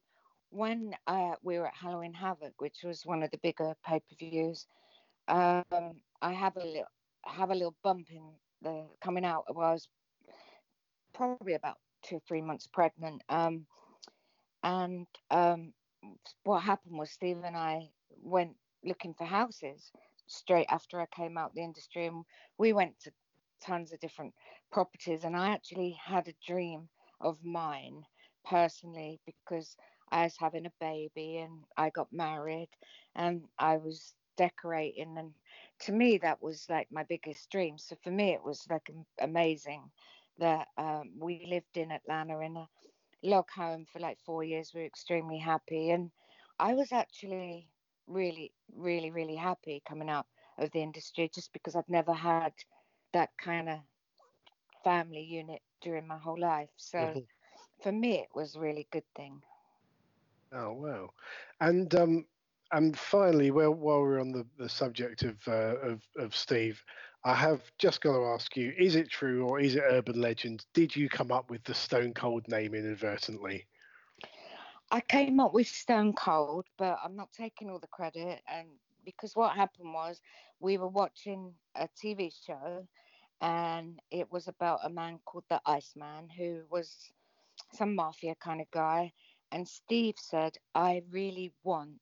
when 0.51 0.95
uh, 1.07 1.35
we 1.43 1.59
were 1.59 1.67
at 1.67 1.75
Halloween 1.75 2.15
Havoc, 2.15 2.55
which 2.59 2.79
was 2.85 3.03
one 3.05 3.23
of 3.23 3.31
the 3.31 3.39
bigger 3.39 3.75
pay 3.85 4.01
per 4.01 4.17
views, 4.19 4.67
um, 5.29 5.65
I 6.23 6.33
have 6.33 6.57
a 6.57 6.65
little 6.65 6.87
have 7.25 7.51
a 7.51 7.55
little 7.55 7.77
bump 7.83 8.09
in 8.11 8.23
the 8.63 8.87
coming 9.01 9.25
out. 9.25 9.45
Well, 9.55 9.69
I 9.69 9.73
was 9.73 9.89
probably 11.13 11.55
about 11.55 11.77
two 12.03 12.17
or 12.17 12.23
three 12.27 12.43
months 12.43 12.67
pregnant. 12.67 13.23
Um, 13.29 13.67
and 14.63 15.07
um, 15.31 15.73
what 16.45 16.61
happened 16.63 16.99
was 16.99 17.11
Steve 17.11 17.39
and 17.45 17.57
I 17.57 17.91
went 18.23 18.57
looking 18.85 19.15
for 19.15 19.25
houses 19.25 19.91
straight 20.27 20.67
after 20.69 21.01
I 21.01 21.07
came 21.07 21.37
out 21.37 21.55
the 21.55 21.63
industry, 21.63 22.07
and 22.07 22.25
we 22.59 22.73
went 22.73 22.99
to 23.01 23.13
tons 23.61 23.93
of 23.93 24.01
different 24.01 24.35
properties. 24.71 25.25
And 25.25 25.37
I 25.37 25.51
actually 25.51 25.93
had 25.93 26.29
a 26.29 26.35
dream 26.47 26.89
of 27.21 27.45
mine 27.45 28.05
personally 28.45 29.21
because 29.27 29.77
I 30.11 30.25
was 30.25 30.37
having 30.39 30.67
a 30.67 30.73
baby 30.81 31.39
and 31.39 31.65
I 31.77 31.91
got 31.91 32.13
married 32.13 32.69
and 33.15 33.45
I 33.59 33.77
was 33.79 34.15
decorating 34.37 35.17
and 35.19 35.35
to 35.81 35.93
me 35.93 36.19
that 36.19 36.43
was 36.43 36.67
like 36.71 36.89
my 36.91 37.05
biggest 37.05 37.51
dream. 37.51 37.79
So 37.79 37.97
for 38.03 38.11
me 38.11 38.31
it 38.33 38.43
was 38.45 38.67
like 38.71 38.91
amazing 39.21 39.91
that 40.39 40.69
um, 40.77 41.13
we 41.19 41.47
lived 41.49 41.77
in 41.77 41.91
Atlanta 41.93 42.41
in 42.41 42.57
a 42.57 42.69
log 43.23 43.51
home 43.51 43.85
for 43.93 43.99
like 43.99 44.19
four 44.21 44.45
years. 44.45 44.73
We 44.75 44.81
were 44.81 44.87
extremely 44.87 45.39
happy 45.39 45.91
and 45.91 46.11
I 46.59 46.75
was 46.75 46.93
actually 46.93 47.69
really, 48.07 48.53
really, 48.75 49.11
really 49.11 49.37
happy 49.37 49.83
coming 49.89 50.09
out 50.11 50.27
of 50.59 50.71
the 50.73 50.83
industry 50.83 51.31
just 51.35 51.53
because 51.53 51.77
I've 51.77 51.89
never 51.89 52.13
had 52.15 52.53
that 53.13 53.37
kind 53.39 53.69
of 53.69 53.81
family 54.85 55.23
unit 55.23 55.63
during 55.81 56.07
my 56.07 56.19
whole 56.19 56.39
life. 56.39 56.71
So 56.77 57.17
Mhm. 57.17 57.27
for 57.83 57.93
me, 57.93 58.21
it 58.21 58.29
was 58.35 58.57
a 58.57 58.61
really 58.61 58.89
good 58.91 59.07
thing. 59.15 59.43
Oh 60.53 60.73
wow! 60.73 61.11
And 61.61 61.93
um, 61.95 62.27
and 62.73 62.97
finally, 62.99 63.51
well, 63.51 63.73
while 63.75 64.01
we're 64.03 64.21
on 64.21 64.33
the, 64.33 64.47
the 64.59 64.69
subject 64.69 65.23
of, 65.23 65.47
uh, 65.49 65.77
of 65.81 66.03
of 66.19 66.35
Steve, 66.35 66.83
I 67.25 67.35
have 67.35 67.71
just 67.79 68.01
got 68.01 68.13
to 68.15 68.25
ask 68.27 68.57
you: 68.57 68.73
Is 68.79 68.97
it 68.97 69.11
true 69.11 69.47
or 69.47 69.61
is 69.61 69.77
it 69.77 69.85
urban 69.85 70.21
legend? 70.21 70.67
Did 70.75 70.97
you 70.97 71.09
come 71.09 71.33
up 71.33 71.51
with 71.51 71.65
the 71.65 71.75
Stone 71.75 72.15
Cold 72.15 72.47
name 72.49 72.75
inadvertently? 72.75 73.67
I 74.91 75.01
came 75.01 75.41
up 75.41 75.53
with 75.53 75.69
Stone 75.69 76.15
Cold, 76.15 76.67
but 76.79 76.99
I'm 77.03 77.17
not 77.17 77.33
taking 77.33 77.71
all 77.71 77.79
the 77.79 77.89
credit. 77.89 78.43
And 78.47 78.79
because 79.05 79.37
what 79.37 79.55
happened 79.57 79.93
was 79.95 80.21
we 80.61 80.79
were 80.79 80.89
watching 80.89 81.55
a 81.75 81.89
TV 81.89 82.33
show 82.47 82.87
and 83.41 84.01
it 84.11 84.31
was 84.33 84.49
about 84.49 84.81
a 84.85 84.91
man 84.91 85.19
called 85.25 85.45
the 85.49 85.61
Iceman 85.67 86.29
who 86.37 86.63
was 86.71 87.13
some 87.73 87.95
mafia 87.95 88.35
kind 88.37 88.61
of 88.61 88.71
guy. 88.71 89.13
And 89.53 89.67
Steve 89.67 90.17
said, 90.19 90.57
I 90.75 91.03
really 91.11 91.53
want 91.63 92.01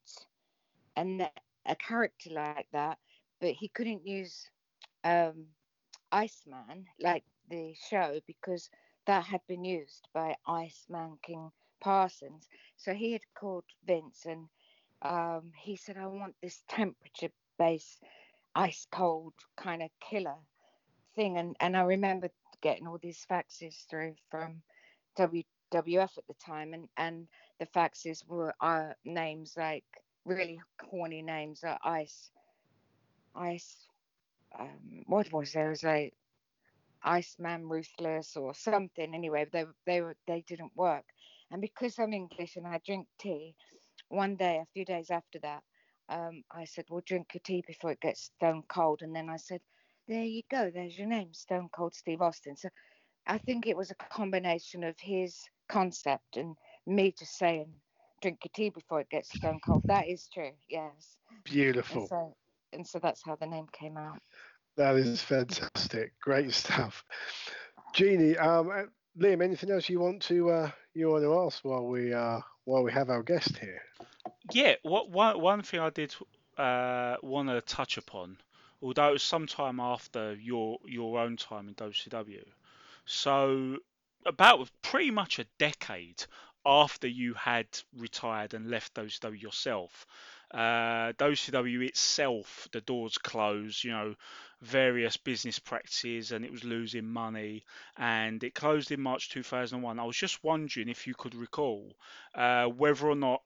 and 0.97 1.29
a 1.67 1.77
character 1.77 2.31
like 2.31 2.67
that, 2.73 2.99
but 3.41 3.51
he 3.51 3.69
couldn't 3.69 4.07
use 4.07 4.51
um, 5.05 5.47
Iceman 6.11 6.87
like 7.01 7.25
the 7.49 7.75
show 7.75 8.21
because 8.27 8.71
that 9.07 9.25
had 9.25 9.41
been 9.47 9.65
used 9.65 10.09
by 10.15 10.37
Iceman 10.47 11.19
King 11.23 11.51
Parsons. 11.81 12.49
So 12.77 12.95
he 12.95 13.13
had 13.13 13.23
called 13.39 13.65
Vince 13.87 14.25
and 14.27 14.49
um, 15.03 15.53
he 15.57 15.77
said, 15.77 15.97
I 15.97 16.07
want 16.07 16.35
this 16.43 16.63
temperature 16.69 17.31
based, 17.59 18.03
ice 18.55 18.87
cold 18.91 19.35
kind 19.57 19.83
of 19.83 19.91
killer 20.01 20.37
thing. 21.15 21.39
And, 21.39 21.57
and 21.61 21.77
I 21.77 21.83
remember 21.83 22.31
getting 22.63 22.87
all 22.87 22.99
these 23.01 23.25
faxes 23.31 23.75
through 23.89 24.15
from 24.31 24.63
WWF 25.19 26.19
at 26.19 26.27
the 26.29 26.35
time, 26.45 26.75
and, 26.75 26.89
and 26.97 27.29
the 27.61 27.67
faxes 27.67 28.27
were 28.27 28.55
uh, 28.61 28.93
names 29.05 29.55
like 29.57 29.85
really 30.25 30.61
corny 30.79 31.23
names 31.23 31.61
like 31.63 31.79
Ice, 31.85 32.31
Ice, 33.35 33.87
um, 34.59 35.03
what 35.07 35.33
was 35.33 35.53
there? 35.53 35.69
It 35.69 35.71
was 35.71 35.85
like 35.85 36.15
Iceman 37.03 37.69
Ruthless 37.69 38.37
or 38.37 38.55
something. 38.55 39.15
Anyway, 39.15 39.47
they 39.53 39.65
they 39.87 40.01
were 40.01 40.17
they 40.27 40.43
didn't 40.47 40.73
work. 40.75 41.05
And 41.51 41.61
because 41.61 41.99
I'm 41.99 42.13
English 42.13 42.57
and 42.57 42.67
I 42.67 42.81
drink 42.85 43.07
tea, 43.21 43.55
one 44.09 44.37
day, 44.37 44.59
a 44.59 44.67
few 44.73 44.85
days 44.85 45.11
after 45.11 45.39
that, 45.41 45.63
um, 46.09 46.43
I 46.51 46.65
said, 46.65 46.87
"Well, 46.89 47.03
drink 47.05 47.35
your 47.35 47.41
tea 47.45 47.63
before 47.67 47.91
it 47.93 48.01
gets 48.01 48.23
stone 48.25 48.63
cold." 48.69 49.03
And 49.03 49.15
then 49.15 49.29
I 49.29 49.37
said, 49.37 49.61
"There 50.07 50.25
you 50.25 50.43
go. 50.51 50.71
There's 50.71 50.99
your 50.99 51.09
name, 51.09 51.33
Stone 51.35 51.71
Cold 51.71 51.95
Steve 51.95 52.23
Austin." 52.23 52.57
So 52.57 52.69
I 53.27 53.39
think 53.39 53.67
it 53.67 53.77
was 53.77 53.91
a 53.91 53.95
combination 53.97 54.85
of 54.85 54.99
his 55.01 55.49
concept 55.69 56.37
and 56.37 56.57
me 56.87 57.13
just 57.13 57.37
saying, 57.37 57.81
"Drink 58.21 58.45
your 58.45 58.51
tea 58.55 58.71
before 58.71 59.01
it 59.01 59.11
gets 59.11 59.31
stone 59.33 59.61
cold." 59.61 59.85
That 59.87 60.09
is 60.09 60.29
true. 60.29 60.53
Yes. 60.69 61.17
Beautiful. 61.45 62.03
And 62.03 62.03
so, 62.03 62.37
and 62.73 62.87
so 62.87 62.99
that's 62.99 63.23
how 63.25 63.37
the 63.37 63.47
name 63.47 63.69
came 63.73 63.97
out. 63.99 64.21
That 64.77 64.97
is 64.97 65.23
fantastic. 65.23 66.19
Great 66.21 66.53
stuff. 66.53 67.05
Jeannie, 67.93 68.37
um, 68.37 68.71
uh, 68.71 68.83
Liam, 69.19 69.43
anything 69.43 69.71
else 69.71 69.89
you 69.89 70.01
want 70.01 70.23
to 70.23 70.51
uh, 70.51 70.71
you 70.95 71.09
want 71.09 71.25
to 71.25 71.39
ask 71.41 71.65
while 71.65 71.87
we 71.87 72.13
uh, 72.13 72.41
while 72.65 72.83
we 72.83 72.93
have 72.93 73.11
our 73.11 73.23
guest 73.23 73.57
here? 73.59 73.83
Yeah, 74.51 74.77
what 74.83 75.11
one 75.11 75.41
one 75.41 75.63
thing 75.63 75.81
I 75.81 75.91
did 75.91 76.15
uh, 76.57 77.17
want 77.23 77.49
to 77.49 77.61
touch 77.61 77.97
upon, 77.97 78.39
although 78.83 79.09
it 79.11 79.13
was 79.13 79.23
sometime 79.23 79.79
after 79.81 80.35
your 80.35 80.79
your 80.85 81.19
own 81.21 81.37
time 81.37 81.69
in 81.69 81.75
WCW, 81.75 82.45
so 83.05 83.79
about 84.25 84.71
pretty 84.83 85.11
much 85.11 85.39
a 85.39 85.47
decade 85.59 86.25
after 86.65 87.07
you 87.07 87.35
had 87.35 87.67
retired 87.97 88.55
and 88.55 88.71
left 88.71 88.95
WCW 88.95 89.41
yourself, 89.41 90.07
uh, 90.53 91.13
WCW 91.19 91.87
itself, 91.87 92.69
the 92.73 92.81
doors 92.81 93.19
closed, 93.19 93.85
you 93.85 93.93
know, 93.93 94.15
various 94.63 95.17
business 95.17 95.59
practices, 95.59 96.33
and 96.33 96.45
it 96.45 96.51
was 96.53 96.65
losing 96.65 97.07
money, 97.07 97.65
and 97.97 98.43
it 98.45 98.55
closed 98.55 98.91
in 98.91 99.01
March 99.01 99.29
2001. 99.31 99.99
I 99.99 100.05
was 100.05 100.17
just 100.17 100.43
wondering 100.45 100.89
if 100.89 101.07
you 101.07 101.15
could 101.15 101.35
recall 101.35 101.97
uh, 102.35 102.67
whether 102.67 103.09
or 103.09 103.17
not 103.17 103.43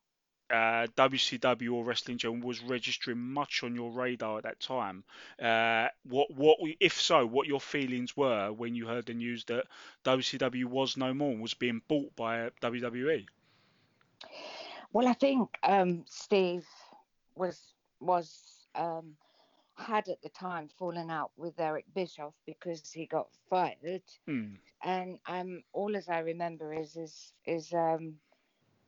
uh, 0.51 0.87
WCW 0.97 1.75
or 1.75 1.85
Wrestling 1.85 2.19
General 2.19 2.47
was 2.47 2.63
registering 2.63 3.19
much 3.19 3.63
on 3.63 3.75
your 3.75 3.91
radar 3.93 4.39
at 4.39 4.45
that 4.45 4.61
time. 4.61 5.05
Uh, 5.41 5.89
what, 6.05 6.31
what, 6.35 6.59
if 6.81 7.01
so, 7.01 7.27
what 7.27 7.47
your 7.47 7.61
feelings 7.61 8.17
were 8.17 8.53
when 8.53 8.75
you 8.75 8.87
heard 8.87 9.07
the 9.07 9.15
news 9.15 9.45
that 9.47 9.67
WCW 10.05 10.65
was 10.67 10.97
no 10.97 11.13
more 11.15 11.33
and 11.33 11.41
was 11.43 11.55
being 11.55 11.83
bought 11.89 12.15
by 12.17 12.47
uh, 12.47 12.51
WWE? 12.61 13.27
Well, 14.93 15.09
I 15.09 15.13
think 15.15 15.59
um, 15.63 16.05
Steve 16.07 16.67
was 17.35 17.75
was 18.01 18.67
um, 18.75 19.17
had 19.77 20.09
at 20.09 20.23
the 20.23 20.29
time 20.31 20.69
fallen 20.69 21.11
out 21.11 21.33
with 21.37 21.59
Eric 21.61 21.87
Bischoff 21.95 22.35
because 22.47 22.93
he 22.93 23.07
got 23.07 23.29
fired, 23.49 24.03
Hmm. 24.27 24.55
and 24.83 25.19
um, 25.27 25.63
all 25.73 25.97
as 25.97 26.09
I 26.09 26.19
remember 26.21 26.73
is 26.73 26.97
is 26.97 27.35
is 27.45 27.73
um, 27.73 28.21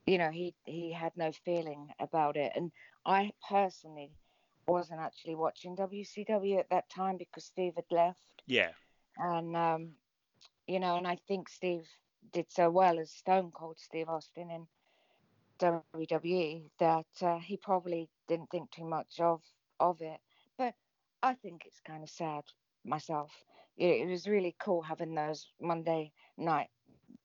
you 0.07 0.19
know 0.19 0.31
he 0.31 0.55
he 0.65 0.93
had 0.93 1.17
no 1.17 1.33
feeling 1.33 1.93
about 1.99 2.37
it, 2.37 2.53
and 2.57 2.73
I 3.05 3.33
personally 3.49 4.13
wasn't 4.67 5.01
actually 5.01 5.35
watching 5.35 5.75
WCW 5.75 6.59
at 6.59 6.71
that 6.71 6.89
time 6.91 7.17
because 7.17 7.45
Steve 7.47 7.75
had 7.77 7.91
left, 7.91 8.43
Yeah. 8.47 8.73
and 9.17 9.57
um, 9.57 9.93
you 10.67 10.79
know, 10.81 10.97
and 10.97 11.07
I 11.07 11.17
think 11.17 11.49
Steve 11.49 11.87
did 12.33 12.51
so 12.51 12.71
well 12.71 12.99
as 12.99 13.11
Stone 13.13 13.53
Cold 13.53 13.79
Steve 13.79 14.09
Austin 14.09 14.51
in 14.51 14.67
WWE 15.59 16.71
that 16.79 17.07
uh, 17.23 17.39
he 17.39 17.57
probably 17.57 18.09
didn't 18.29 18.51
think 18.51 18.71
too 18.71 18.85
much 18.85 19.21
of 19.21 19.43
of 19.81 20.01
it. 20.01 20.21
But 20.59 20.75
I 21.23 21.35
think 21.35 21.65
it's 21.67 21.81
kind 21.81 22.03
of 22.03 22.11
sad 22.11 22.45
myself. 22.85 23.33
It, 23.77 24.03
it 24.03 24.09
was 24.09 24.29
really 24.29 24.55
cool 24.59 24.83
having 24.83 25.15
those 25.15 25.49
Monday 25.61 26.13
night 26.37 26.71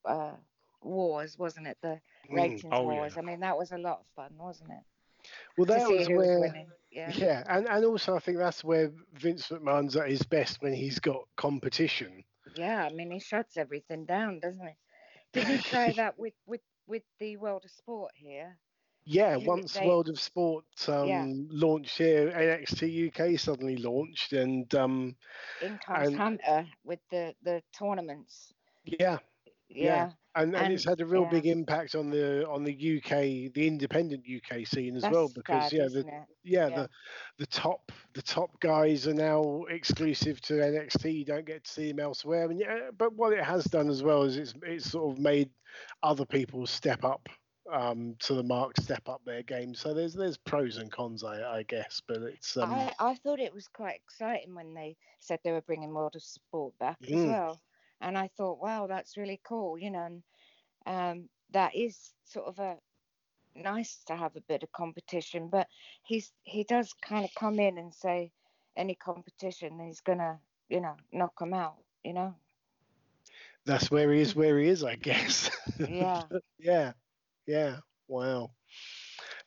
uh, 0.06 0.36
wars, 0.82 1.38
wasn't 1.38 1.68
it? 1.68 1.78
The 1.82 2.02
ratings 2.30 2.64
Oh, 2.72 2.82
yeah. 2.90 2.98
wars. 2.98 3.18
I 3.18 3.22
mean, 3.22 3.40
that 3.42 3.58
was 3.58 3.72
a 3.72 3.78
lot 3.78 4.00
of 4.00 4.06
fun, 4.16 4.32
wasn't 4.38 4.72
it? 4.72 5.30
Well, 5.58 5.66
To 5.66 5.74
that 5.74 5.90
was 5.90 6.08
who 6.08 6.16
was 6.18 6.28
where. 6.28 6.66
Yeah. 6.92 7.12
Yeah, 7.14 7.44
and, 7.48 7.68
and 7.70 7.86
also 7.86 8.16
I 8.16 8.20
think 8.20 8.38
that's 8.38 8.64
where 8.64 8.92
Vince 9.14 9.48
McMahon's 9.50 9.96
at 9.96 10.10
his 10.10 10.24
best 10.24 10.62
when 10.62 10.74
he's 10.74 11.00
got 11.00 11.28
competition. 11.36 12.24
Yeah, 12.56 12.88
I 12.90 12.94
mean, 12.94 13.12
he 13.12 13.20
shuts 13.20 13.58
everything 13.58 14.06
down, 14.06 14.40
doesn't 14.40 14.66
he? 14.66 14.74
Did 15.34 15.48
he 15.48 15.58
try 15.58 15.92
that 15.94 16.18
with 16.18 16.34
with 16.46 16.62
with 16.88 17.04
the 17.20 17.36
world 17.38 17.66
of 17.66 17.72
sport 17.72 18.12
here? 18.16 18.58
Yeah, 19.10 19.36
once 19.38 19.74
they- 19.74 19.86
World 19.86 20.10
of 20.10 20.20
Sport 20.20 20.66
um, 20.90 21.08
Yeah. 21.08 21.26
launched 21.50 21.98
here, 21.98 22.30
NXT 22.30 23.08
UK 23.08 23.40
suddenly 23.40 23.78
launched, 23.78 24.34
and 24.34 24.74
um, 24.76 25.16
In 25.62 25.78
comes 25.78 26.08
And- 26.10 26.18
Hunter 26.18 26.68
with 26.84 27.00
the 27.12 27.34
the 27.44 27.62
tournaments. 27.78 28.54
yeah, 28.86 29.20
Yeah, 29.70 30.12
and, 30.36 30.56
and 30.56 30.72
it's 30.72 30.86
had 30.86 31.02
a 31.02 31.06
real 31.06 31.26
yeah. 31.26 31.32
big 31.32 31.46
impact 31.46 31.96
on 31.96 32.10
the 32.10 32.48
on 32.48 32.64
the 32.64 32.74
UK, 32.98 33.52
the 33.54 33.68
independent 33.68 34.24
UK 34.28 34.66
scene 34.66 34.96
as 34.96 35.04
that's 35.04 35.10
well, 35.10 35.28
because 35.30 35.72
sad, 35.72 35.74
yeah, 35.74 35.88
the 35.88 36.06
yeah, 36.44 36.70
Yeah. 36.70 36.84
the 36.84 36.90
the 37.38 37.46
top 37.48 37.92
the 38.14 38.22
top 38.22 38.60
guys 38.60 39.08
are 39.08 39.14
now 39.14 39.64
exclusive 39.70 40.42
to 40.42 40.62
NXT. 40.62 41.14
You 41.14 41.26
don't 41.26 41.46
get 41.46 41.64
to 41.66 41.72
see 41.72 41.90
them 41.90 42.00
elsewhere. 42.00 42.44
I 42.44 42.48
mean, 42.48 42.60
yeah, 42.60 42.92
but 42.98 43.14
what 43.14 43.34
it 43.34 43.44
has 43.44 43.66
done 43.66 43.90
as 43.90 44.04
well 44.04 44.24
is 44.24 44.38
it's 44.38 44.54
it's 44.64 44.90
sort 44.92 45.14
of 45.16 45.22
made 45.22 45.50
other 46.04 46.26
people 46.26 46.66
step 46.66 47.04
up 47.04 47.28
um, 47.72 48.16
to 48.20 48.34
the 48.36 48.44
mark, 48.44 48.78
step 48.80 49.08
up 49.10 49.22
their 49.26 49.44
game. 49.44 49.74
So 49.74 49.94
there's 49.94 50.14
there's 50.14 50.38
pros 50.38 50.78
and 50.78 50.92
cons, 50.92 51.24
I, 51.24 51.60
I 51.60 51.64
guess. 51.64 52.02
But 52.08 52.22
it's 52.24 52.58
um, 52.58 52.72
I, 52.72 52.94
I 53.00 53.16
thought 53.16 53.40
it 53.40 53.54
was 53.54 53.68
quite 53.68 53.96
exciting 53.96 54.56
when 54.56 54.74
they 54.74 54.98
said 55.20 55.40
they 55.44 55.52
were 55.52 55.62
bringing 55.62 55.94
World 55.94 56.16
of 56.16 56.24
Sport 56.24 56.78
back 56.80 57.00
as 57.12 57.12
Mm. 57.12 57.26
well. 57.26 57.62
And 58.02 58.18
I 58.18 58.28
thought, 58.38 58.62
wow, 58.62 58.88
that's 58.88 59.18
really 59.18 59.40
cool, 59.44 59.78
you 59.78 59.92
know, 59.92 60.04
and 60.06 60.24
um, 60.86 61.30
that 61.52 61.76
is 61.76 62.14
sort 62.26 62.48
of 62.48 62.60
a 62.60 62.78
nice 63.56 64.04
to 64.06 64.16
have 64.16 64.36
a 64.36 64.42
bit 64.42 64.64
of 64.64 64.72
competition. 64.72 65.50
But 65.50 65.68
he's 66.04 66.32
he 66.44 66.64
does 66.64 66.94
kind 66.94 67.26
of 67.26 67.34
come 67.36 67.60
in 67.60 67.78
and 67.78 67.94
say 67.94 68.32
any 68.76 68.96
competition, 68.96 69.80
he's 69.80 70.02
gonna, 70.02 70.40
you 70.70 70.82
know, 70.82 70.96
knock 71.12 71.34
him 71.42 71.54
out, 71.54 71.78
you 72.04 72.14
know. 72.14 72.36
that's 73.66 73.92
where 73.92 74.12
he 74.12 74.22
is, 74.22 74.36
where 74.36 74.58
he 74.60 74.68
is, 74.68 74.84
I 74.84 74.96
guess. 74.96 75.50
Yeah. 75.86 76.28
yeah, 76.60 76.94
yeah. 77.46 77.78
Wow. 78.08 78.52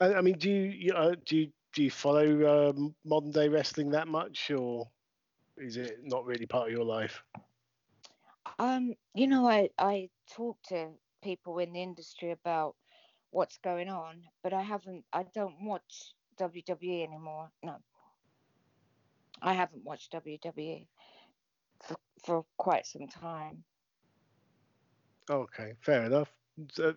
I, 0.01 0.15
I 0.15 0.21
mean, 0.23 0.39
do 0.39 0.51
you, 0.51 0.63
you 0.71 0.93
uh, 0.95 1.15
do 1.25 1.37
you 1.37 1.49
do 1.75 1.83
you 1.83 1.91
follow 1.91 2.71
um, 2.71 2.95
modern 3.05 3.31
day 3.33 3.49
wrestling 3.49 3.91
that 3.91 4.09
much, 4.09 4.51
or 4.51 4.89
is 5.57 5.77
it 5.77 5.99
not 6.03 6.25
really 6.25 6.47
part 6.47 6.69
of 6.69 6.73
your 6.73 6.85
life? 6.85 7.23
Um, 8.61 8.95
you 9.15 9.27
know, 9.29 9.49
I 9.49 9.71
I 9.79 10.11
talk 10.29 10.63
to 10.69 10.93
people 11.23 11.59
in 11.59 11.73
the 11.73 11.83
industry 11.83 12.31
about 12.33 12.77
what's 13.31 13.59
going 13.59 13.89
on, 13.91 14.25
but 14.43 14.55
I 14.55 14.63
haven't. 14.63 15.05
I 15.13 15.25
don't 15.25 15.65
watch 15.65 16.15
WWE 16.39 17.05
anymore. 17.05 17.51
No, 17.63 17.79
I 19.43 19.55
haven't 19.55 19.85
watched 19.85 20.13
WWE 20.13 20.89
for 21.83 21.97
for 22.25 22.47
quite 22.59 22.87
some 22.87 23.09
time. 23.09 23.65
Okay, 25.31 25.75
fair 25.81 26.05
enough. 26.05 26.33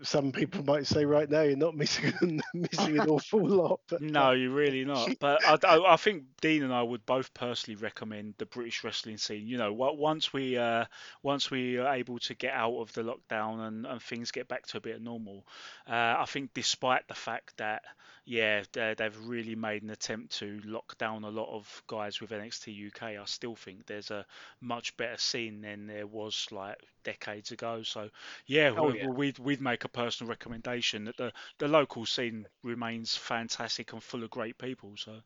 Some 0.03 0.31
people 0.33 0.63
might 0.63 0.87
say 0.87 1.05
right 1.05 1.29
now 1.29 1.43
you're 1.43 1.57
not 1.57 1.75
missing 1.75 2.13
missing 2.71 2.97
an 2.97 3.07
awful 3.07 3.47
lot. 3.47 3.79
But 3.89 4.01
No, 4.01 4.31
you're 4.31 4.51
really 4.51 4.83
not. 4.85 5.13
But 5.19 5.41
I, 5.45 5.57
I, 5.67 5.93
I 5.93 5.95
think 5.97 6.23
Dean 6.41 6.63
and 6.63 6.73
I 6.73 6.81
would 6.81 7.05
both 7.05 7.33
personally 7.33 7.75
recommend 7.79 8.35
the 8.37 8.45
British 8.45 8.83
wrestling 8.83 9.17
scene. 9.17 9.47
You 9.47 9.57
know, 9.57 9.71
once 9.73 10.33
we 10.33 10.57
uh, 10.57 10.85
once 11.21 11.49
we 11.51 11.77
are 11.77 11.93
able 11.93 12.19
to 12.19 12.33
get 12.35 12.53
out 12.53 12.75
of 12.75 12.91
the 12.93 13.03
lockdown 13.03 13.59
and, 13.67 13.85
and 13.85 14.01
things 14.01 14.31
get 14.31 14.47
back 14.47 14.65
to 14.67 14.77
a 14.77 14.81
bit 14.81 14.95
of 14.95 15.01
normal, 15.01 15.45
uh, 15.87 16.15
I 16.19 16.25
think 16.27 16.51
despite 16.53 17.07
the 17.07 17.13
fact 17.15 17.57
that 17.57 17.83
yeah 18.25 18.63
they- 18.73 18.95
they've 18.97 19.25
really 19.27 19.55
made 19.55 19.83
an 19.83 19.89
attempt 19.89 20.37
to 20.39 20.59
lock 20.65 20.97
down 20.97 21.23
a 21.23 21.29
lot 21.29 21.53
of 21.55 21.83
guys 21.87 22.19
with 22.21 22.31
NXT 22.31 22.71
UK, 22.71 23.17
I 23.17 23.25
still 23.25 23.55
think 23.55 23.85
there's 23.85 24.11
a 24.11 24.25
much 24.61 24.95
better 24.97 25.17
scene 25.17 25.61
than 25.61 25.87
there 25.87 26.07
was 26.07 26.47
like 26.51 26.77
decades 27.03 27.51
ago. 27.51 27.83
So 27.83 28.09
yeah, 28.47 28.71
Oh, 28.75 28.87
we, 28.87 28.97
yeah. 28.97 29.07
we'd 29.07 29.39
we'd 29.39 29.61
make 29.61 29.83
a 29.85 29.89
personal 29.89 30.29
recommendation 30.29 31.05
that 31.05 31.17
the 31.17 31.31
the 31.59 31.67
local 31.67 32.05
scene 32.05 32.42
remains 32.63 33.15
fantastic 33.15 33.93
and 33.93 34.03
full 34.03 34.23
of 34.23 34.29
great 34.31 34.57
people. 34.57 34.95
So 34.97 35.21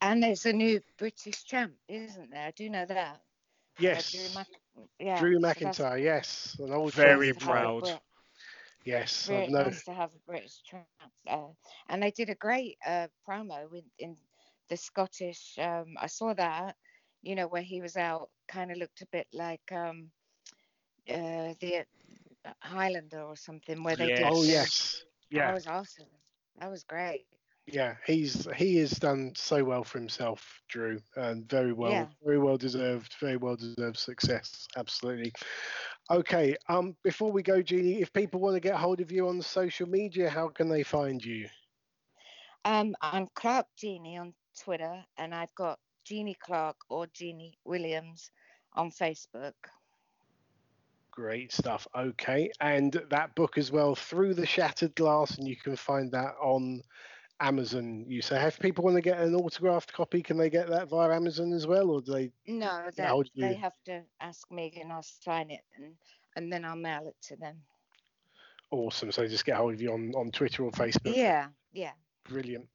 And 0.00 0.22
there's 0.22 0.46
a 0.46 0.52
new 0.52 0.80
British 0.98 1.44
champ, 1.44 1.74
isn't 1.88 2.20
there? 2.30 2.38
I 2.38 2.44
do 2.44 2.70
know 2.70 2.78
that. 2.78 3.14
Uh, 3.94 4.02
yes, 4.02 4.08
Drew 4.08 4.28
Mac- 4.30 4.48
yeah. 4.98 5.16
Drew 5.16 5.38
so 5.50 5.74
McIntyre. 5.74 6.02
Yes, 6.02 6.56
an 6.58 6.72
old 6.72 6.94
Very 6.94 7.14
friend 7.14 7.28
of 7.30 7.36
nice 7.36 7.44
to 7.44 7.52
have 7.52 7.68
a 7.68 7.74
mine. 7.74 7.74
proud. 7.74 7.90
Yes, 8.84 9.30
Very 9.30 9.46
I've 9.46 9.48
known. 9.48 9.76
nice 9.76 9.82
to 9.84 9.92
have 9.92 10.10
a 10.14 10.30
British 10.30 10.62
champ. 10.62 10.86
Uh, 11.26 11.52
and 11.88 12.02
they 12.02 12.10
did 12.10 12.30
a 12.30 12.34
great 12.34 12.78
uh, 12.86 13.08
promo 13.26 13.72
in, 13.74 13.84
in 13.98 14.16
the 14.68 14.76
Scottish. 14.76 15.58
Um, 15.58 15.96
I 16.00 16.06
saw 16.06 16.32
that, 16.34 16.76
you 17.22 17.34
know, 17.34 17.46
where 17.48 17.62
he 17.62 17.80
was 17.80 17.96
out, 17.96 18.30
kind 18.48 18.70
of 18.70 18.78
looked 18.78 19.02
a 19.02 19.06
bit 19.12 19.26
like 19.32 19.72
um, 19.72 20.10
uh, 21.08 21.54
the 21.60 21.84
uh, 22.44 22.52
Highlander 22.60 23.22
or 23.22 23.36
something, 23.36 23.82
where 23.82 23.96
they 23.96 24.10
did. 24.10 24.34
Yes. 24.34 24.34
Oh 24.34 24.42
the- 24.44 24.68
yes, 25.30 25.46
That 25.48 25.54
was 25.54 25.66
awesome. 25.66 26.06
That 26.60 26.70
was 26.70 26.84
great. 26.84 27.26
yeah. 27.66 27.96
He's 28.06 28.46
he 28.56 28.76
has 28.76 28.92
done 28.92 29.32
so 29.34 29.64
well 29.64 29.82
for 29.84 29.98
himself, 29.98 30.60
Drew, 30.68 31.00
and 31.16 31.48
very 31.48 31.72
well, 31.72 31.90
Yeah. 31.92 32.06
very 32.22 32.38
well 32.38 32.56
deserved, 32.56 33.14
very 33.20 33.36
well 33.36 33.56
deserved 33.56 33.96
success. 33.98 34.66
Absolutely. 34.76 35.32
Okay. 36.10 36.56
Um, 36.68 36.96
before 37.02 37.32
we 37.32 37.42
go, 37.42 37.62
Jeannie, 37.62 38.00
if 38.02 38.12
people 38.12 38.40
want 38.40 38.54
to 38.54 38.60
get 38.60 38.76
hold 38.76 39.00
of 39.00 39.10
you 39.10 39.28
on 39.28 39.40
social 39.42 39.88
media, 39.88 40.28
how 40.28 40.48
can 40.48 40.68
they 40.68 40.82
find 40.82 41.24
you? 41.24 41.48
Um, 42.66 42.94
I'm 43.02 43.26
Clark 43.34 43.66
Jeannie 43.76 44.16
on 44.18 44.34
Twitter, 44.58 45.04
and 45.18 45.34
I've 45.34 45.54
got 45.54 45.78
Jeannie 46.04 46.36
Clark 46.38 46.76
or 46.88 47.06
Jeannie 47.08 47.58
Williams 47.64 48.30
on 48.74 48.90
Facebook. 48.90 49.54
Great 51.14 51.52
stuff. 51.52 51.86
Okay, 51.94 52.50
and 52.60 52.92
that 53.10 53.34
book 53.36 53.56
as 53.56 53.70
well, 53.70 53.94
through 53.94 54.34
the 54.34 54.46
shattered 54.46 54.94
glass, 54.96 55.38
and 55.38 55.46
you 55.46 55.56
can 55.56 55.76
find 55.76 56.10
that 56.12 56.34
on 56.42 56.82
Amazon. 57.40 58.04
You 58.08 58.20
say, 58.20 58.44
if 58.46 58.58
people 58.58 58.84
want 58.84 58.96
to 58.96 59.02
get 59.02 59.20
an 59.20 59.34
autographed 59.34 59.92
copy, 59.92 60.22
can 60.22 60.36
they 60.38 60.50
get 60.50 60.68
that 60.68 60.88
via 60.88 61.14
Amazon 61.14 61.52
as 61.52 61.66
well, 61.66 61.90
or 61.90 62.00
do 62.02 62.12
they? 62.12 62.32
No, 62.46 62.90
Get 62.96 62.96
that 62.96 63.08
hold 63.08 63.30
they 63.36 63.54
have 63.54 63.74
to 63.84 64.04
ask 64.20 64.50
me, 64.50 64.76
and 64.80 64.92
I'll 64.92 65.02
sign 65.02 65.50
it, 65.50 65.64
and 65.76 65.96
and 66.36 66.52
then 66.52 66.64
I'll 66.64 66.76
mail 66.76 67.06
it 67.08 67.16
to 67.28 67.36
them. 67.36 67.62
Awesome. 68.70 69.12
So 69.12 69.26
just 69.26 69.44
get 69.44 69.56
hold 69.56 69.74
of 69.74 69.80
you 69.80 69.92
on 69.92 70.14
on 70.14 70.30
Twitter 70.32 70.64
or 70.64 70.72
Facebook. 70.72 71.16
Yeah, 71.16 71.48
yeah. 71.72 71.92
Brilliant. 72.28 72.66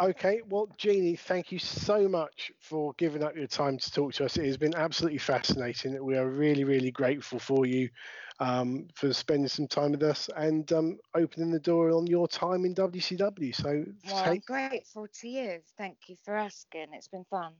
Okay, 0.00 0.42
well, 0.48 0.68
Jeannie, 0.76 1.16
thank 1.16 1.50
you 1.50 1.58
so 1.58 2.08
much 2.08 2.52
for 2.60 2.92
giving 2.98 3.22
up 3.24 3.34
your 3.34 3.46
time 3.46 3.78
to 3.78 3.92
talk 3.92 4.12
to 4.14 4.24
us. 4.26 4.36
It 4.36 4.46
has 4.46 4.56
been 4.56 4.74
absolutely 4.76 5.18
fascinating. 5.18 6.02
We 6.04 6.16
are 6.16 6.28
really, 6.28 6.64
really 6.64 6.90
grateful 6.90 7.38
for 7.38 7.66
you 7.66 7.88
um, 8.38 8.86
for 8.94 9.12
spending 9.12 9.48
some 9.48 9.66
time 9.66 9.92
with 9.92 10.02
us 10.02 10.30
and 10.36 10.70
um, 10.72 10.98
opening 11.14 11.50
the 11.50 11.58
door 11.58 11.90
on 11.90 12.06
your 12.06 12.28
time 12.28 12.64
in 12.64 12.74
WCW. 12.74 13.54
So 13.54 13.84
Well, 14.06 14.16
I'm 14.16 14.24
take, 14.24 14.46
grateful 14.46 15.08
to 15.20 15.28
you. 15.28 15.58
Thank 15.76 15.96
you 16.06 16.16
for 16.24 16.36
asking. 16.36 16.86
It's 16.92 17.08
been 17.08 17.24
fun. 17.24 17.54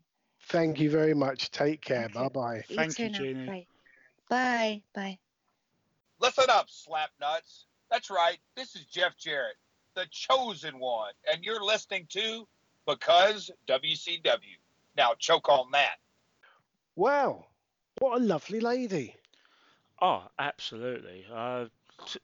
thank 0.49 0.79
you 0.79 0.91
very 0.91 1.15
much. 1.15 1.51
Take 1.51 1.81
care. 1.81 2.05
Okay. 2.05 2.15
Bye 2.15 2.29
bye. 2.29 2.65
Thank 2.69 2.99
you, 2.99 3.09
too 3.09 3.13
now. 3.13 3.19
Jeannie. 3.19 3.47
Bye. 3.47 3.67
Bye. 4.29 4.83
Bye. 4.95 5.19
Listen 6.21 6.45
up, 6.51 6.69
slapnuts. 6.69 7.65
That's 7.91 8.11
right. 8.11 8.39
This 8.55 8.75
is 8.77 8.85
Jeff 8.85 9.17
Jarrett, 9.17 9.57
the 9.99 10.07
chosen 10.11 10.79
one, 10.79 11.13
and 11.31 11.43
you're 11.43 11.65
listening 11.65 12.07
to 12.11 12.47
Because 12.87 13.51
WCW. 13.67 14.57
Now 14.97 15.13
choke 15.19 15.49
on 15.49 15.71
that. 15.73 15.97
Wow, 16.97 17.47
what 17.99 18.21
a 18.21 18.25
lovely 18.25 18.61
lady. 18.61 19.15
Oh, 20.01 20.23
absolutely. 20.39 21.27
Uh, 21.33 21.67
t- 22.07 22.21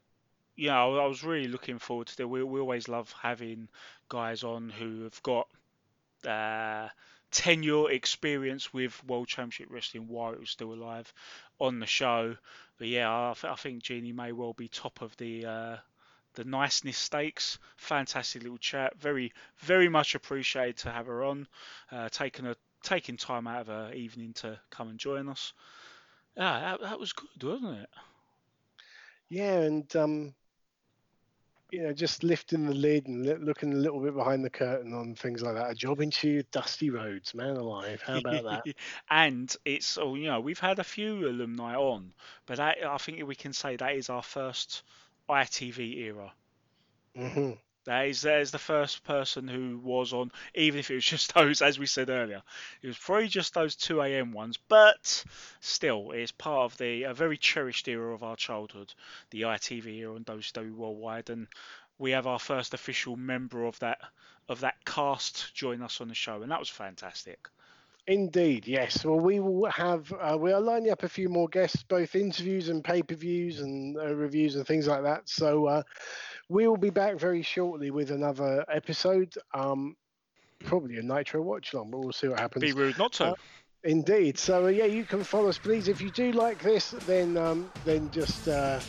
you 0.57 0.69
know, 0.69 0.99
I 0.99 1.07
was 1.07 1.25
really 1.25 1.49
looking 1.49 1.79
forward 1.79 2.07
to 2.07 2.23
it. 2.23 2.29
We, 2.29 2.43
we 2.45 2.61
always 2.61 2.89
love 2.89 3.13
having 3.21 3.69
guys 4.09 4.45
on 4.45 4.71
who 4.71 5.03
have 5.03 5.23
got 5.23 5.49
uh, 6.27 6.89
tenure 7.31 7.91
experience 7.91 8.73
with 8.73 9.05
World 9.05 9.27
Championship 9.27 9.69
Wrestling 9.71 10.07
while 10.09 10.33
it 10.33 10.41
was 10.41 10.51
still 10.51 10.73
alive 10.73 11.13
on 11.59 11.81
the 11.81 11.87
show. 11.87 12.37
But 12.79 12.89
yeah, 12.89 13.11
I, 13.11 13.35
th- 13.35 13.53
I 13.53 13.57
think 13.57 13.83
Jeannie 13.83 14.13
may 14.13 14.33
well 14.33 14.53
be 14.53 14.69
top 14.69 15.03
of 15.03 15.17
the 15.17 15.45
uh, 15.45 15.77
the 16.35 16.45
niceness 16.45 16.99
stakes. 16.99 17.59
Fantastic 17.77 18.43
little 18.43 18.59
chat. 18.59 18.99
Very 18.99 19.33
very 19.59 19.89
much 19.89 20.15
appreciated 20.15 20.77
to 20.79 20.91
have 20.91 21.07
her 21.07 21.25
on. 21.25 21.47
Uh, 21.91 22.09
taking 22.09 22.47
a 22.47 22.57
taking 22.83 23.17
time 23.17 23.47
out 23.47 23.63
of 23.63 23.67
her 23.69 23.93
evening 23.95 24.33
to 24.35 24.59
come 24.71 24.89
and 24.89 24.99
join 24.99 25.29
us. 25.29 25.53
Yeah, 26.37 26.61
that, 26.61 26.81
that 26.83 27.01
was 27.01 27.13
good, 27.13 27.43
wasn't 27.43 27.79
it? 27.81 27.91
Yeah, 29.31 29.61
and 29.61 29.97
um, 29.97 30.35
you 31.75 31.83
know, 31.83 31.93
just 31.93 32.23
lifting 32.23 32.67
the 32.67 32.75
lid 32.75 33.09
and 33.09 33.45
looking 33.45 33.73
a 33.73 33.77
little 33.77 34.01
bit 34.01 34.15
behind 34.15 34.45
the 34.45 34.51
curtain 34.51 34.93
on 34.95 35.15
things 35.15 35.43
like 35.43 35.55
that. 35.55 35.71
A 35.71 35.75
job 35.75 36.01
into 36.01 36.43
Dusty 36.53 36.91
Rhodes, 36.91 37.35
man 37.35 37.57
alive. 37.57 38.01
How 38.01 38.19
about 38.19 38.45
that? 38.45 38.75
and 39.11 39.55
it's 39.65 39.99
all 39.99 40.17
you 40.17 40.27
know 40.27 40.41
we've 40.41 40.61
had 40.61 40.79
a 40.79 40.85
few 40.85 41.27
alumni 41.29 41.75
on, 41.75 42.13
but 42.47 42.59
that, 42.59 42.79
I 42.87 42.97
think 42.99 43.27
we 43.27 43.35
can 43.35 43.53
say 43.53 43.77
that 43.77 43.97
is 43.97 44.11
our 44.11 44.23
first 44.23 44.83
ITV 45.29 45.99
era. 45.99 46.35
hmm 47.17 47.53
That 47.87 48.09
is 48.09 48.21
that 48.23 48.41
is 48.43 48.51
the 48.51 48.59
first 48.59 49.05
person 49.05 49.49
who 49.49 49.79
was 49.79 50.13
on, 50.13 50.33
even 50.55 50.81
if 50.81 50.91
it 50.91 50.97
was 50.97 51.05
just 51.15 51.33
those, 51.33 51.63
as 51.63 51.79
we 51.79 51.87
said 51.87 52.11
earlier, 52.11 52.43
it 52.83 52.87
was 52.87 52.99
probably 52.99 53.29
just 53.29 53.55
those 53.55 53.75
2 53.75 54.09
a.m. 54.09 54.33
ones, 54.33 54.59
but 54.59 55.25
still, 55.61 56.11
it's 56.11 56.31
part 56.31 56.71
of 56.71 56.77
the 56.77 57.05
a 57.05 57.15
very 57.15 57.39
cherished 57.39 57.89
era 57.89 58.13
of 58.15 58.23
our 58.23 58.37
childhood, 58.37 58.93
the 59.31 59.45
ITV 59.47 59.97
era 60.01 60.15
and 60.15 60.27
WCW 60.27 60.75
Worldwide, 60.75 61.31
and 61.31 61.49
we 61.97 62.11
have 62.11 62.27
our 62.27 62.39
first 62.39 62.75
official 62.75 63.17
member 63.17 63.65
of 63.65 63.79
that 63.79 64.01
of 64.47 64.61
that 64.61 64.85
cast 64.85 65.55
join 65.55 65.81
us 65.81 66.03
on 66.03 66.09
the 66.09 66.15
show, 66.15 66.43
and 66.43 66.51
that 66.53 66.61
was 66.61 66.69
fantastic. 66.69 67.49
Indeed, 68.07 68.67
yes. 68.67 69.05
Well, 69.05 69.19
we 69.19 69.41
will 69.41 69.71
have, 69.71 70.13
uh, 70.13 70.37
we 70.39 70.53
are 70.53 70.61
lining 70.61 70.91
up 70.91 71.05
a 71.05 71.09
few 71.09 71.31
more 71.31 71.49
guests, 71.49 71.83
both 71.83 72.15
interviews 72.15 72.69
and 72.69 72.85
pay 72.85 73.03
per 73.03 73.15
views 73.15 73.61
and 73.61 73.97
uh, 73.97 74.15
reviews 74.15 74.57
and 74.57 74.67
things 74.67 74.87
like 74.87 75.03
that. 75.05 75.27
So 75.29 75.67
uh, 75.67 75.83
we 76.51 76.69
will 76.69 76.77
be 76.77 76.91
back 76.91 77.19
very 77.19 77.41
shortly 77.43 77.91
with 77.91 78.11
another 78.11 78.65
episode. 78.71 79.35
Um, 79.55 79.97
probably 80.65 80.99
a 80.99 81.03
Nitro 81.03 81.41
watch 81.41 81.73
long, 81.73 81.91
but 81.91 82.01
we'll 82.01 82.13
see 82.13 82.29
what 82.29 82.41
happens. 82.41 82.63
Be 82.63 82.73
rude 82.73 82.99
not 82.99 83.13
to. 83.15 83.25
Uh, 83.29 83.35
Indeed. 83.85 84.39
So 84.39 84.65
uh, 84.65 84.69
yeah, 84.69 84.87
you 84.87 85.05
can 85.05 85.23
follow 85.23 85.49
us, 85.49 85.59
please. 85.59 85.89
If 85.89 86.01
you 86.01 86.11
do 86.11 86.33
like 86.33 86.59
this, 86.63 86.93
then 87.07 87.37
um, 87.37 87.71
then 87.85 88.11
just 88.11 88.49
uh, 88.49 88.81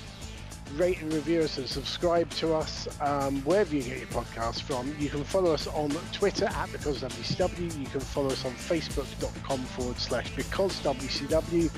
rate 0.73 1.01
and 1.01 1.13
review 1.13 1.41
us 1.41 1.57
and 1.57 1.67
subscribe 1.67 2.29
to 2.31 2.53
us 2.53 2.87
um, 3.01 3.41
wherever 3.43 3.75
you 3.75 3.83
get 3.83 3.97
your 3.97 4.07
podcasts 4.07 4.61
from. 4.61 4.93
You 4.99 5.09
can 5.09 5.23
follow 5.23 5.53
us 5.53 5.67
on 5.67 5.91
Twitter 6.11 6.45
at 6.45 6.71
because 6.71 7.01
WCW. 7.01 7.79
You 7.79 7.87
can 7.87 8.01
follow 8.01 8.29
us 8.29 8.45
on 8.45 8.51
Facebook.com 8.51 9.59
forward 9.59 9.97
slash 9.97 10.35
because 10.35 10.79
WCW. 10.81 11.69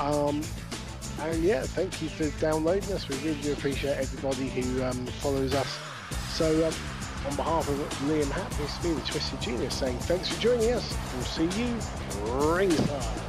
Um, 0.00 0.42
and 1.20 1.42
yeah, 1.42 1.62
thank 1.62 2.00
you 2.00 2.08
for 2.08 2.28
downloading 2.40 2.92
us. 2.92 3.08
We 3.08 3.16
really 3.16 3.40
do 3.42 3.52
appreciate 3.52 3.96
everybody 3.98 4.48
who 4.48 4.82
um, 4.82 5.06
follows 5.06 5.54
us. 5.54 5.78
So. 6.34 6.66
Um, 6.66 6.74
on 7.26 7.34
behalf 7.34 7.68
of 7.68 7.76
Liam 8.08 8.30
Hatt, 8.30 8.50
this 8.52 8.70
has 8.76 8.82
been 8.82 8.94
the 8.94 9.00
Twisted 9.02 9.40
Genius 9.40 9.74
saying 9.74 9.98
thanks 9.98 10.28
for 10.28 10.40
joining 10.40 10.72
us. 10.72 10.96
We'll 11.14 11.24
see 11.24 11.60
you 11.60 11.74
ringside. 12.32 13.27